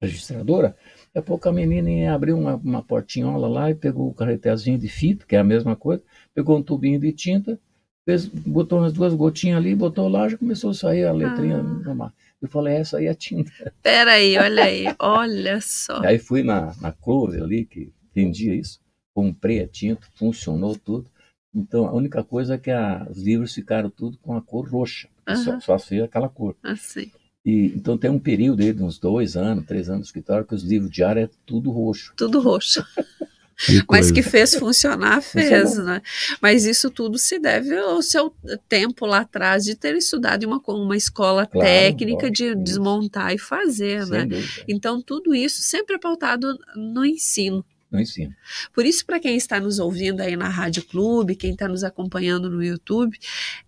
[0.00, 0.76] registradora,
[1.06, 4.88] daqui a pouco a menina abriu uma, uma portinhola lá e pegou o carretelzinho de
[4.88, 6.00] fita, que é a mesma coisa,
[6.32, 7.58] pegou um tubinho de tinta,
[8.04, 11.64] fez, botou umas duas gotinhas ali, botou lá, já começou a sair a letrinha
[12.00, 12.12] ah.
[12.40, 13.50] Eu falei, essa aí é a tinta.
[13.82, 16.00] Peraí, olha aí, olha só.
[16.04, 18.80] aí fui na, na Clover ali, que vendia isso,
[19.12, 21.10] comprei a tinta, funcionou tudo.
[21.58, 25.08] Então, a única coisa é que a, os livros ficaram tudo com a cor roxa.
[25.28, 25.36] Uhum.
[25.36, 26.56] Só, só fez aquela cor.
[26.62, 27.10] Assim.
[27.44, 30.54] E, então, tem um período aí de uns dois anos, três anos no escritório, que
[30.54, 32.12] os livros diários é tudo roxo.
[32.16, 32.84] Tudo roxo.
[33.58, 36.00] Que Mas que fez funcionar, fez, né?
[36.40, 38.32] Mas isso tudo se deve ao seu
[38.68, 42.62] tempo lá atrás de ter estudado em uma, uma escola claro, técnica de isso.
[42.62, 44.26] desmontar e fazer, Sem né?
[44.26, 44.64] Dúvida.
[44.68, 48.34] Então, tudo isso sempre é pautado no ensino no ensino.
[48.74, 52.50] Por isso, para quem está nos ouvindo aí na Rádio Clube, quem está nos acompanhando
[52.50, 53.18] no YouTube,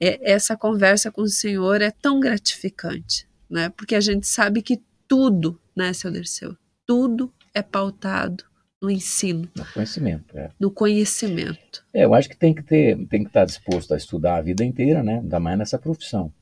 [0.00, 3.70] é, essa conversa com o senhor é tão gratificante, né?
[3.70, 6.56] Porque a gente sabe que tudo, né, seu Derceu,
[6.86, 8.44] tudo é pautado
[8.80, 9.48] no ensino.
[9.54, 10.50] No conhecimento, é.
[10.58, 11.84] No conhecimento.
[11.92, 14.64] É, eu acho que tem que ter, tem que estar disposto a estudar a vida
[14.64, 15.18] inteira, né?
[15.18, 16.32] Ainda mais nessa profissão.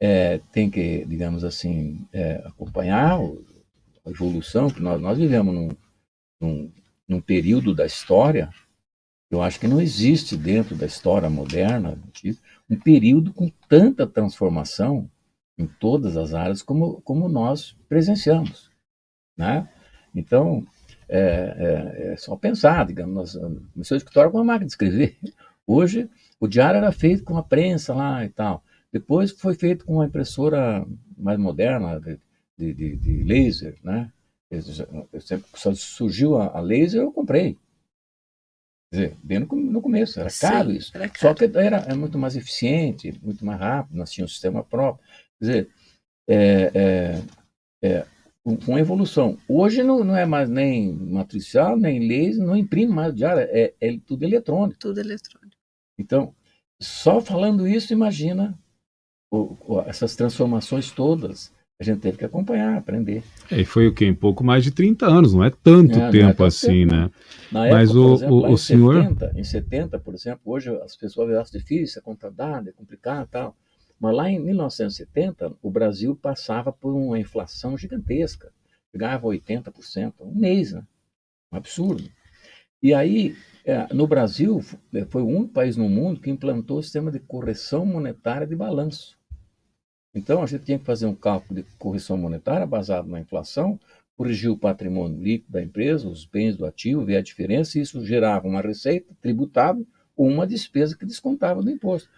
[0.00, 5.68] É, tem que, digamos assim, é, acompanhar a evolução, que nós, nós vivemos num,
[6.40, 6.72] num
[7.08, 8.50] num período da história,
[9.30, 11.98] eu acho que não existe dentro da história moderna
[12.68, 15.10] um período com tanta transformação
[15.58, 18.70] em todas as áreas como, como nós presenciamos.
[19.36, 19.68] Né?
[20.14, 20.66] Então,
[21.08, 23.36] é, é, é só pensar, digamos, nós,
[23.72, 25.16] começou a escritório com uma máquina de escrever.
[25.66, 26.08] Hoje,
[26.38, 28.62] o diário era feito com a prensa lá e tal.
[28.92, 34.10] Depois foi feito com uma impressora mais moderna, de, de, de laser, né?
[34.50, 37.58] Eu sempre, surgiu a, a, laser, eu comprei.
[38.90, 40.92] Quer dizer, bem no, no começo, era Sim, caro isso.
[40.94, 41.20] Era caro.
[41.20, 45.04] Só que era, era, muito mais eficiente, muito mais rápido, nós tínhamos um sistema próprio.
[45.38, 45.70] Quer dizer,
[46.28, 47.22] é, é,
[47.82, 48.06] é,
[48.64, 49.36] com evolução.
[49.48, 53.98] Hoje não, não é mais nem matricial, nem laser, não imprime mais diário, é, é
[54.06, 54.78] tudo eletrônico.
[54.78, 55.56] Tudo eletrônico.
[55.98, 56.32] Então,
[56.80, 58.56] só falando isso, imagina
[59.32, 63.22] o, o, essas transformações todas a gente teve que acompanhar, aprender.
[63.50, 64.10] É, e foi o quê?
[64.10, 67.10] Um pouco mais de 30 anos, não é tanto é, tempo é assim, tempo, né?
[67.52, 69.02] Na Mas época, o, exemplo, o, o em senhor.
[69.02, 73.56] 70, em 70, por exemplo, hoje as pessoas acham difícil, é contadado, é complicado tal.
[74.00, 78.50] Mas lá em 1970, o Brasil passava por uma inflação gigantesca.
[78.90, 80.82] Chegava a 80%, um mês, né?
[81.52, 82.08] Um absurdo.
[82.82, 84.62] E aí, é, no Brasil,
[84.94, 88.54] é, foi o único país no mundo que implantou o sistema de correção monetária de
[88.56, 89.15] balanço.
[90.16, 93.78] Então, a gente tinha que fazer um cálculo de correção monetária baseado na inflação,
[94.16, 98.02] corrigir o patrimônio líquido da empresa, os bens do ativo, ver a diferença, e isso
[98.02, 99.86] gerava uma receita tributável
[100.16, 102.08] ou uma despesa que descontava do imposto.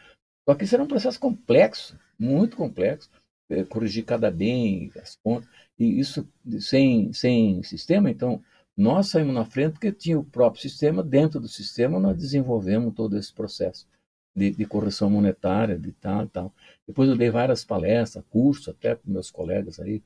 [0.49, 3.11] Só que isso era um processo complexo, muito complexo,
[3.51, 6.25] é, corrigir cada bem, as contas, e isso
[6.61, 8.41] sem, sem sistema, então
[8.77, 13.19] nós saímos na frente porque tinha o próprio sistema, dentro do sistema nós desenvolvemos todo
[13.19, 13.89] esse processo
[14.35, 16.55] de, de correção monetária, de tal e tal.
[16.87, 20.03] Depois eu dei várias palestras, cursos até para meus colegas aí,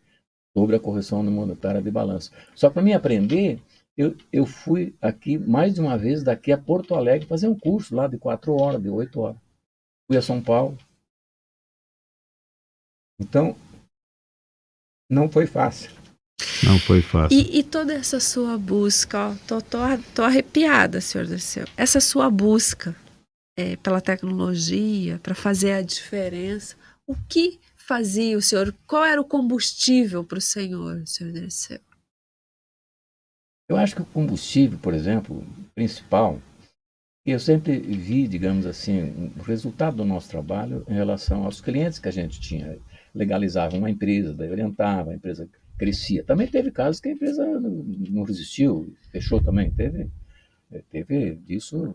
[0.56, 2.30] sobre a correção monetária de balanço.
[2.54, 3.58] Só para mim aprender,
[3.94, 7.94] Eu, eu fui aqui mais de uma vez daqui a Porto Alegre fazer um curso
[7.94, 9.36] lá de quatro horas, de oito horas.
[10.06, 10.78] Fui a São Paulo.
[13.20, 13.54] Então,
[15.10, 15.90] não foi fácil.
[16.64, 17.38] Não foi fácil.
[17.38, 19.78] E, e toda essa sua busca, ó, tô, tô,
[20.14, 21.66] tô arrepiada, senhor Dirceu.
[21.76, 22.96] Essa sua busca
[23.56, 26.76] é, pela tecnologia, para fazer a diferença,
[27.06, 28.74] o que fazia o senhor?
[28.86, 31.80] Qual era o combustível para o senhor, senhor Dirceu?
[33.68, 36.40] Eu acho que o combustível, por exemplo, principal,
[37.24, 42.08] eu sempre vi, digamos assim, o resultado do nosso trabalho em relação aos clientes que
[42.08, 42.78] a gente tinha.
[43.14, 45.48] Legalizava uma empresa, daí orientava, a empresa
[45.78, 46.24] crescia.
[46.24, 49.70] Também teve casos que a empresa não resistiu, fechou também.
[49.70, 50.10] Teve,
[50.90, 51.94] teve disso,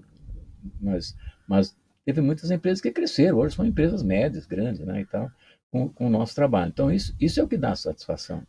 [0.79, 1.15] mas,
[1.47, 1.75] mas
[2.05, 3.37] teve muitas empresas que cresceram.
[3.37, 5.31] Hoje são empresas médias, grandes, né, e tal,
[5.71, 6.69] com, com o nosso trabalho.
[6.69, 8.45] Então, isso, isso é o que dá satisfação.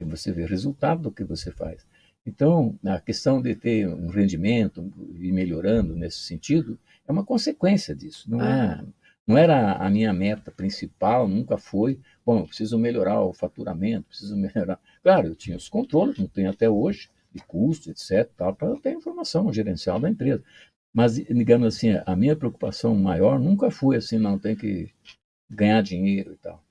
[0.00, 1.86] E você vê o resultado do que você faz.
[2.26, 8.30] Então, a questão de ter um rendimento e melhorando nesse sentido é uma consequência disso.
[8.30, 8.84] Não, é, ah.
[9.26, 11.98] não era a minha meta principal, nunca foi.
[12.24, 14.78] Bom, eu preciso melhorar o faturamento, preciso melhorar.
[15.02, 18.92] Claro, eu tinha os controles, não tenho até hoje, de custo, etc., para eu ter
[18.92, 20.42] informação gerencial da empresa.
[20.92, 24.90] Mas, digamos assim, a minha preocupação maior nunca foi assim, não, tem que
[25.48, 26.62] ganhar dinheiro e tal.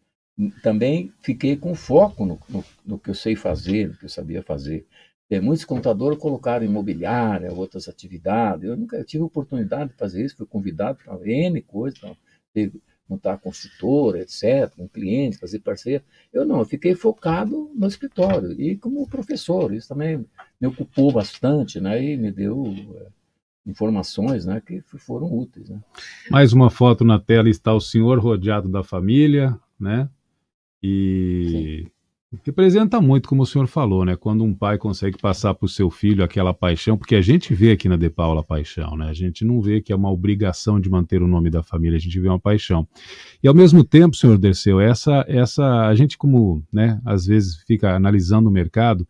[0.62, 4.42] Também fiquei com foco no, no, no que eu sei fazer, no que eu sabia
[4.42, 4.86] fazer.
[5.30, 8.64] É, muitos contadores colocaram imobiliária, outras atividades.
[8.64, 12.00] Eu nunca tive oportunidade de fazer isso, fui convidado para N coisas,
[13.08, 16.04] montar construtora, etc., com clientes, fazer parceria.
[16.32, 19.74] Eu não, eu fiquei focado no escritório e como professor.
[19.74, 20.26] Isso também
[20.60, 22.04] me ocupou bastante, né?
[22.04, 22.66] E me deu
[22.96, 23.08] é,
[23.70, 24.62] informações, né?
[24.66, 25.80] Que foram úteis, né?
[26.30, 30.10] Mais uma foto na tela está o senhor rodeado da família, né?
[30.82, 31.92] E Sim
[32.46, 34.16] Representa muito, como o senhor falou, né?
[34.16, 37.72] Quando um pai consegue passar para o seu filho aquela paixão, porque a gente vê
[37.72, 39.10] aqui na De Paula paixão, né?
[39.10, 42.00] A gente não vê que é uma obrigação de manter o nome da família, a
[42.00, 42.88] gente vê uma paixão.
[43.42, 47.96] E ao mesmo tempo, senhor Derceu, essa, essa, a gente como, né, às vezes fica
[47.96, 49.08] analisando o mercado,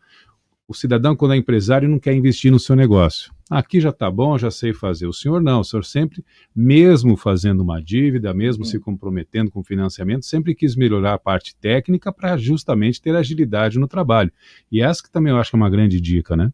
[0.66, 3.34] o cidadão, quando é empresário, não quer investir no seu negócio.
[3.50, 5.08] Aqui já está bom, já sei fazer.
[5.08, 6.24] O senhor não, o senhor sempre,
[6.56, 8.70] mesmo fazendo uma dívida, mesmo uhum.
[8.70, 13.88] se comprometendo com financiamento, sempre quis melhorar a parte técnica para justamente ter agilidade no
[13.88, 14.32] trabalho.
[14.72, 16.54] E essa que também eu acho que é uma grande dica, né?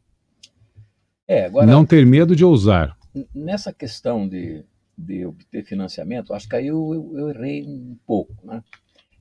[1.27, 2.97] É, agora, não ter medo de ousar.
[3.33, 4.63] Nessa questão de,
[4.97, 8.63] de obter financiamento, acho que aí eu, eu, eu errei um pouco, né?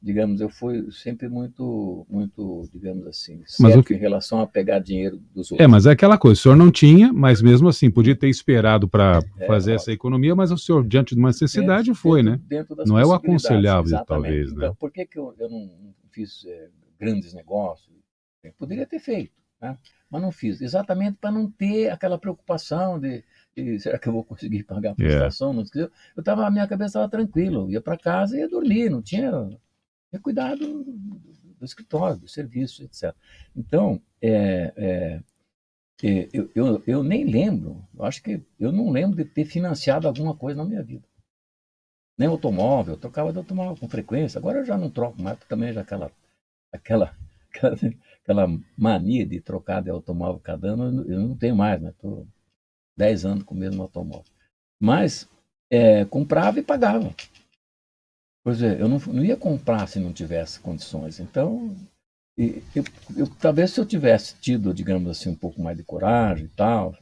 [0.05, 3.95] Digamos, eu fui sempre muito, muito, digamos assim, certo que...
[3.95, 5.65] em relação a pegar dinheiro dos outros.
[5.65, 8.87] É, mas é aquela coisa, o senhor não tinha, mas mesmo assim, podia ter esperado
[8.87, 12.39] para é, fazer essa economia, mas o senhor, diante de uma necessidade, dentro, foi, dentro,
[12.39, 12.47] né?
[12.47, 14.77] Dentro não é o aconselhável, talvez, então, né?
[14.79, 15.71] Por que, que eu, eu não
[16.11, 16.69] fiz é,
[17.01, 17.97] grandes negócios?
[18.43, 19.79] Eu poderia ter feito, né?
[20.11, 23.25] mas não fiz, exatamente para não ter aquela preocupação de,
[23.57, 24.95] de, será que eu vou conseguir pagar a é.
[24.95, 25.53] prestação?
[25.53, 25.71] Yeah.
[25.75, 25.81] Não,
[26.15, 29.01] eu estava, a minha cabeça estava tranquila, eu ia para casa e ia dormir, não
[29.01, 29.33] tinha
[30.17, 33.15] é cuidar do, do escritório, do serviço, etc.
[33.57, 35.21] Então, é, é,
[36.03, 40.07] é, eu, eu, eu, nem lembro, eu acho que eu não lembro de ter financiado
[40.07, 41.05] alguma coisa na minha vida.
[42.17, 45.49] Nem automóvel, eu trocava de automóvel com frequência, agora eu já não troco mais, porque
[45.49, 46.13] também já aquela,
[46.73, 47.17] aquela,
[47.51, 47.75] aquela,
[48.23, 51.91] aquela mania de trocar de automóvel cada ano, eu não tenho mais, né?
[51.91, 52.27] Estou
[52.97, 54.25] 10 anos com o mesmo automóvel.
[54.79, 55.29] Mas
[55.71, 57.15] é, comprava e pagava.
[58.45, 61.19] Pois é, eu não, não ia comprar se não tivesse condições.
[61.19, 61.75] Então,
[62.37, 62.85] eu,
[63.17, 66.95] eu, talvez se eu tivesse tido, digamos assim, um pouco mais de coragem e tal,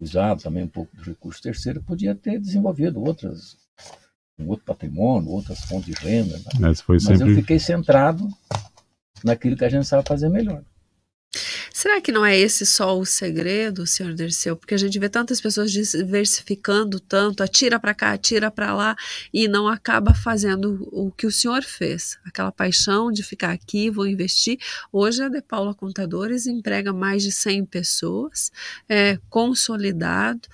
[0.00, 3.56] usado também um pouco do recurso terceiro, eu podia ter desenvolvido outras,
[4.36, 6.36] um outro patrimônio, outras fontes de renda.
[6.38, 6.44] Né?
[6.58, 7.30] Mas sempre...
[7.30, 8.26] eu fiquei centrado
[9.22, 10.64] naquilo que a gente sabe fazer melhor.
[11.72, 14.56] Será que não é esse só o segredo, senhor Derceu?
[14.56, 18.96] Porque a gente vê tantas pessoas diversificando tanto, atira para cá, atira para lá,
[19.32, 22.18] e não acaba fazendo o que o senhor fez.
[22.24, 24.58] Aquela paixão de ficar aqui, vou investir.
[24.92, 28.50] Hoje a De Paula Contadores emprega mais de 100 pessoas,
[28.88, 30.48] é consolidado,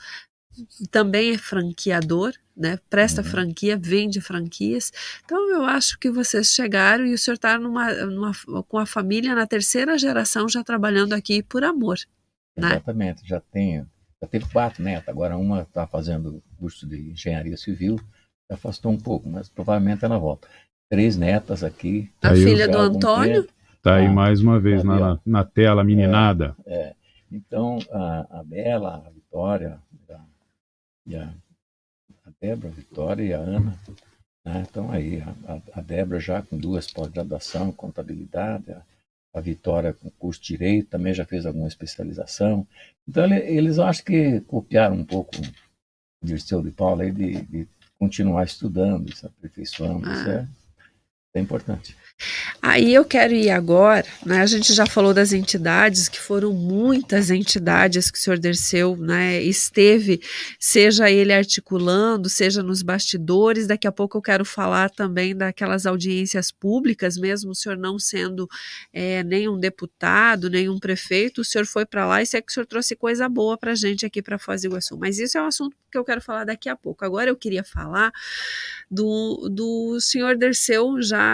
[0.91, 2.79] também é franqueador, né?
[2.89, 3.29] Presta uhum.
[3.29, 4.93] franquia, vende franquias.
[5.25, 8.33] Então eu acho que vocês chegaram e o senhor está numa, numa,
[8.67, 11.99] com a família na terceira geração já trabalhando aqui por amor.
[12.57, 12.71] Né?
[12.71, 13.87] Exatamente, já tenho.
[14.23, 18.01] Já teve quatro netas, agora uma está fazendo curso de engenharia civil,
[18.49, 20.49] já afastou um pouco, mas provavelmente ela volta.
[20.89, 22.11] Três netas aqui.
[22.23, 23.47] A filha do Antônio?
[23.75, 26.57] Está aí ah, mais uma vez na, na tela, meninada.
[26.65, 26.95] É, é.
[27.31, 29.79] Então, a, a Bela, a Vitória
[30.11, 30.21] a,
[31.07, 31.33] e a
[32.41, 33.79] Débora, a Vitória e a Ana.
[34.45, 34.67] Né?
[34.69, 38.83] Então aí, a, a Débora já com duas pós-graduação, contabilidade, a,
[39.35, 42.67] a Vitória com curso de Direito, também já fez alguma especialização.
[43.09, 45.33] Então, ele, eles acho que copiaram um pouco
[46.23, 47.69] o Dirceu de Paula aí de, de
[47.99, 50.09] continuar estudando, se aperfeiçoando.
[50.09, 50.13] Ah.
[50.13, 50.66] Isso
[51.39, 51.97] é, importante.
[52.63, 54.41] Aí eu quero ir agora, né?
[54.41, 59.43] A gente já falou das entidades, que foram muitas entidades que o senhor Derceu né,
[59.43, 60.23] esteve,
[60.59, 63.67] seja ele articulando, seja nos bastidores.
[63.67, 68.49] Daqui a pouco eu quero falar também daquelas audiências públicas, mesmo o senhor não sendo
[68.93, 72.51] é, nem um deputado, nem um prefeito, o senhor foi para lá e sei que
[72.51, 74.97] o senhor trouxe coisa boa para gente aqui para Foz do Iguaçu.
[74.97, 77.05] Mas isso é um assunto que eu quero falar daqui a pouco.
[77.05, 78.11] Agora eu queria falar
[78.91, 81.26] do, do senhor Derceu já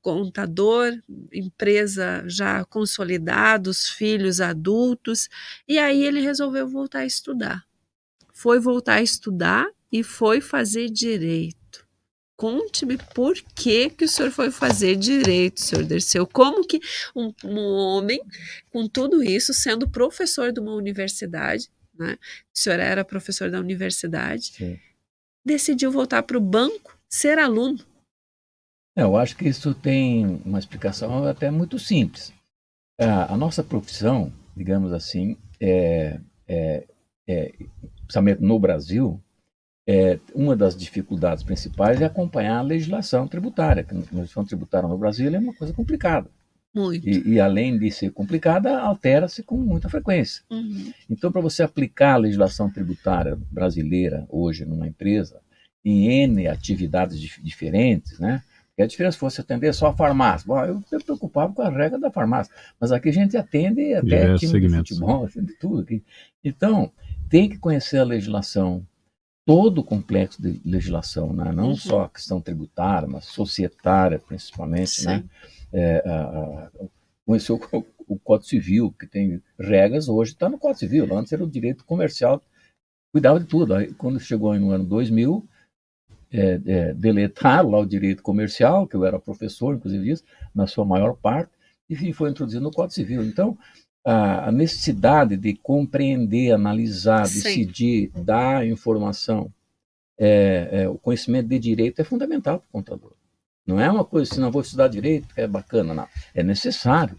[0.00, 0.98] contador,
[1.32, 5.28] empresa já consolidados, filhos adultos,
[5.68, 7.64] e aí ele resolveu voltar a estudar.
[8.32, 11.86] Foi voltar a estudar e foi fazer direito.
[12.36, 16.26] Conte-me por que, que o senhor foi fazer direito, senhor Derceu.
[16.26, 16.80] Como que
[17.14, 18.18] um, um homem,
[18.70, 22.14] com tudo isso, sendo professor de uma universidade, né?
[22.14, 24.80] o senhor era professor da universidade, Sim.
[25.44, 27.84] decidiu voltar para o banco ser aluno
[29.04, 32.32] eu acho que isso tem uma explicação até muito simples.
[33.00, 36.84] A, a nossa profissão, digamos assim, é, é,
[37.28, 37.52] é,
[38.00, 39.20] principalmente no Brasil,
[39.88, 43.86] é, uma das dificuldades principais é acompanhar a legislação tributária.
[43.88, 46.28] A legislação tributária no Brasil é uma coisa complicada.
[46.74, 47.08] Muito.
[47.08, 50.42] E, e além de ser complicada, altera-se com muita frequência.
[50.50, 50.92] Uhum.
[51.08, 55.40] Então, para você aplicar a legislação tributária brasileira hoje numa empresa,
[55.84, 58.42] em N atividades dif diferentes, né?
[58.80, 60.46] E a diferença fosse atender só a farmácia.
[60.46, 62.50] Bom, eu me preocupava com a regra da farmácia,
[62.80, 64.88] mas aqui a gente atende até time segmentos.
[64.88, 66.02] de futebol, atende tudo aqui.
[66.42, 66.90] Então,
[67.28, 68.82] tem que conhecer a legislação,
[69.44, 71.52] todo o complexo de legislação, né?
[71.52, 71.76] não uhum.
[71.76, 75.24] só a questão tributária, mas societária principalmente, né?
[75.70, 76.70] É, a, a,
[77.26, 77.60] conhecer o,
[78.08, 81.84] o, Código Civil, que tem regras, hoje está no Código Civil, antes era o direito
[81.84, 82.42] comercial,
[83.12, 83.74] cuidava de tudo.
[83.74, 85.46] Aí, quando chegou no ano 2000,
[86.32, 90.24] é, é, deletaram lá o direito comercial, que eu era professor, inclusive disso,
[90.54, 91.50] na sua maior parte,
[91.88, 93.24] e foi introduzido no Código Civil.
[93.24, 93.58] Então,
[94.04, 97.34] a, a necessidade de compreender, analisar, Sim.
[97.34, 99.52] decidir, dar informação,
[100.18, 103.12] é, é, o conhecimento de direito é fundamental para o contador.
[103.66, 106.06] Não é uma coisa assim, não vou estudar direito, que é bacana, não.
[106.34, 107.18] É necessário.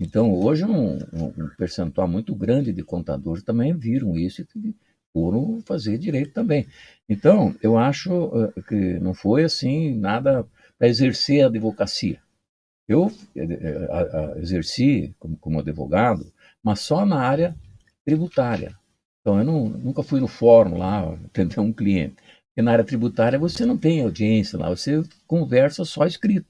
[0.00, 4.74] Então, hoje, um, um percentual muito grande de contadores também viram isso e
[5.18, 6.66] foram fazer direito também.
[7.08, 10.46] Então, eu acho uh, que não foi assim nada
[10.78, 12.20] para exercer a advocacia.
[12.86, 16.32] Eu uh, exerci como, como, advogado,
[16.62, 17.56] mas só na área
[18.04, 18.76] tributária.
[19.20, 22.14] Então, eu não, nunca fui no fórum lá atender um cliente.
[22.48, 26.46] Porque na área tributária você não tem audiência lá, você conversa só escrito.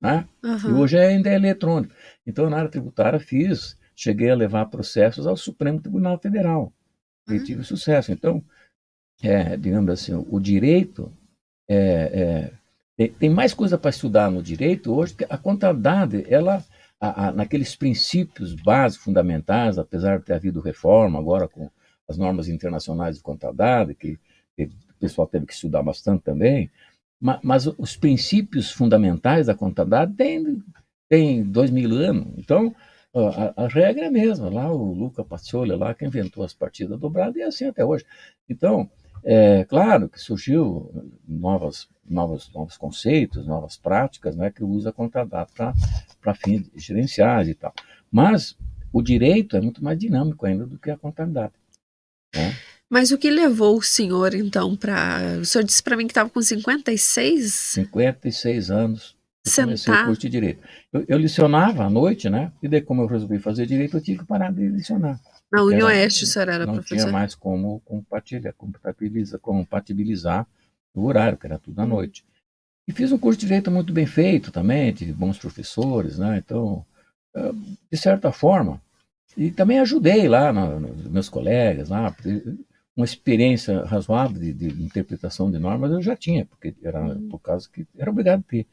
[0.00, 0.26] Né?
[0.42, 0.70] Uhum.
[0.70, 1.94] E hoje ainda é eletrônico.
[2.26, 6.72] Então, na área tributária, fiz, cheguei a levar processos ao Supremo Tribunal Federal
[7.28, 8.12] e tive sucesso.
[8.12, 8.42] Então,
[9.22, 11.12] é, digamos assim, o direito
[11.68, 12.52] é, é,
[12.96, 16.64] tem, tem, mais coisa para estudar no direito hoje, que a contabilidade, ela,
[17.00, 21.70] a, a, naqueles princípios básicos, fundamentais, apesar de ter havido reforma agora com
[22.08, 24.18] as normas internacionais de contabilidade, que,
[24.56, 26.70] que o pessoal teve que estudar bastante também,
[27.20, 30.62] mas, mas os princípios fundamentais da contabilidade têm,
[31.08, 32.28] têm dois mil anos.
[32.38, 32.74] Então,
[33.18, 36.98] a, a, regra é a mesma, lá o Luca Pacioli, lá que inventou as partidas
[36.98, 38.04] dobradas, e é assim até hoje.
[38.48, 38.90] Então,
[39.24, 40.90] é claro que surgiu
[41.26, 45.50] novas, novos, novos conceitos, novas práticas, né, que usa a contabilidade
[46.20, 47.72] para fins gerenciais e tal.
[48.10, 48.56] Mas
[48.92, 51.54] o direito é muito mais dinâmico ainda do que a contabilidade.
[52.34, 52.54] Né?
[52.88, 55.38] Mas o que levou o senhor, então, para.
[55.40, 57.52] O senhor disse para mim que estava com 56?
[57.52, 59.15] 56 anos
[59.54, 60.60] comecei o curso de direito.
[60.92, 62.52] Eu, eu licionava à noite, né?
[62.62, 65.20] E daí, como eu resolvi fazer direito, eu tive que parar de licionar.
[65.50, 66.96] Na Unioeste, o senhor era não professor?
[66.96, 70.46] Não tinha mais como compartilhar, compatibilizar, compatibilizar
[70.94, 71.88] o horário, que era tudo à hum.
[71.88, 72.24] noite.
[72.88, 76.38] E fiz um curso de direito muito bem feito também, tive bons professores, né?
[76.38, 76.84] Então,
[77.90, 78.80] de certa forma,
[79.36, 82.14] e também ajudei lá nos meus colegas lá,
[82.96, 87.28] uma experiência razoável de, de, interpretação de normas eu já tinha, porque era hum.
[87.28, 88.66] por causa que era obrigado a ter.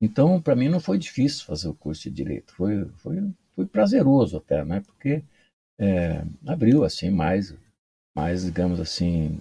[0.00, 3.16] Então, para mim não foi difícil fazer o curso de direito, foi, foi,
[3.54, 4.80] foi prazeroso até, né?
[4.80, 5.22] Porque
[5.78, 7.54] é, abriu assim mais,
[8.14, 9.40] mais digamos assim,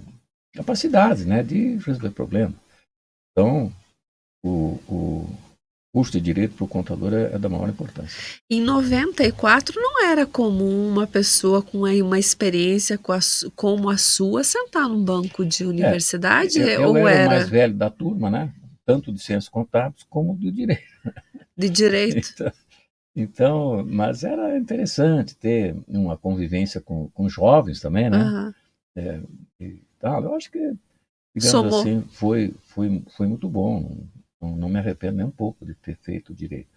[0.54, 2.56] capacidade, né, de resolver problemas.
[3.32, 3.72] Então,
[4.44, 5.30] o, o
[5.94, 8.18] curso de direito para o contador é, é, da maior importância.
[8.50, 13.20] Em 94 não era comum uma pessoa com uma experiência com a,
[13.56, 16.62] como a sua sentar num banco de é, universidade?
[16.62, 18.54] É, eu, eu ou era, era mais velho da turma, né?
[18.86, 20.84] Tanto de ciências contábeis como do direito.
[21.58, 22.44] De direito.
[23.18, 28.18] Então, Então, mas era interessante ter uma convivência com, com jovens também, né?
[28.18, 28.54] Aham.
[28.94, 29.22] É,
[29.60, 30.22] e tal.
[30.22, 30.60] Eu acho que,
[31.34, 31.80] digamos Somou.
[31.80, 34.06] assim, foi, foi, foi muito bom.
[34.42, 36.68] Não, não me arrependo nem um pouco de ter feito direito.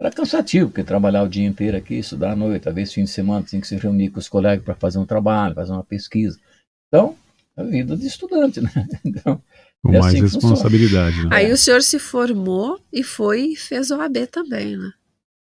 [0.00, 3.10] Era cansativo, porque trabalhar o dia inteiro aqui, estudar à noite, às vezes fim de
[3.10, 6.40] semana tinha que se reunir com os colegas para fazer um trabalho, fazer uma pesquisa.
[6.88, 7.16] Então,
[7.54, 8.70] a vida de estudante, né?
[9.04, 9.42] Então,
[9.84, 11.22] Com É mais assim responsabilidade.
[11.24, 11.28] Né?
[11.32, 14.92] Aí o senhor se formou e foi e fez o AB também, né?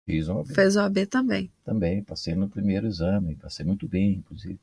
[0.07, 1.51] fiz uma Fez o AB também.
[1.65, 4.59] também, passei no primeiro exame, passei muito bem, inclusive,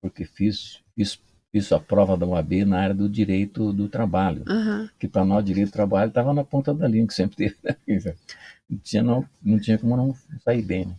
[0.00, 1.18] porque fiz, fiz,
[1.50, 4.88] fiz a prova da UAB na área do direito do trabalho, Aham.
[4.98, 7.56] que para nós direito do trabalho estava na ponta da língua, que sempre teve.
[8.04, 8.14] né?
[8.70, 10.14] Não tinha, não, não tinha como não
[10.44, 10.84] sair bem.
[10.86, 10.94] Né?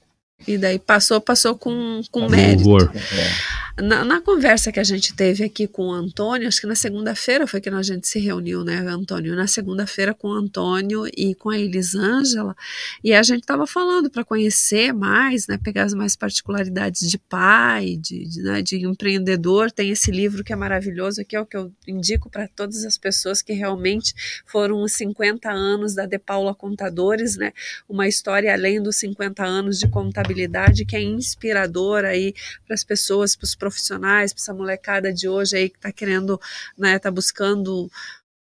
[0.48, 2.68] E daí passou, passou com, com Com mérito.
[2.68, 2.92] louvor.
[2.94, 6.76] É, Na, na conversa que a gente teve aqui com o Antônio, acho que na
[6.76, 9.36] segunda-feira foi que a gente se reuniu, né, Antônio?
[9.36, 12.56] Na segunda-feira com o Antônio e com a Elisângela,
[13.04, 17.98] e a gente estava falando para conhecer mais, né, pegar as mais particularidades de pai,
[17.98, 19.70] de, de, né, de empreendedor.
[19.70, 22.98] Tem esse livro que é maravilhoso, que é o que eu indico para todas as
[22.98, 24.14] pessoas que realmente
[24.46, 27.52] foram os 50 anos da De Paula Contadores, né?
[27.90, 32.34] Uma história além dos 50 anos de contabilidade que é inspiradora aí
[32.66, 36.40] para as pessoas, para os profissionais, para essa molecada de hoje aí que está querendo,
[36.78, 37.90] né, tá buscando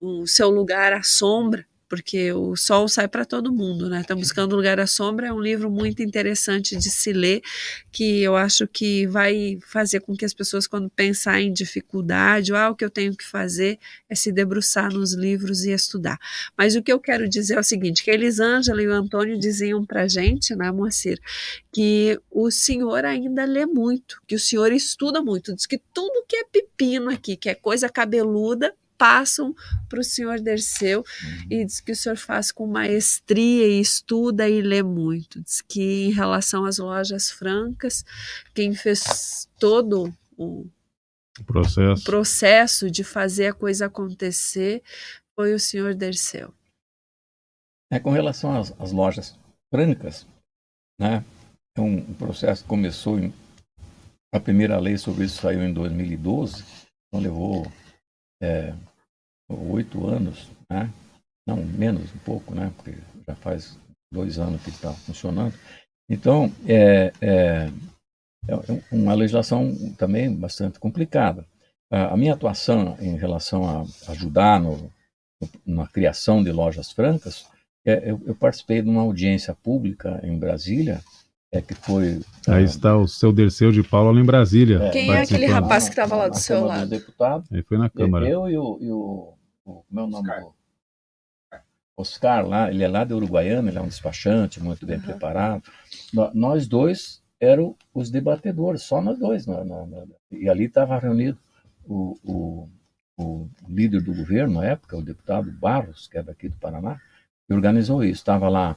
[0.01, 4.03] o seu lugar à sombra, porque o sol sai para todo mundo, né?
[4.03, 7.41] Tá buscando lugar à sombra é um livro muito interessante de se ler,
[7.91, 12.57] que eu acho que vai fazer com que as pessoas quando pensar em dificuldade, ou,
[12.57, 13.77] ah, o que eu tenho que fazer
[14.09, 16.17] é se debruçar nos livros e estudar.
[16.57, 19.39] Mas o que eu quero dizer é o seguinte, que a Elisângela e o Antônio
[19.39, 21.19] diziam pra gente, né, Moacir,
[21.71, 26.35] que o senhor ainda lê muito, que o senhor estuda muito, diz que tudo que
[26.35, 28.73] é pepino aqui, que é coisa cabeluda,
[29.03, 29.53] passam
[29.89, 31.03] para o senhor Derceu
[31.51, 35.43] e diz que o senhor faz com maestria e estuda e lê muito.
[35.43, 38.05] Diz que em relação às lojas francas,
[38.53, 40.05] quem fez todo
[40.37, 40.65] o
[41.37, 42.03] O processo.
[42.05, 44.81] processo de fazer a coisa acontecer
[45.35, 46.53] foi o senhor Derceu.
[47.91, 49.37] É, com relação às, às lojas
[49.69, 50.25] francas,
[50.97, 51.25] né,
[51.77, 53.33] é um, um processo que começou em,
[54.33, 56.63] a primeira lei sobre isso saiu em 2012,
[57.09, 57.69] então levou
[58.41, 58.73] é,
[59.69, 60.89] oito anos, né,
[61.47, 62.97] não menos um pouco, né, porque
[63.27, 63.77] já faz
[64.11, 65.53] dois anos que está funcionando.
[66.09, 67.69] Então é, é,
[68.47, 71.45] é uma legislação também bastante complicada.
[71.91, 74.91] A, minha atuação em relação a ajudar no,
[75.65, 77.45] na criação de lojas francas
[77.85, 81.01] é, eu, eu, participei de uma audiência pública em Brasília,
[81.51, 82.21] é, que foi...
[82.47, 84.89] Aí uh, está o seu Derceu de Paula em Brasília.
[84.91, 86.85] Quem é aquele rapaz que estava lá do seu lado?
[86.85, 87.43] Do deputado.
[87.51, 88.27] Aí foi na Câmara.
[88.27, 89.33] Eu e o, e o,
[89.65, 90.53] o meu nome Oscar.
[91.95, 95.03] Oscar lá, ele é lá de Uruguaiana, ele é um despachante muito bem uhum.
[95.03, 95.63] preparado.
[96.33, 99.45] Nós dois eram os debatedores, só nós dois.
[99.45, 101.37] No, no, no, e ali estava reunido
[101.85, 102.69] o, o,
[103.17, 106.99] o líder do governo na época, o deputado Barros, que é daqui do Paraná,
[107.47, 108.21] que organizou isso.
[108.21, 108.75] Estava lá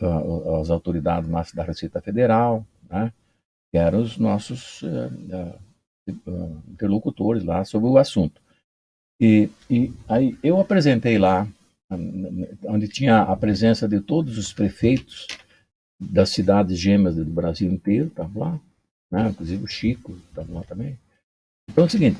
[0.00, 3.12] uh, as autoridades da Receita Federal, né,
[3.70, 5.58] que eram os nossos uh,
[6.26, 8.40] uh, interlocutores lá sobre o assunto.
[9.20, 11.46] E, e, aí eu apresentei lá,
[12.64, 15.26] onde tinha a presença de todos os prefeitos
[16.00, 18.60] das cidades gêmeas do Brasil inteiro, estava lá,
[19.10, 20.98] né, inclusive o Chico estava lá também.
[21.70, 22.18] Então é o seguinte,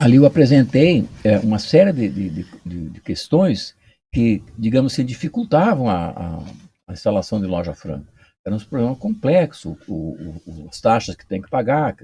[0.00, 3.74] ali eu apresentei é, uma série de, de, de, de questões
[4.12, 6.38] que, digamos, se dificultavam a, a,
[6.88, 8.12] a, instalação de loja franca.
[8.44, 11.96] Era um problema complexo, o, o, as taxas que tem que pagar,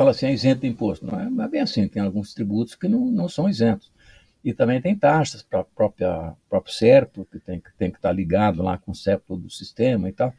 [0.00, 1.04] fala assim, é isento de imposto.
[1.04, 3.92] Não é, não é bem assim, tem alguns tributos que não, não são isentos.
[4.42, 8.62] E também tem taxas para o próprio CERPO, que tem, que tem que estar ligado
[8.62, 10.32] lá com o CERPO do sistema e tal.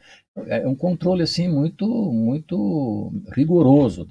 [0.48, 4.04] É um controle, assim, muito, muito rigoroso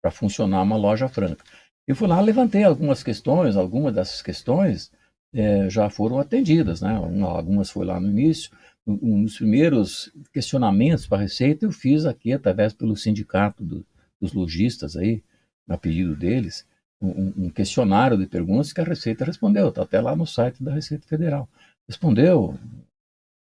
[0.00, 1.44] para funcionar uma loja franca.
[1.86, 4.90] Eu fui lá, levantei algumas questões, algumas dessas questões
[5.34, 6.94] é, já foram atendidas, né?
[6.94, 8.50] Algumas foi lá no início.
[8.86, 13.84] Um dos primeiros questionamentos para a Receita eu fiz aqui através pelo sindicato do,
[14.24, 15.22] dos lojistas aí,
[15.68, 16.66] a pedido deles,
[17.00, 20.72] um, um, questionário de perguntas que a Receita respondeu, está até lá no site da
[20.72, 21.48] Receita Federal.
[21.86, 22.58] Respondeu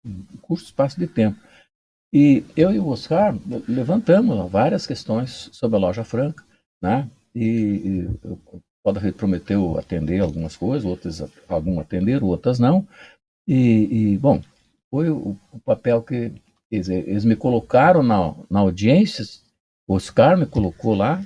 [0.06, 1.39] em curto espaço de tempo.
[2.14, 3.38] E eu e o Oscar
[3.68, 6.43] levantamos várias questões sobre a loja franca,
[6.81, 7.10] né?
[7.34, 12.85] E, e o prometeu atender algumas coisas, outras algumas atenderam, outras não.
[13.48, 14.41] E, e bom,
[14.89, 16.34] foi o, o, papel que
[16.69, 19.23] eles, me colocaram na, na audiência,
[19.91, 21.23] Oscar me colocou lá,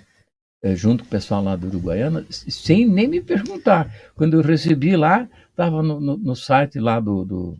[0.61, 3.93] é, junto com o pessoal lá do Uruguaiana, sem nem me perguntar.
[4.15, 7.57] Quando eu recebi lá, estava no, no, no, site lá do, do,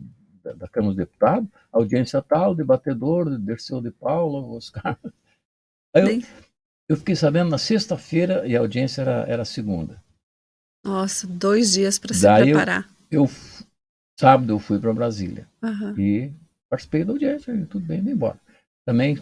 [0.56, 4.98] da Câmara dos Deputados, audiência tal, debatedor, Derceu de Paula, Oscar.
[5.94, 6.28] Aí eu,
[6.90, 10.02] eu fiquei sabendo na sexta-feira e a audiência era, era segunda.
[10.84, 12.88] Nossa, dois dias para se Daí preparar.
[13.10, 13.30] Eu, eu,
[14.18, 15.98] sábado eu fui para Brasília uhum.
[15.98, 16.32] e
[16.68, 18.38] participei da audiência, tudo bem, vim embora.
[18.84, 19.20] Também,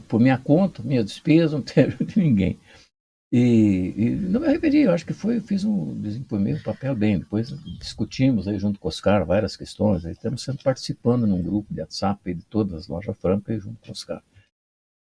[0.00, 2.58] por minha conta, minha despesa, não teve de ninguém.
[3.32, 7.18] E, e, não me arrependi, eu acho que foi, fiz um, desempenhei um papel bem.
[7.18, 7.50] Depois
[7.80, 10.06] discutimos aí junto com o Oscar várias questões.
[10.06, 13.88] Aí estamos sempre participando num grupo de WhatsApp de todas as lojas francas junto com
[13.88, 14.22] o Oscar.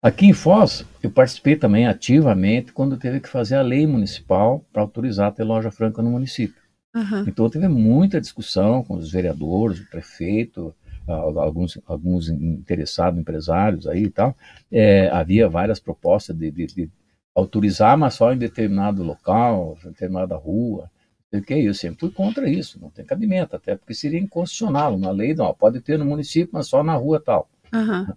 [0.01, 4.81] Aqui em Foz, eu participei também ativamente quando teve que fazer a lei municipal para
[4.81, 6.61] autorizar ter loja franca no município.
[6.93, 7.25] Uhum.
[7.27, 10.73] Então teve muita discussão com os vereadores, o prefeito,
[11.07, 14.35] alguns, alguns interessados, empresários aí e tal.
[14.71, 16.91] É, havia várias propostas de, de, de
[17.35, 20.89] autorizar, mas só em determinado local, em determinada rua.
[21.31, 21.67] O que é isso?
[21.67, 24.95] Eu sempre fui contra isso, não tem cabimento, até porque seria inconstitucional.
[24.95, 27.49] Uma lei, não, pode ter no município, mas só na rua tal.
[27.73, 28.07] Uhum.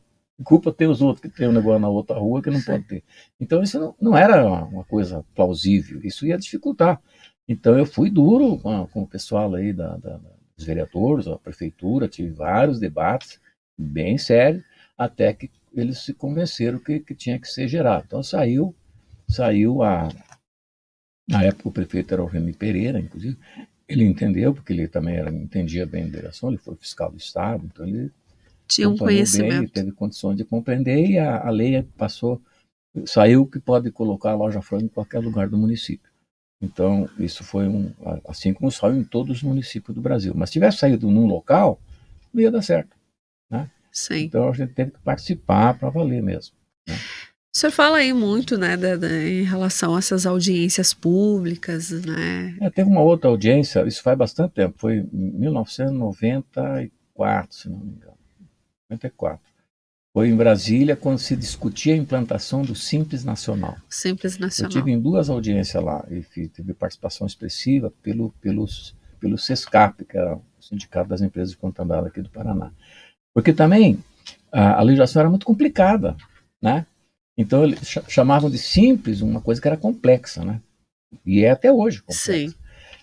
[0.44, 3.04] Culpa ter os outros que tem um negócio na outra rua que não pode ter.
[3.38, 7.00] Então isso não, não era uma coisa plausível, isso ia dificultar.
[7.46, 10.20] Então eu fui duro com, com o pessoal aí da, da,
[10.60, 13.40] dos vereadores, a prefeitura, tive vários debates
[13.76, 14.62] bem sérios,
[14.96, 18.04] até que eles se convenceram que, que tinha que ser gerado.
[18.06, 18.74] Então saiu
[19.28, 20.08] saiu a.
[21.28, 23.38] Na época o prefeito era o Remy Pereira, inclusive.
[23.88, 27.64] Ele entendeu, porque ele também era, entendia bem a direção, ele foi fiscal do Estado,
[27.66, 28.12] então ele
[28.68, 29.60] tinha um conhecimento.
[29.60, 32.40] Bem, teve condições de compreender e a, a lei passou,
[33.04, 36.09] saiu que pode colocar a loja franca em qualquer lugar do município.
[36.60, 37.92] Então, isso foi um,
[38.28, 40.34] assim como saiu em todos os municípios do Brasil.
[40.36, 41.80] Mas se tivesse saído num local,
[42.32, 42.96] não ia dar certo.
[43.48, 43.70] Né?
[43.90, 44.24] Sim.
[44.24, 46.54] Então, a gente teve que participar para valer mesmo.
[46.86, 46.96] Né?
[47.52, 52.56] O senhor fala aí muito, né, da, da, em relação a essas audiências públicas, né?
[52.60, 57.90] É, teve uma outra audiência, isso faz bastante tempo, foi em 1994, se não me
[57.90, 58.16] engano.
[58.88, 59.49] 94.
[60.12, 63.76] Foi em Brasília quando se discutia a implantação do Simples Nacional.
[63.88, 64.70] Simples Nacional.
[64.70, 70.18] Eu tive em duas audiências lá e tive participação expressiva pelo, pelos, pelo SESCAP, que
[70.18, 72.72] era o Sindicato das Empresas de Contabilidade aqui do Paraná.
[73.32, 74.02] Porque também
[74.50, 76.16] a, a legislação era muito complicada,
[76.60, 76.86] né?
[77.38, 77.78] Então, eles
[78.08, 80.60] chamavam de simples uma coisa que era complexa, né?
[81.24, 82.32] E é até hoje complexa.
[82.32, 82.54] Sim.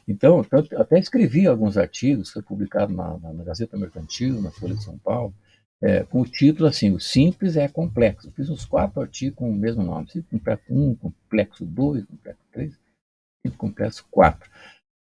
[0.08, 4.84] Então, eu até escrevi alguns artigos, foi publicado na, na, Gazeta Mercantil, na Folha de
[4.84, 5.34] São Paulo,
[5.82, 8.32] é, com o título assim, o simples é complexo.
[8.32, 12.80] Fiz uns quatro artigos com o mesmo nome, complexo 1, complexo 2, complexo 3,
[13.58, 14.50] complexo 4.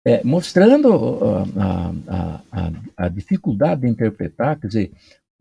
[0.06, 0.92] É, mostrando
[1.24, 4.92] a, a, a, a, dificuldade de interpretar, quer dizer,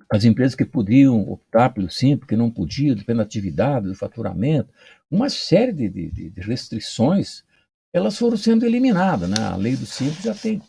[0.10, 4.70] as empresas que podiam optar pelo simples, que não podiam, dependendo da atividade, do faturamento,
[5.12, 7.44] uma série de, de, de, restrições,
[7.94, 9.30] elas foram sendo eliminadas.
[9.30, 9.36] Né?
[9.40, 10.62] A lei do simples já tem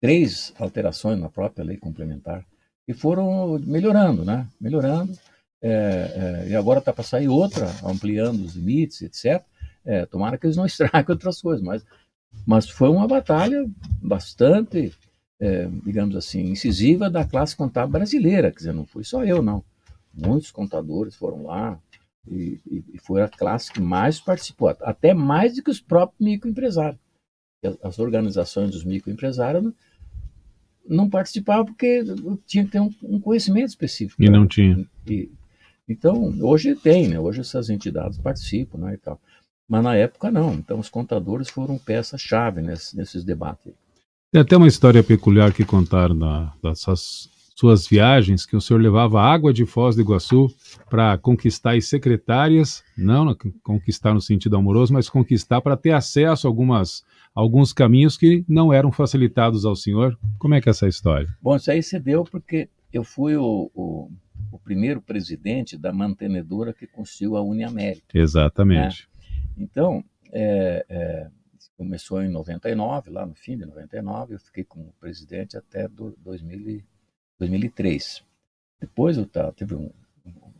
[0.00, 2.44] três alterações na própria lei complementar
[2.88, 4.48] e foram melhorando, né?
[4.60, 5.12] melhorando,
[5.62, 9.44] é, é, e agora está para sair outra, ampliando os limites, etc.
[9.84, 11.84] É, tomara que eles não estraguem outras coisas, mas,
[12.46, 13.64] mas foi uma batalha
[14.02, 14.92] bastante
[15.40, 18.50] é, digamos assim, incisiva da classe contábil brasileira.
[18.50, 19.64] Quer dizer, não fui só eu, não.
[20.12, 21.78] Muitos contadores foram lá
[22.26, 26.20] e, e, e foi a classe que mais participou, até mais do que os próprios
[26.20, 27.00] microempresários.
[27.82, 29.72] As organizações dos microempresários
[30.88, 32.04] não, participavam porque
[32.46, 34.22] tinha que ter um, um conhecimento específico.
[34.22, 34.86] E não tinha.
[35.06, 35.30] E,
[35.88, 37.18] então, hoje tem, né?
[37.18, 39.20] Hoje essas entidades participam, né, e tal.
[39.68, 40.54] Mas na época não.
[40.54, 43.72] Então, os contadores foram peça-chave nesses, nesses debates.
[44.30, 49.20] Tem até uma história peculiar que contaram na, dessas suas viagens, que o senhor levava
[49.20, 50.48] água de Foz do Iguaçu
[50.88, 56.50] para conquistar as secretárias, não conquistar no sentido amoroso, mas conquistar para ter acesso a
[56.50, 57.02] algumas,
[57.34, 60.18] alguns caminhos que não eram facilitados ao senhor.
[60.38, 61.28] Como é que é essa história?
[61.40, 64.10] Bom, isso aí se deu porque eu fui o, o,
[64.50, 68.06] o primeiro presidente da mantenedora que construiu a Uniamérica.
[68.18, 69.08] Exatamente.
[69.56, 69.64] Né?
[69.64, 71.30] Então, é, é,
[71.76, 76.82] começou em 99, lá no fim de 99, eu fiquei como presidente até do 2000,
[77.38, 78.24] 2003.
[78.80, 79.90] Depois eu tá, tive um,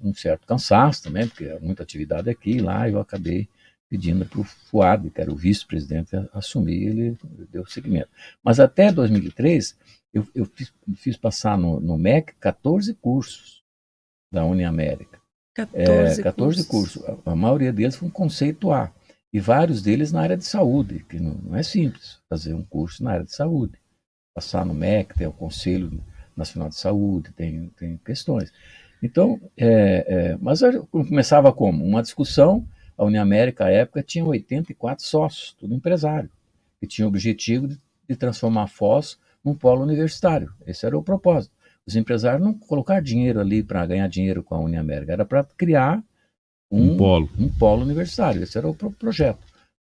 [0.01, 3.49] um, certo cansaço também, porque era muita atividade aqui e lá, e eu acabei
[3.89, 7.19] pedindo para o Fuad, que era o vice-presidente, assumir, ele
[7.51, 8.09] deu seguimento.
[8.43, 9.77] Mas até 2003,
[10.13, 13.63] eu, eu fiz, fiz, passar no, no MEC 14 cursos
[14.33, 15.19] da Uniamérica.
[15.55, 17.03] 14, é, 14 cursos.
[17.03, 17.21] cursos.
[17.27, 18.93] A, a maioria deles foi um conceito A
[19.33, 23.03] e vários deles na área de saúde, que não, não, é simples fazer um curso
[23.03, 23.79] na área de saúde.
[24.35, 26.03] Passar no MEC, tem o Conselho
[26.37, 28.53] Nacional de Saúde, tem, tem questões.
[29.03, 30.61] Então, é, é, mas
[30.91, 31.85] começava como?
[31.85, 32.67] Uma discussão,
[32.99, 36.31] a União América, à época, tinha 84 sócios, tudo empresário,
[36.81, 40.53] que tinha o objetivo de, de transformar a Foz num polo universitário.
[40.67, 41.55] Esse era o propósito.
[41.87, 46.03] os empresários não colocar dinheiro ali para ganhar dinheiro com a Uniamérica, era para criar
[46.71, 47.31] um, Um polo.
[47.39, 48.43] um polo universitário.
[48.43, 49.41] Esse era o pro- projeto.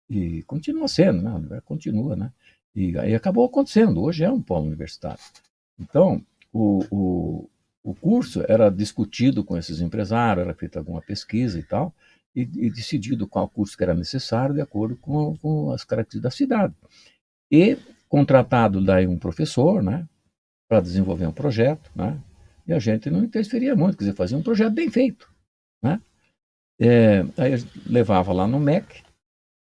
[0.10, 1.61] E continua sendo, né?
[1.65, 2.31] Continua, né?
[2.76, 4.02] E aí acabou acontecendo.
[4.02, 5.19] Hoje é um polo universitário.
[5.80, 6.22] Então,
[6.53, 7.49] o, o,
[7.84, 11.94] o curso era discutido com esses empresários, era feita alguma pesquisa e tal,
[12.35, 16.31] e, e decidido qual curso que era necessário de acordo com, com as características da
[16.31, 16.73] cidade.
[17.51, 17.77] E
[18.07, 20.07] contratado daí um professor, né?
[20.68, 22.19] Para desenvolver um projeto, né?
[22.68, 25.31] E a gente não interferia muito, quer dizer, fazia um projeto bem feito,
[25.84, 26.01] né?
[26.80, 27.53] É, aí
[27.85, 29.03] levava lá no MEC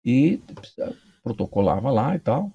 [0.05, 0.41] e
[1.23, 2.53] protocolava lá e tal.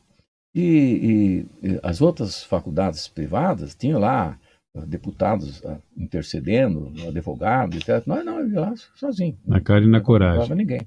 [0.55, 4.39] E, e- e as outras faculdades privadas tinham lá
[4.87, 8.05] deputados ah, intercedendo, advogados, etc.
[8.05, 9.37] Nós não, eu ia lá sozinho.
[9.45, 10.35] Na cara e na Não coragem.
[10.41, 10.81] levava ninguém.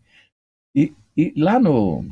[0.75, 2.05] E, e lá no,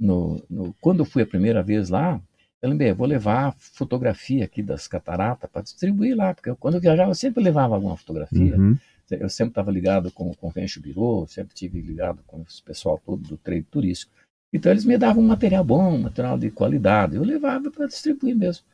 [0.00, 2.20] no, no- Quando eu fui a primeira vez lá,
[2.62, 6.80] eu lembrei, vou levar fotografia aqui das cataratas para distribuir lá, porque eu- quando eu
[6.80, 8.56] viajava eu sempre levava alguma fotografia.
[8.56, 8.76] Uhum.
[9.10, 13.22] Eu sempre estava ligado com o Convention Bureau, sempre tive ligado com esse pessoal todo
[13.22, 14.10] do trade turístico.
[14.52, 17.14] Então eles me davam um material bom, um material de qualidade.
[17.14, 18.64] Eu levava para distribuir mesmo.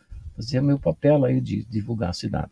[0.43, 2.51] Fazia meu papel aí de divulgar a cidade.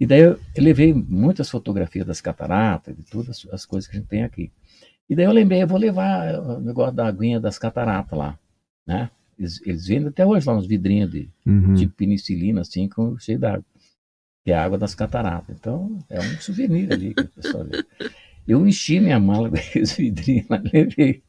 [0.00, 4.08] E daí eu, levei muitas fotografias das cataratas, de todas as coisas que a gente
[4.08, 4.50] tem aqui.
[5.08, 8.38] E daí eu lembrei, eu vou levar o negócio da aguinha das cataratas lá,
[8.86, 9.10] né?
[9.38, 11.74] Eles, eles vendem até hoje lá uns vidrinhos de Uhum.
[11.74, 13.64] tipo penicilina, assim, com cheio d'água.
[14.44, 15.54] Que é a água das cataratas.
[15.54, 17.84] Então, é um souvenir ali que o pessoal vê.
[18.48, 21.22] Eu enchi minha mala com aqueles vidrinhos lá, levei.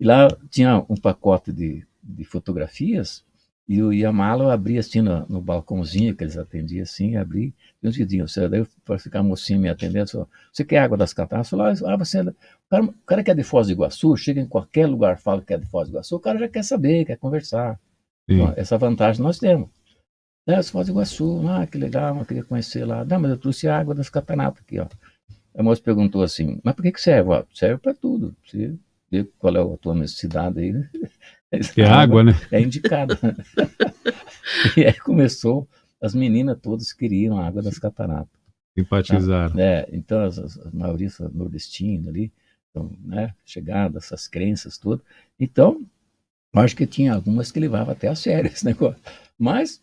[0.00, 3.24] E lá tinha um pacote de, de fotografias,
[3.68, 7.16] e, eu, e a mala eu abri assim no, no balcãozinho que eles atendiam assim,
[7.16, 8.34] abri, e uns vidrinhos.
[8.34, 11.50] Daí eu, para ficar a mocinha me atendendo, falou, você quer água das cataratas?
[11.50, 12.20] Eu falei, ah, você...
[12.20, 12.34] O
[12.68, 15.54] cara, o cara que é de Foz do Iguaçu, chega em qualquer lugar, fala que
[15.54, 17.78] é de Foz do Iguaçu, o cara já quer saber, quer conversar.
[18.28, 19.68] Então, essa vantagem nós temos.
[20.46, 23.04] É, Foz do Iguaçu, ah, que legal, eu queria conhecer lá.
[23.04, 24.86] Não, mas eu trouxe água das cataratas aqui, ó.
[25.54, 27.30] A moça perguntou assim, mas por que, que serve?
[27.30, 28.34] Ó, serve para tudo.
[28.44, 28.74] Você
[29.10, 30.72] vê qual é a tua necessidade aí.
[30.72, 30.90] né?
[31.74, 32.32] Que é água, né?
[32.50, 33.18] É indicada.
[34.76, 35.68] e aí começou,
[36.00, 38.40] as meninas todas queriam a água das cataratas.
[38.74, 39.58] Simpatizaram.
[39.58, 42.32] É, então, as, as, a maioria são nordestinas ali,
[42.70, 45.04] então, né, chegadas, essas crenças todas.
[45.38, 45.84] Então,
[46.54, 49.00] acho que tinha algumas que levavam até a sério esse negócio.
[49.38, 49.82] Mas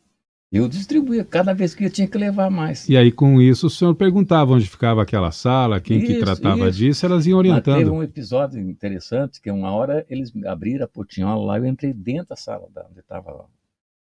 [0.52, 2.90] eu distribuía, cada vez que eu tinha que levar mais.
[2.90, 6.70] E aí, com isso, o senhor perguntava onde ficava aquela sala, quem que Isso, tratava
[6.70, 6.78] isso.
[6.80, 7.94] disso, elas iam Mas teve orientando.
[7.94, 12.36] um episódio interessante, que uma hora eles abriram a portinhola lá, eu entrei dentro da
[12.36, 13.46] sala, da- onde estavam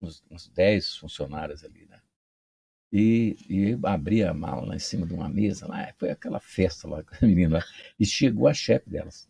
[0.01, 1.97] uns, uns 10 funcionários ali, né?
[2.93, 6.39] E, e eu abri a mala lá em cima de uma mesa, lá, foi aquela
[6.39, 7.63] festa lá com a menina lá,
[7.99, 9.27] e chegou a chefe delas.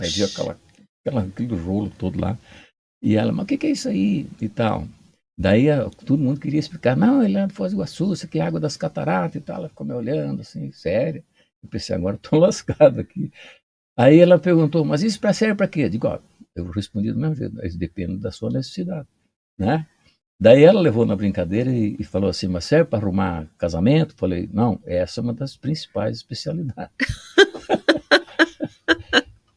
[0.00, 0.58] Aí viu aquela,
[1.04, 2.36] aquela, aquele rolo todo lá.
[3.02, 4.26] E ela, mas o que, que é isso aí?
[4.40, 4.88] E tal.
[5.38, 6.96] Daí a- todo mundo queria explicar.
[6.96, 9.56] Não, ele é de Foz do Iguaçu, isso aqui é água das cataratas e tal.
[9.58, 11.22] Ela ficou me olhando assim, sério.
[11.62, 13.30] Eu pensei, agora estou lascado aqui.
[13.96, 15.82] Aí ela perguntou, mas isso pra, serve para quê?
[15.84, 16.18] Eu digo, ó,
[16.54, 19.08] eu respondi do mesmo jeito, isso depende da sua necessidade,
[19.58, 19.86] né?
[20.40, 24.14] Daí ela levou na brincadeira e, e falou assim, mas serve para arrumar casamento?
[24.16, 26.92] Falei, não, essa é uma das principais especialidades.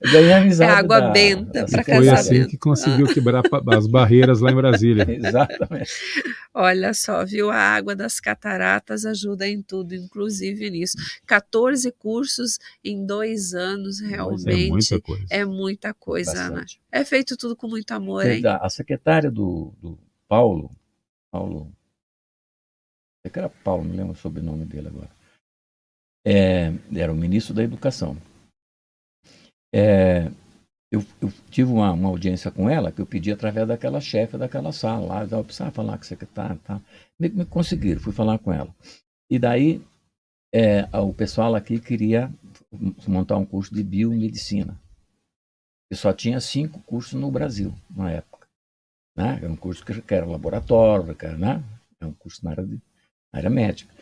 [0.02, 2.50] Ganhei a amizade É água da- benta da pra Foi assim casamento.
[2.50, 5.06] que conseguiu quebrar pa- as barreiras lá em Brasília.
[5.12, 5.92] Exatamente.
[6.54, 7.50] Olha só, viu?
[7.52, 10.96] A água das cataratas ajuda em tudo, inclusive nisso.
[11.28, 14.70] 14 cursos em dois anos, Mas é realmente.
[14.70, 15.26] muita coisa.
[15.30, 16.66] É muita coisa, Ana.
[16.92, 18.42] É feito tudo com muito amor, hein?
[18.46, 20.00] A secretária do, do
[20.30, 20.72] Paulo,
[21.30, 21.74] Paulo,
[23.26, 25.10] é que era Paulo, não lembro o sobrenome dele agora,
[26.26, 28.16] é, era o ministro da Educação.
[29.74, 30.32] É,
[30.91, 34.72] eu, eu tive uma, uma audiência com ela que eu pedi através daquela chefe daquela
[34.72, 36.82] sala lá, eu precisava falar com a secretária e tal.
[37.20, 38.74] Me, me conseguiram, fui falar com ela.
[39.30, 39.82] E daí
[40.54, 42.32] é, o pessoal aqui queria
[43.08, 44.80] montar um curso de biomedicina.
[45.91, 48.48] E só tinha cinco cursos no Brasil na época.
[49.16, 49.40] Né?
[49.41, 51.64] Era um curso que era laboratório, que era, né?
[52.00, 52.76] era um curso na área, de,
[53.32, 53.94] na área médica.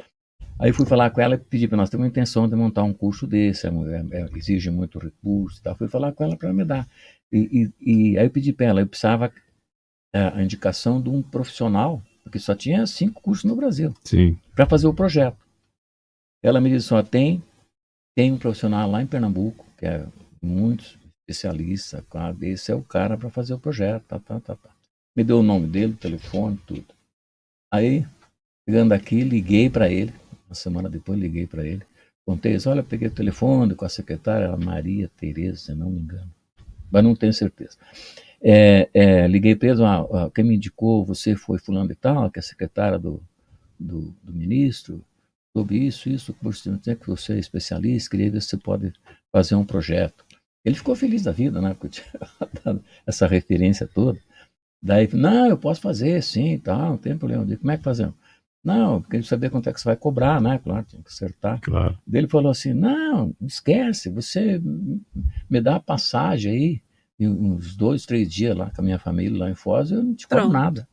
[0.59, 2.93] Aí fui falar com ela e pedi para nós ter uma intenção de montar um
[2.93, 5.75] curso desse, é, é, exige muito recurso e tal.
[5.75, 6.87] Fui falar com ela para me dar.
[7.31, 9.31] E, e, e aí eu pedi para ela, eu precisava
[10.13, 13.93] é, a indicação de um profissional, porque só tinha cinco cursos no Brasil,
[14.55, 15.37] para fazer o projeto.
[16.41, 17.43] Ela me disse, ó, tem,
[18.15, 20.07] tem um profissional lá em Pernambuco, que é
[20.41, 20.97] muito
[21.27, 24.69] especialista, claro, esse é o cara para fazer o projeto, tá, tá, tá, tá.
[25.15, 26.85] Me deu o nome dele, o telefone, tudo.
[27.71, 28.05] Aí,
[28.67, 30.13] chegando aqui, liguei para ele,
[30.47, 31.83] uma semana depois liguei para ele,
[32.25, 36.29] contei olha, peguei o telefone com a secretária, Maria Tereza, se não me engano,
[36.91, 37.77] mas não tenho certeza.
[38.41, 42.29] É, é, liguei para ele, ah, ah, quem me indicou, você foi fulano e tal,
[42.29, 43.21] que é secretária do,
[43.79, 45.03] do, do ministro
[45.55, 48.93] sobre isso, isso, que você é especialista, queria ver se você pode
[49.31, 50.23] fazer um projeto.
[50.63, 51.73] Ele ficou feliz da vida, né?
[51.79, 52.29] Porque tinha
[52.63, 54.19] dado essa referência toda.
[54.83, 57.43] Daí, não, eu posso fazer, sim, tá, não tem problema.
[57.49, 58.13] Eu como é que fazemos?
[58.67, 60.59] Não, porque saber quanto é que você vai cobrar, né?
[60.61, 61.57] Claro, tinha que acertar.
[61.61, 61.97] Claro.
[62.05, 64.61] Daí ele falou assim: não, esquece, você
[65.49, 66.81] me dá a passagem aí,
[67.25, 70.27] uns dois, três dias lá com a minha família lá em Foz, eu não te
[70.27, 70.85] cobro nada.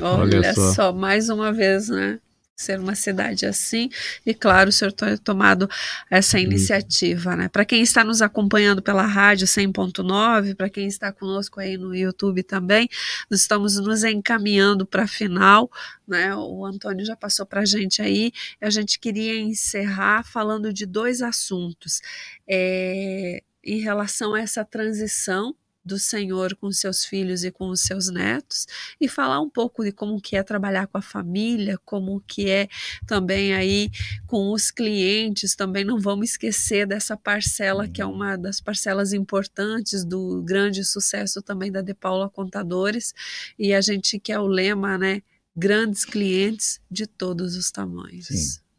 [0.00, 0.72] Olha, Olha só.
[0.72, 2.18] só, mais uma vez, né?
[2.60, 3.88] Ser uma cidade assim.
[4.24, 5.68] E claro, o senhor tem tomado
[6.10, 7.48] essa iniciativa, né?
[7.48, 12.42] Para quem está nos acompanhando pela rádio 100.9, para quem está conosco aí no YouTube
[12.42, 12.88] também,
[13.30, 15.70] nós estamos nos encaminhando para a final,
[16.06, 16.34] né?
[16.34, 18.32] O Antônio já passou para a gente aí.
[18.60, 22.00] A gente queria encerrar falando de dois assuntos.
[22.48, 25.54] É, em relação a essa transição
[25.84, 28.66] do Senhor com seus filhos e com os seus netos
[29.00, 32.68] e falar um pouco de como que é trabalhar com a família, como que é
[33.06, 33.90] também aí
[34.26, 40.04] com os clientes, também não vamos esquecer dessa parcela que é uma das parcelas importantes
[40.04, 43.14] do grande sucesso também da De Paula Contadores
[43.58, 45.22] e a gente quer o lema, né,
[45.56, 48.26] grandes clientes de todos os tamanhos.
[48.26, 48.69] Sim.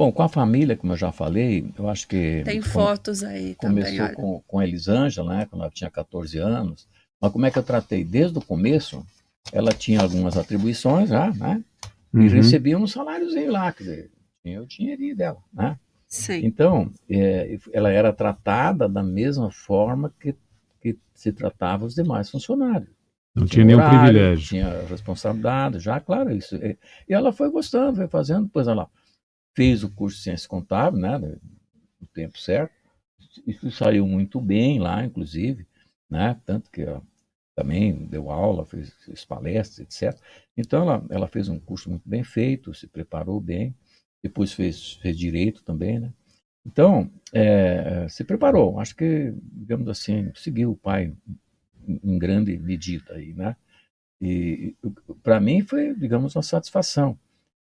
[0.00, 2.40] Bom, com a família, como eu já falei, eu acho que.
[2.42, 3.98] Tem fotos aí começou também.
[3.98, 6.88] Começou com, com a Elisângela, né, quando ela tinha 14 anos.
[7.20, 8.02] Mas como é que eu tratei?
[8.02, 9.04] Desde o começo,
[9.52, 11.62] ela tinha algumas atribuições já, né?
[12.14, 12.22] Uhum.
[12.22, 14.10] E recebia um saláriozinho lá, quer dizer,
[14.42, 15.78] tinha o dinheirinho dela, né?
[16.08, 16.46] Sim.
[16.46, 20.34] Então, é, ela era tratada da mesma forma que,
[20.80, 22.88] que se tratava os demais funcionários.
[23.34, 24.48] Não tinha, tinha nenhum horário, privilégio.
[24.48, 26.56] Tinha responsabilidade, já, claro, isso.
[26.56, 26.78] E
[27.12, 28.88] ela foi gostando, foi fazendo, depois ela
[29.60, 32.72] fez o curso de ciência contábil, né, no tempo certo,
[33.46, 35.66] isso saiu muito bem lá, inclusive,
[36.08, 37.02] né, tanto que ó,
[37.54, 40.18] também deu aula, fez, fez, palestras, etc.
[40.56, 43.74] Então, ela, ela fez um curso muito bem feito, se preparou bem,
[44.22, 46.10] depois fez, fez direito também, né.
[46.64, 51.14] Então, é, se preparou, acho que, digamos assim, seguiu o pai
[51.86, 53.54] em grande medida aí, né.
[54.22, 54.74] E
[55.22, 57.18] para mim foi, digamos, uma satisfação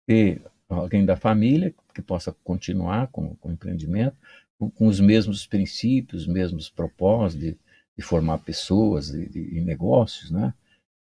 [0.06, 0.42] ter
[0.74, 4.16] alguém da família que possa continuar com, com o empreendimento,
[4.58, 7.58] com, com, os mesmos princípios, os mesmos propósitos de,
[7.96, 10.54] de formar pessoas e negócios, né?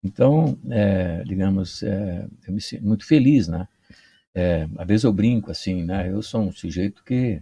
[0.04, 3.68] Então, é, digamos, é, eu me sinto muito feliz, né?
[4.34, 6.10] É, às vezes eu brinco assim, né?
[6.10, 7.40] Eu sou um sujeito que,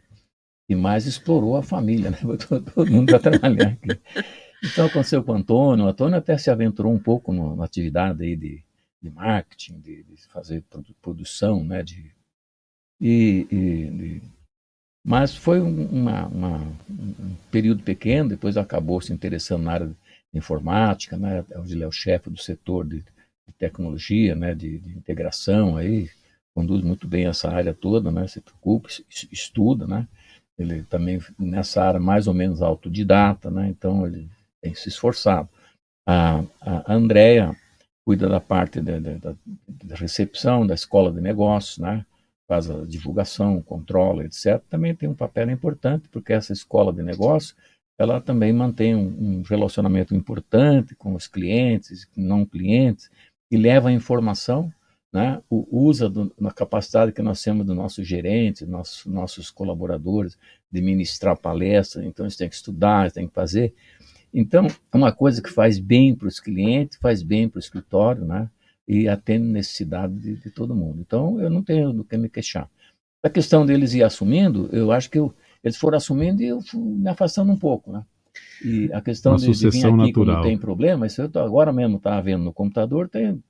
[0.69, 2.19] que mais explorou a família, né?
[2.48, 3.98] Todo, todo mundo vai trabalhar aqui.
[4.62, 5.86] Então aconteceu com o Antônio.
[5.86, 8.62] O Antônio até se aventurou um pouco na atividade aí de,
[9.01, 10.62] de marketing, de, de fazer
[11.01, 11.82] produção, né?
[11.82, 12.12] De
[13.01, 14.23] e, e, e
[15.05, 16.59] mas foi uma, uma,
[16.89, 19.97] um período pequeno, depois acabou se interessando na área de
[20.35, 21.45] informática, né?
[21.57, 24.55] Hoje ele é o chefe do setor de, de tecnologia, né?
[24.55, 26.09] De, de, integração aí,
[26.55, 28.29] conduz muito bem essa área toda, né?
[28.29, 28.89] Se preocupa,
[29.33, 30.07] estuda, né?
[30.59, 33.69] Ele também nessa área mais ou menos autodidata, né?
[33.69, 34.29] Então ele
[34.61, 35.49] tem se esforçado.
[36.07, 37.57] A, a Andrea
[38.05, 42.05] cuida da parte da, da recepção da escola de negócios, né?
[42.51, 47.55] Faz a divulgação, controla, etc., também tem um papel importante, porque essa escola de negócio,
[47.97, 53.09] ela também mantém um, um relacionamento importante com os clientes, com não clientes,
[53.53, 54.73] e leva a informação,
[55.13, 60.37] né, o, usa do, na capacidade que nós temos do nosso gerente, nossos, nossos colaboradores,
[60.73, 63.73] de ministrar palestras, então eles têm que estudar, eles têm que fazer.
[64.35, 68.25] Então, é uma coisa que faz bem para os clientes, faz bem para o escritório,
[68.25, 68.51] né?
[68.86, 71.01] E atende necessidade de, de, todo mundo.
[71.01, 72.69] Então, eu não tenho do que me queixar.
[73.23, 76.81] A questão deles ir assumindo, eu acho que eu, eles foram assumindo e eu fui
[76.81, 78.05] me afastando um pouco, né?
[78.65, 80.12] E a questão de, de, vir aqui natural.
[80.12, 83.43] quando tem problema, isso eu tô, agora mesmo estava vendo no computador, tem,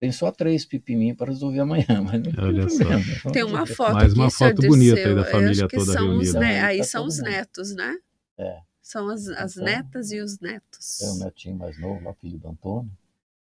[0.00, 3.02] tem só três pepininhos para resolver amanhã, mas não Olha tem problema.
[3.22, 3.30] Só.
[3.30, 6.28] Tem uma foto Mais uma foto bonita aí da família toda são reunida.
[6.28, 6.62] Os, né?
[6.62, 7.96] Aí tá são os netos, né?
[8.38, 8.58] É.
[8.82, 11.00] São as, as então, netas e os netos.
[11.00, 12.90] É o netinho mais novo, lá, filho do Antônio.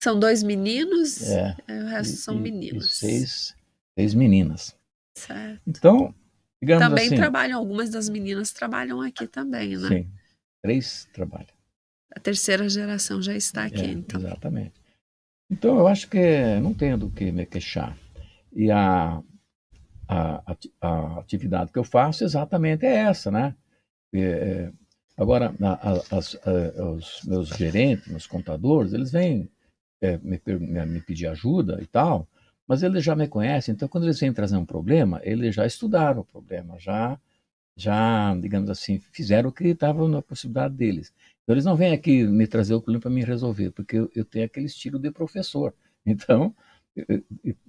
[0.02, 2.86] São dois meninos, é, o resto e, são meninas.
[2.86, 3.56] E seis,
[3.96, 4.76] seis meninas.
[5.16, 5.62] Certo.
[5.64, 6.12] Então,
[6.60, 7.14] digamos também assim.
[7.14, 9.88] trabalham, algumas das meninas trabalham aqui também, né?
[9.88, 10.10] Sim,
[10.60, 11.54] três trabalham.
[12.16, 14.20] A terceira geração já está aqui, é, então.
[14.20, 14.72] Exatamente.
[15.48, 17.96] Então, eu acho que não tenho do que me queixar.
[18.52, 19.22] E a,
[20.08, 23.54] a, a atividade que eu faço exatamente é essa, né?
[24.12, 24.72] É, é
[25.16, 26.36] agora, a, as,
[26.96, 29.48] os meus gerentes, meus contadores, eles vêm
[30.02, 32.28] é, me, me, me pedir ajuda e tal,
[32.66, 36.20] mas eles já me conhecem, então quando eles vêm trazer um problema, eles já estudaram
[36.22, 37.18] o problema, já,
[37.76, 41.14] já digamos assim, fizeram o que estava na possibilidade deles.
[41.42, 44.24] Então eles não vêm aqui me trazer o problema para me resolver, porque eu, eu,
[44.24, 45.74] tenho aquele estilo de professor.
[46.04, 46.52] Então,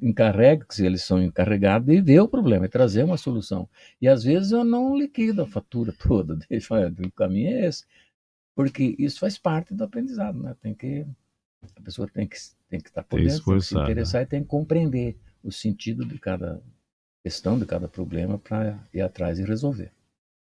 [0.01, 3.69] encarrega, se eles são encarregados de ver o problema e trazer uma solução.
[4.01, 7.85] E às vezes eu não liquido a fatura toda, deixo, o caminho é esse.
[8.55, 10.55] Porque isso faz parte do aprendizado, né?
[10.61, 11.05] Tem que
[11.75, 12.37] a pessoa tem que
[12.69, 16.05] tem que estar por dentro, tem que se interessar e tem que compreender o sentido
[16.05, 16.61] de cada
[17.23, 19.91] questão, de cada problema para ir atrás e resolver.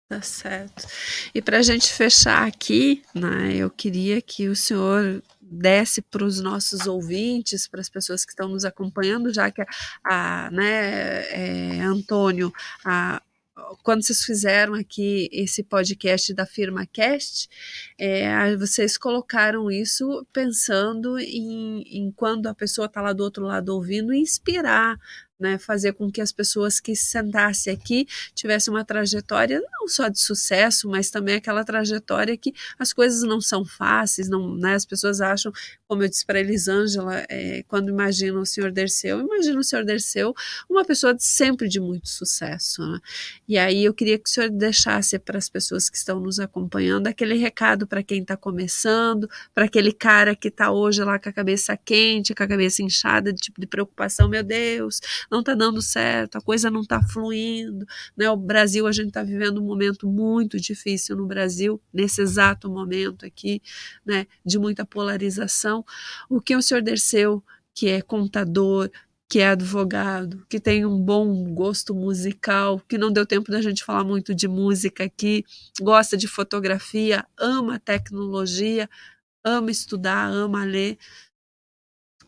[0.07, 0.87] Tá certo.
[1.33, 6.39] E para a gente fechar aqui, né, eu queria que o senhor desse para os
[6.39, 9.67] nossos ouvintes, para as pessoas que estão nos acompanhando, já que a,
[10.03, 13.21] a né, é, Antônio, a,
[13.83, 17.47] quando vocês fizeram aqui esse podcast da Firma Cast,
[17.97, 23.69] é, vocês colocaram isso pensando em, em quando a pessoa está lá do outro lado
[23.69, 24.97] ouvindo, inspirar
[25.39, 30.07] né, fazer com que as pessoas que se sentassem aqui tivessem uma trajetória não só
[30.07, 34.85] de sucesso, mas também aquela trajetória que as coisas não são fáceis, não, né, as
[34.85, 35.51] pessoas acham,
[35.87, 40.33] como eu disse para Elisângela, é, quando imaginam o senhor Derceu, imagina o senhor Derceu
[40.69, 42.81] uma pessoa de, sempre de muito sucesso.
[42.81, 42.99] Né?
[43.47, 47.07] E aí eu queria que o senhor deixasse para as pessoas que estão nos acompanhando
[47.07, 51.33] aquele recado para quem está começando, para aquele cara que está hoje lá com a
[51.33, 54.99] cabeça quente, com a cabeça inchada, de tipo de preocupação, meu Deus,
[55.29, 57.85] não está dando certo, a coisa não está fluindo.
[58.15, 58.29] Né?
[58.29, 63.25] O Brasil, a gente está vivendo um momento muito difícil no Brasil, nesse exato momento
[63.25, 63.61] aqui,
[64.05, 65.83] né, de muita polarização.
[66.29, 67.43] O que o senhor Derceu,
[67.73, 68.89] que é contador,
[69.27, 73.83] que é advogado, que tem um bom gosto musical, que não deu tempo da gente
[73.83, 75.43] falar muito de música aqui,
[75.81, 78.89] gosta de fotografia, ama tecnologia,
[79.43, 80.97] ama estudar, ama ler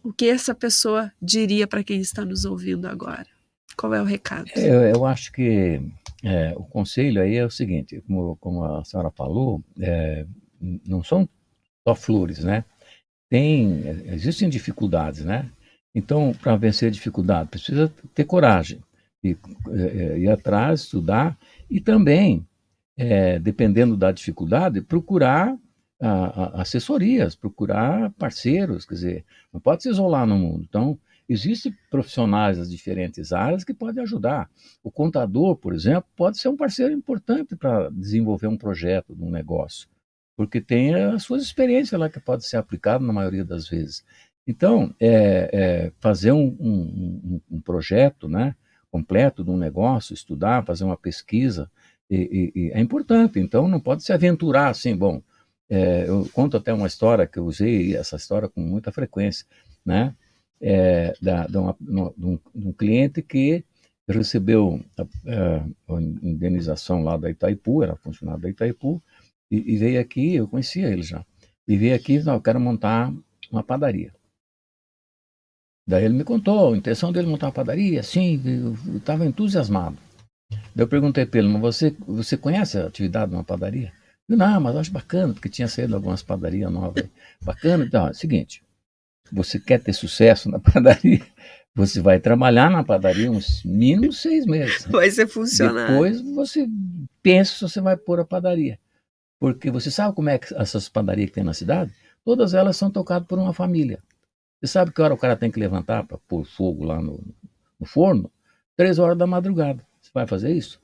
[0.08, 3.28] o que essa pessoa diria para quem está nos ouvindo agora?
[3.76, 4.50] Qual é o recado?
[4.56, 5.82] Eu, eu acho que
[6.24, 10.26] é, o conselho aí é o seguinte, como, como a senhora falou, é,
[10.88, 11.28] não são
[11.86, 12.64] só flores, né?
[13.30, 15.50] Tem, existem dificuldades, né?
[15.94, 18.80] Então, para vencer a dificuldade, precisa ter coragem,
[19.22, 19.38] ir,
[19.70, 21.38] é, é, ir atrás, estudar
[21.70, 22.48] e também,
[22.96, 25.54] é, dependendo da dificuldade, procurar
[26.00, 30.66] a, a, assessorias, procurar parceiros, quer dizer, não pode se isolar no mundo.
[30.68, 34.50] Então, existem profissionais das diferentes áreas que podem ajudar.
[34.84, 39.90] O contador, por exemplo, pode ser um parceiro importante para desenvolver um projeto, um negócio,
[40.36, 44.06] porque tem as suas experiências lá que pode ser aplicado na maioria das vezes.
[44.46, 48.56] Então, é, é fazer um, um, um, projeto né,
[48.90, 51.70] completo de um negócio, estudar, fazer uma pesquisa,
[52.10, 53.38] e, e, e é importante.
[53.40, 55.22] Então, não pode se aventurar assim, bom,
[55.70, 59.46] é, eu conto até uma história que eu usei essa história com muita frequência,
[59.86, 60.16] né?
[60.60, 63.64] É, da, de, uma, de, um, de, um, cliente que
[64.08, 69.02] recebeu a, a, a, indenização lá da Itaipu, era funcionário da Itaipu,
[69.52, 71.24] e, e, veio aqui, eu conhecia ele já,
[71.68, 73.14] e veio aqui, não, eu quero montar
[73.52, 74.12] uma padaria.
[75.88, 79.98] Daí ele me contou a intenção dele montar uma padaria, sim, eu estava entusiasmado.
[80.50, 83.94] Daí eu perguntei para ele, mas você, você conhece a atividade de uma padaria?
[84.28, 87.08] Não, mas eu acho bacana, porque tinha saído algumas padarias novas.
[87.42, 88.62] Bacana, então, é o seguinte,
[89.32, 91.26] você quer ter sucesso na padaria,
[91.74, 94.86] você vai trabalhar na padaria uns mínimo seis meses.
[94.90, 95.92] Vai ser funcionar.
[95.92, 96.68] Depois você
[97.22, 98.80] pensa se você vai pôr a padaria.
[99.40, 101.94] Porque você sabe como é que essas padarias que tem na cidade?
[102.26, 104.02] Todas elas são tocadas por uma família.
[104.60, 107.24] Você sabe que hora o cara tem que levantar para pôr fogo lá no,
[107.80, 108.32] no forno?
[108.76, 109.86] Três horas da madrugada.
[110.02, 110.82] Você vai fazer isso?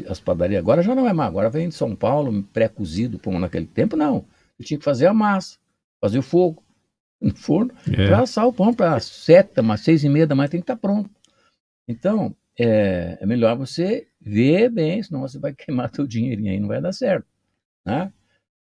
[0.00, 3.38] E as padarias agora já não é mais, agora vem de São Paulo, pré-cozido, como
[3.38, 4.24] naquele tempo, não.
[4.58, 5.58] Eu tinha que fazer a massa,
[6.00, 6.62] fazer o fogo
[7.20, 8.06] no forno, é.
[8.06, 10.76] para assar o pão para sete, mas seis e meia da manhã tem que estar
[10.76, 11.10] tá pronto.
[11.88, 16.68] Então, é, é, melhor você ver bem, senão você vai queimar seu dinheirinho aí, não
[16.68, 17.26] vai dar certo.
[17.84, 18.12] Né?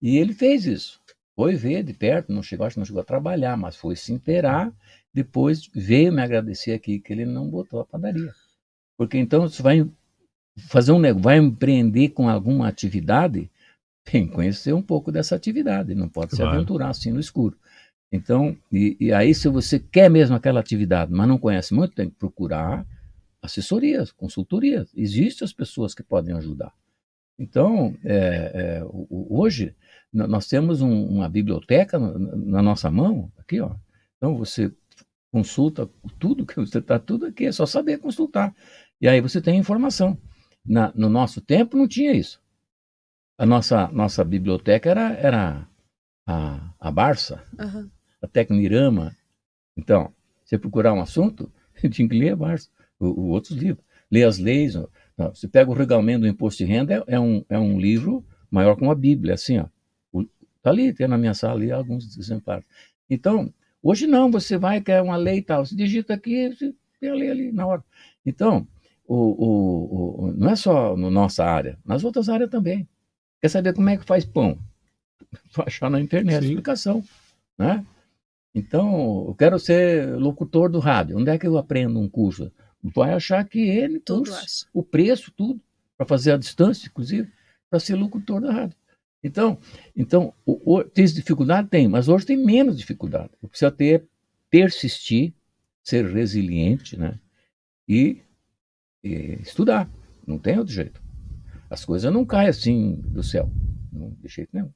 [0.02, 1.02] E ele fez isso.
[1.36, 4.12] Foi ver de perto, não chegou, acho que não chegou a trabalhar, mas foi se
[4.12, 4.74] inteirar,
[5.14, 8.34] depois veio me agradecer aqui que ele não botou a padaria.
[8.98, 9.88] Porque então você vai
[10.58, 13.50] fazer um negócio, vai empreender com alguma atividade,
[14.04, 16.52] tem que conhecer um pouco dessa atividade, não pode claro.
[16.52, 17.58] se aventurar assim no escuro.
[18.12, 22.10] Então, e, e, aí se você quer mesmo aquela atividade, mas não conhece muito, tem
[22.10, 22.86] que procurar
[23.42, 24.90] assessorias, consultorias.
[24.96, 26.74] Existem as pessoas que podem ajudar.
[27.38, 29.76] Então, é, é, hoje
[30.12, 33.76] nós temos um, uma biblioteca na nossa mão, aqui, ó.
[34.18, 34.72] Então você
[35.32, 38.56] consulta tudo que você está tudo aqui, é só saber consultar.
[39.00, 40.18] E aí você tem informação.
[40.68, 42.42] Na, no nosso tempo não tinha isso.
[43.38, 45.68] A nossa, nossa biblioteca era, era
[46.26, 47.90] a, a Barça, uhum.
[48.22, 49.16] a Tecnirama.
[49.76, 50.14] Então,
[50.44, 51.52] você procurar um assunto,
[51.92, 52.70] tinha que ler a Barça,
[53.00, 53.86] o, outros livros.
[54.12, 54.76] Ler as leis.
[55.18, 58.26] Não, você pega o regulamento do imposto de renda, é, é, um, é um livro
[58.50, 59.68] maior que uma Bíblia, assim, ó.
[60.58, 62.66] Está ali, tem na minha sala ali alguns exemplares.
[63.10, 67.10] Então, Hoje não, você vai, quer uma lei e tal, você digita aqui, você tem
[67.10, 67.84] a lei ali na hora.
[68.26, 68.68] Então,
[69.08, 72.88] o, o, o, não é só na nossa área, nas outras áreas também.
[73.42, 74.60] Quer saber como é que faz pão?
[75.56, 76.50] Vai achar na internet Sim.
[76.50, 77.04] explicação.
[77.58, 77.86] Né?
[78.54, 81.18] Então, eu quero ser locutor do rádio.
[81.18, 82.52] Onde é que eu aprendo um curso?
[82.84, 84.32] Vai achar que ele, tudo
[84.74, 85.62] o preço, tudo,
[85.98, 87.32] para fazer a distância, inclusive,
[87.70, 88.78] para ser locutor da rádio.
[89.24, 89.58] Então,
[89.96, 91.68] então o, o, tem dificuldade?
[91.70, 93.30] Tem, mas hoje tem menos dificuldade.
[93.50, 94.06] Precisa ter,
[94.50, 95.34] persistir,
[95.84, 97.20] ser resiliente, né?
[97.88, 98.22] E,
[99.04, 99.90] estudar.
[100.26, 101.02] Não tem outro jeito.
[101.70, 103.52] As coisas não caem assim do céu.
[103.92, 104.72] Não, de jeito nenhum.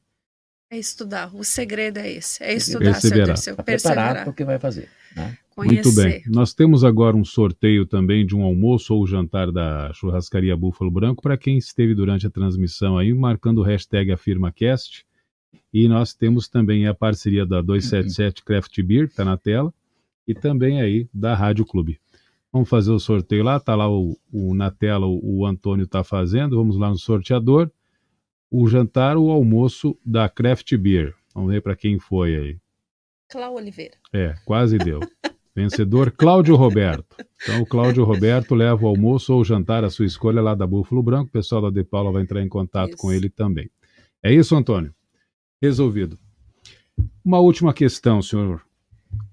[0.69, 1.35] É estudar.
[1.35, 2.41] O segredo é esse.
[2.41, 3.37] É estudar, perseverar.
[3.37, 4.87] seu Tá preparado para o que vai fazer.
[5.15, 5.37] Né?
[5.57, 6.23] Muito bem.
[6.27, 11.21] Nós temos agora um sorteio também de um almoço ou jantar da churrascaria Búfalo Branco
[11.21, 15.05] para quem esteve durante a transmissão aí, marcando o hashtag AfirmaCast.
[15.73, 18.45] E nós temos também a parceria da 277 uhum.
[18.45, 19.73] Craft Beer, que está na tela,
[20.25, 21.99] e também aí da Rádio Clube.
[22.51, 26.03] Vamos fazer o sorteio lá, está lá o, o, na tela o, o Antônio está
[26.03, 27.71] fazendo, vamos lá no sorteador.
[28.49, 31.15] O jantar, o almoço da Craft Beer.
[31.33, 32.57] Vamos ver para quem foi aí.
[33.29, 33.95] Cláudio Oliveira.
[34.11, 34.99] É, quase deu.
[35.55, 37.15] Vencedor Cláudio Roberto.
[37.41, 40.67] Então, o Cláudio Roberto leva o almoço ou o jantar à sua escolha lá da
[40.67, 41.29] Búfalo Branco.
[41.29, 42.97] O pessoal da De Paula vai entrar em contato isso.
[42.97, 43.69] com ele também.
[44.23, 44.93] É isso, Antônio?
[45.61, 46.17] Resolvido.
[47.23, 48.61] Uma última questão, senhor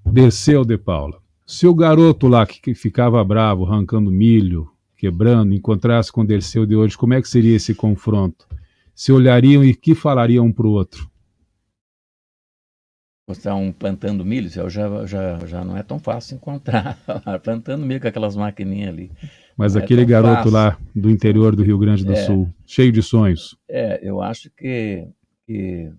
[0.05, 1.21] Desceu De Paula.
[1.49, 6.77] Se o garoto lá que ficava bravo, arrancando milho, quebrando, encontrasse com o Derceu de
[6.77, 8.47] hoje, como é que seria esse confronto?
[8.95, 11.11] Se olhariam e que falariam um para o outro?
[13.27, 14.69] Você um plantando milho, já,
[15.07, 16.99] já, já não é tão fácil encontrar.
[17.43, 19.11] plantando milho com aquelas maquininhas ali.
[19.57, 20.53] Mas não é aquele é garoto fácil.
[20.53, 23.57] lá do interior do Rio Grande do é, Sul, cheio de sonhos.
[23.67, 25.09] É, eu acho que,
[25.47, 25.91] que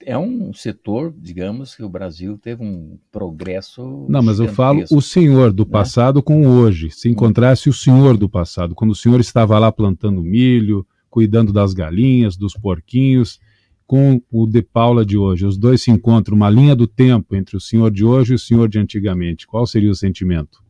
[0.00, 4.06] é um setor, digamos, que o Brasil teve um progresso.
[4.08, 5.70] Não, mas eu falo o senhor do né?
[5.70, 6.90] passado com o hoje.
[6.90, 11.72] Se encontrasse o senhor do passado, quando o senhor estava lá plantando milho, cuidando das
[11.72, 13.40] galinhas, dos porquinhos
[13.86, 15.46] com o de Paula de hoje?
[15.46, 18.38] Os dois se encontram, uma linha do tempo entre o senhor de hoje e o
[18.38, 19.46] senhor de antigamente.
[19.46, 20.62] Qual seria o sentimento?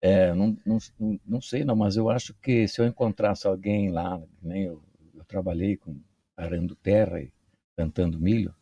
[0.00, 0.78] É, não, não,
[1.26, 4.80] não sei não, mas eu acho que se eu encontrasse alguém lá, nem eu,
[5.14, 5.96] eu trabalhei com
[6.36, 7.32] arando terra e
[7.78, 8.52] plantando milho,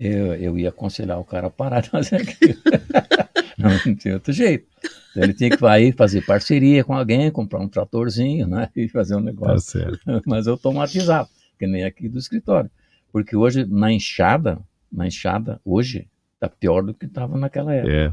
[0.00, 2.58] eu, eu ia aconselhar o cara a parar de fazer aquilo.
[3.56, 4.66] não, não tinha outro jeito.
[5.10, 9.14] Então, ele tinha que ir fazer parceria com alguém, comprar um tratorzinho, né, e fazer
[9.14, 9.80] um negócio.
[10.04, 12.70] Tá mas eu automatizado, que nem aqui do escritório.
[13.12, 14.58] Porque hoje, na enxada,
[14.92, 17.92] na enxada, hoje, está pior do que estava naquela época.
[17.92, 18.12] É.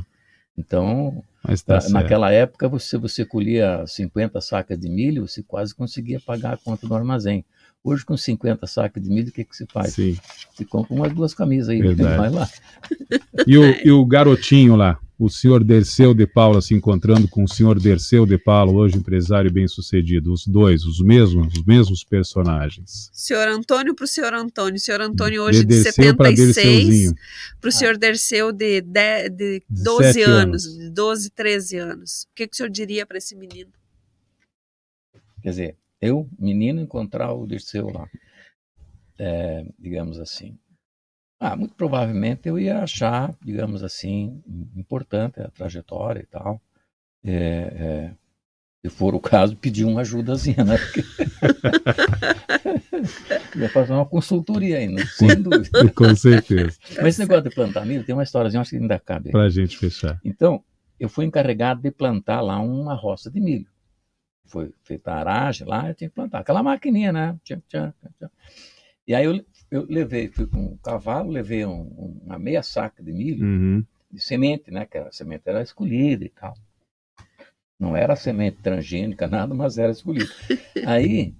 [0.57, 1.23] Então,
[1.65, 6.57] tá naquela época, você, você colhia 50 sacas de milho, você quase conseguia pagar a
[6.57, 7.43] conta do armazém.
[7.85, 9.93] Hoje, com 50 sacas de milho, o que, que se faz?
[9.93, 10.17] Sim.
[10.51, 12.49] Você compra umas duas camisas aí, vai lá.
[13.45, 14.99] E o, e o garotinho lá?
[15.17, 19.51] o senhor Derceu de Paula se encontrando com o senhor Derceu de Paula, hoje empresário
[19.51, 23.09] bem-sucedido, os dois, os mesmos, os mesmos personagens.
[23.13, 27.13] Senhor Antônio para o senhor Antônio, senhor Antônio hoje de, de 76,
[27.61, 32.23] para o senhor Derceu de, de, de 12 anos, anos, 12, 13 anos.
[32.23, 33.71] O que, que o senhor diria para esse menino?
[35.41, 35.75] Quer dizer,
[36.05, 38.07] eu, menino, encontrar o Derceu lá,
[39.17, 40.57] é, digamos assim,
[41.39, 44.41] ah, muito provavelmente eu ia achar, digamos assim,
[44.75, 46.61] importante a trajetória e tal.
[47.23, 48.11] É, é,
[48.81, 50.77] se for o caso, pedir uma ajudazinha, né?
[50.77, 51.03] Porque...
[53.59, 55.89] ia fazer uma consultoria ainda, sem dúvida.
[55.89, 56.77] Com certeza.
[56.97, 59.31] Mas esse negócio de plantar milho tem uma historiazinha, acho que ainda cabe.
[59.31, 60.19] Para a gente fechar.
[60.23, 60.63] Então,
[60.99, 63.67] eu fui encarregado de plantar lá uma roça de milho.
[64.45, 66.39] Foi feita a aragem lá, eu tinha que plantar.
[66.39, 67.39] Aquela maquininha, né?
[69.07, 69.43] E aí eu
[69.75, 73.83] eu levei, fui com um cavalo, levei um, uma meia saca de milho, uhum.
[74.11, 74.85] de semente, né?
[74.85, 76.53] Que a semente era escolhida e tal.
[77.79, 80.31] Não era semente transgênica, nada, mas era escolhida.
[80.85, 81.33] Aí,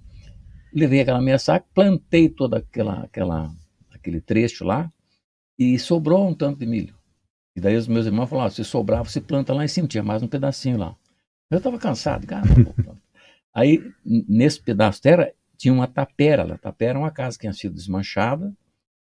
[0.72, 3.50] levei aquela meia saca, plantei toda aquela, aquela,
[3.90, 4.92] aquele trecho lá
[5.58, 6.94] e sobrou um tanto de milho.
[7.54, 10.02] E daí os meus irmãos falaram, ah, se sobrar, você planta lá em cima, tinha
[10.02, 10.94] mais um pedacinho lá.
[11.50, 12.44] Eu estava cansado, cara.
[13.54, 16.54] Aí, nesse pedaço de terra, tinha uma tapera.
[16.54, 18.52] A tapera era uma casa que tinha sido desmanchada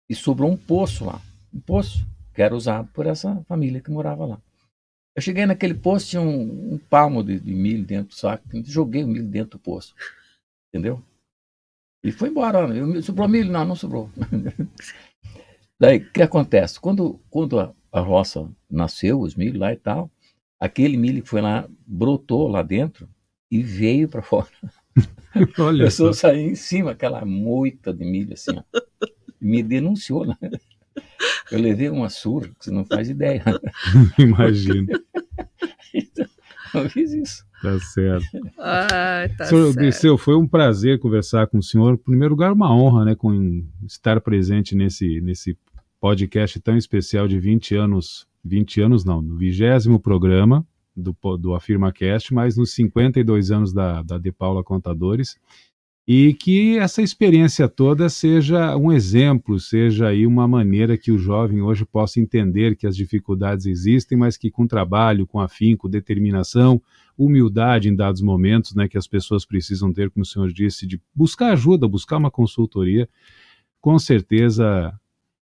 [0.09, 1.21] e sobrou um poço lá.
[1.55, 4.41] Um poço que era usado por essa família que morava lá.
[5.15, 9.05] Eu cheguei naquele poço, tinha um, um palmo de, de, milho dentro do saco, joguei
[9.05, 9.95] o milho dentro do poço.
[10.69, 11.03] Entendeu?
[12.03, 12.61] E foi embora.
[12.75, 13.53] Eu, sobrou milho?
[13.53, 14.11] Não, não sobrou.
[15.79, 16.81] Daí, o que acontece?
[16.81, 20.11] Quando, quando a, a roça nasceu, os milho lá e tal,
[20.63, 23.09] aquele milho que foi lá, brotou lá dentro
[23.51, 24.47] e veio para fora.
[25.59, 28.63] Olha a sair em cima, aquela moita de milho assim, ó,
[29.41, 30.37] me denunciou, né?
[31.51, 33.43] Eu levei uma surra, que você não faz ideia.
[34.17, 34.87] Imagino.
[35.93, 36.27] então,
[36.75, 37.45] eu fiz isso.
[37.61, 38.39] Tá certo.
[38.57, 39.75] Ah, tá senhor.
[39.75, 41.95] Dirceu, foi um prazer conversar com o senhor.
[41.95, 45.59] Em primeiro lugar, uma honra, né, com estar presente nesse, nesse
[46.01, 50.67] podcast tão especial de 20 anos, 20 anos não, no vigésimo programa
[50.97, 55.39] do, do AfirmaCast, mas nos 52 anos da, da De Paula Contadores,
[56.07, 61.63] e que essa experiência toda seja um exemplo, seja aí uma maneira que o jovem
[61.63, 66.83] hoje possa entender que as dificuldades existem, mas que com trabalho, com afinco, determinação,
[67.17, 71.01] humildade em dados momentos, né, que as pessoas precisam ter, como o senhor disse, de
[71.15, 73.09] buscar ajuda, buscar uma consultoria,
[73.81, 74.93] com certeza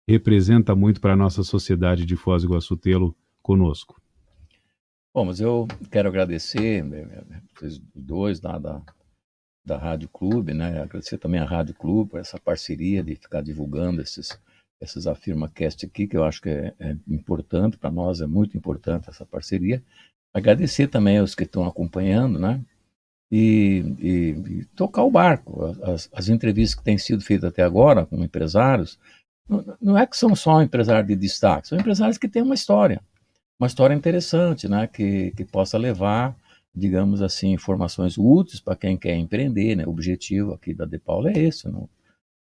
[0.09, 4.01] representa muito para a nossa sociedade de Foz do Iguaçu tê-lo conosco.
[5.15, 6.85] Bom, mas eu quero agradecer
[7.55, 8.83] vocês dois da, da,
[9.65, 10.81] da Rádio Clube, né?
[10.81, 14.39] Agradecer também à Rádio Clube por essa parceria de ficar divulgando esses,
[14.81, 19.09] esses AfirmaCast aqui, que eu acho que é, é importante, para nós é muito importante
[19.09, 19.83] essa parceria.
[20.35, 22.61] Agradecer também aos que estão acompanhando, né?
[23.31, 25.65] E, e, e tocar o barco.
[25.85, 28.99] As, as, entrevistas que têm sido feitas até agora com empresários,
[29.81, 33.01] não, é que são só empresários de destaque, são empresários que têm uma história,
[33.61, 34.87] uma história interessante, né?
[34.87, 36.37] Que, que possa levar
[36.75, 39.77] digamos assim, informações úteis para quem quer empreender.
[39.77, 39.87] Né?
[39.87, 41.69] O objetivo aqui da De Paula é esse.
[41.69, 41.89] Não,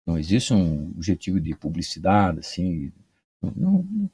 [0.07, 2.41] não existe um objetivo de publicidade.
[2.41, 2.93] Assim,
[3.41, 4.11] não, não,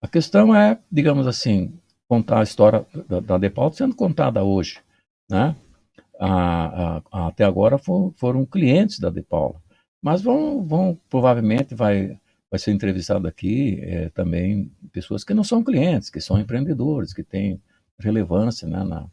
[0.00, 1.72] a questão é, digamos assim,
[2.08, 4.80] contar a história da, da De Paula sendo contada hoje.
[5.28, 5.56] Né?
[6.20, 9.60] A, a, até agora for, foram clientes da De Paula.
[10.00, 15.62] Mas vão, vão provavelmente vai, vai ser entrevistado aqui é, também pessoas que não são
[15.62, 17.60] clientes, que são empreendedores, que têm
[17.98, 19.10] relevância né, na,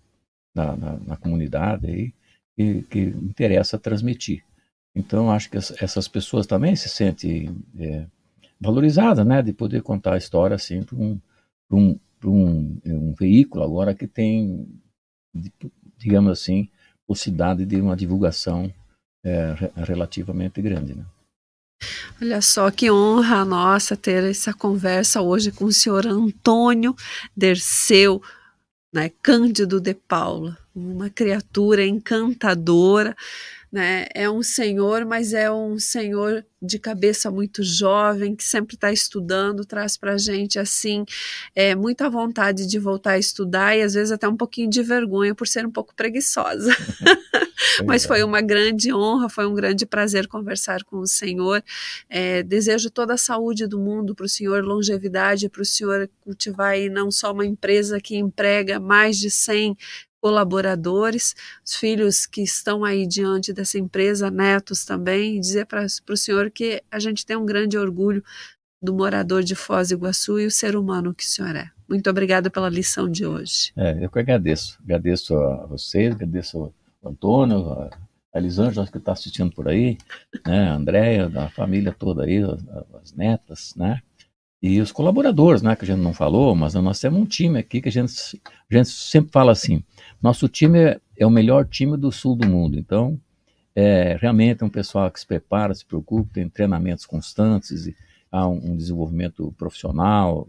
[0.54, 2.14] na, na, na comunidade aí,
[2.56, 4.44] que, que, interessa transmitir.
[4.96, 8.06] Então, acho que essas pessoas também se sentem é,
[8.60, 11.20] valorizadas, né, de poder contar a história assim para um,
[11.72, 14.68] um, um, um veículo agora que tem,
[15.98, 16.70] digamos assim,
[17.08, 18.72] possibilidade de uma divulgação
[19.26, 21.06] é, relativamente grande, né.
[22.22, 26.96] Olha só que honra nossa ter essa conversa hoje com o senhor Antônio
[27.36, 28.22] Derceu,
[28.94, 33.16] né, Cândido de Paula, uma criatura encantadora,
[33.74, 34.06] né?
[34.14, 39.66] É um senhor, mas é um senhor de cabeça muito jovem, que sempre está estudando,
[39.66, 41.04] traz para a gente assim
[41.56, 45.34] é, muita vontade de voltar a estudar e às vezes até um pouquinho de vergonha
[45.34, 46.72] por ser um pouco preguiçosa.
[47.84, 51.64] mas foi uma grande honra, foi um grande prazer conversar com o senhor.
[52.08, 56.74] É, desejo toda a saúde do mundo para o senhor, longevidade para o senhor cultivar
[56.74, 59.76] aí não só uma empresa que emprega mais de 100
[60.24, 61.36] colaboradores,
[61.66, 66.50] os filhos que estão aí diante dessa empresa, netos também, e dizer para o senhor
[66.50, 68.24] que a gente tem um grande orgulho
[68.82, 71.70] do morador de Foz do Iguaçu e o ser humano que o senhor é.
[71.90, 73.74] Muito obrigada pela lição de hoje.
[73.76, 74.80] É, eu que agradeço.
[74.82, 76.74] Agradeço a vocês, agradeço
[77.04, 77.70] ao Antônio,
[78.34, 79.98] a Elisângela que está assistindo por aí,
[80.48, 82.42] né, a Andréia, a família toda aí,
[83.02, 84.02] as netas, né?
[84.64, 87.82] E os colaboradores, né, que a gente não falou, mas nós temos um time aqui
[87.82, 88.14] que a gente,
[88.72, 89.84] a gente sempre fala assim,
[90.22, 93.20] nosso time é, é o melhor time do sul do mundo, então
[93.76, 97.96] é, realmente é um pessoal que se prepara, se preocupa, tem treinamentos constantes, e
[98.32, 100.48] há um, um desenvolvimento profissional,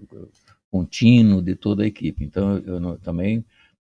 [0.70, 2.24] contínuo de toda a equipe.
[2.24, 3.45] Então, eu, eu também,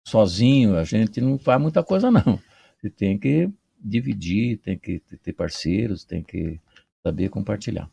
[0.06, 2.38] sozinho, a gente não faz muita coisa não.
[2.82, 6.60] Você tem que dividir, tem que ter parceiros, tem que
[7.02, 7.90] saber compartilhar.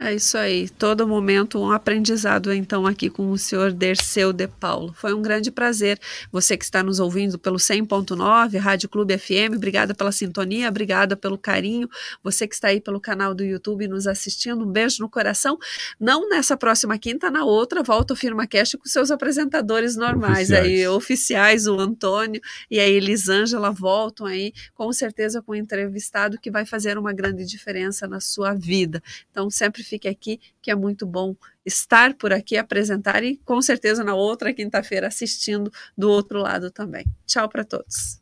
[0.00, 4.92] É isso aí, todo momento um aprendizado então aqui com o senhor Derceu de Paulo.
[4.96, 5.98] Foi um grande prazer.
[6.30, 11.36] Você que está nos ouvindo pelo 100.9, Rádio Clube FM, obrigada pela sintonia, obrigada pelo
[11.36, 11.90] carinho.
[12.22, 15.58] Você que está aí pelo canal do YouTube nos assistindo, um beijo no coração.
[15.98, 20.64] Não nessa próxima quinta, na outra, volta o FirmaCast com seus apresentadores normais oficiais.
[20.64, 26.52] aí, oficiais, o Antônio e a Elisângela voltam aí, com certeza com um entrevistado que
[26.52, 29.02] vai fazer uma grande diferença na sua vida.
[29.32, 31.34] Então, sempre fique aqui, que é muito bom
[31.64, 37.04] estar por aqui, apresentar e com certeza na outra quinta-feira assistindo do outro lado também.
[37.26, 38.20] Tchau para todos.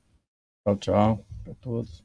[0.64, 2.04] Tchau, tchau para todos.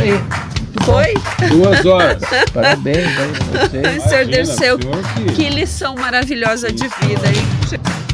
[0.00, 0.54] Aí.
[0.84, 1.14] Foi?
[1.48, 2.22] Duas horas.
[2.52, 4.00] Parabéns aí você.
[4.00, 5.32] Senhor Derceu, que...
[5.34, 8.13] que lição maravilhosa de vida, hein?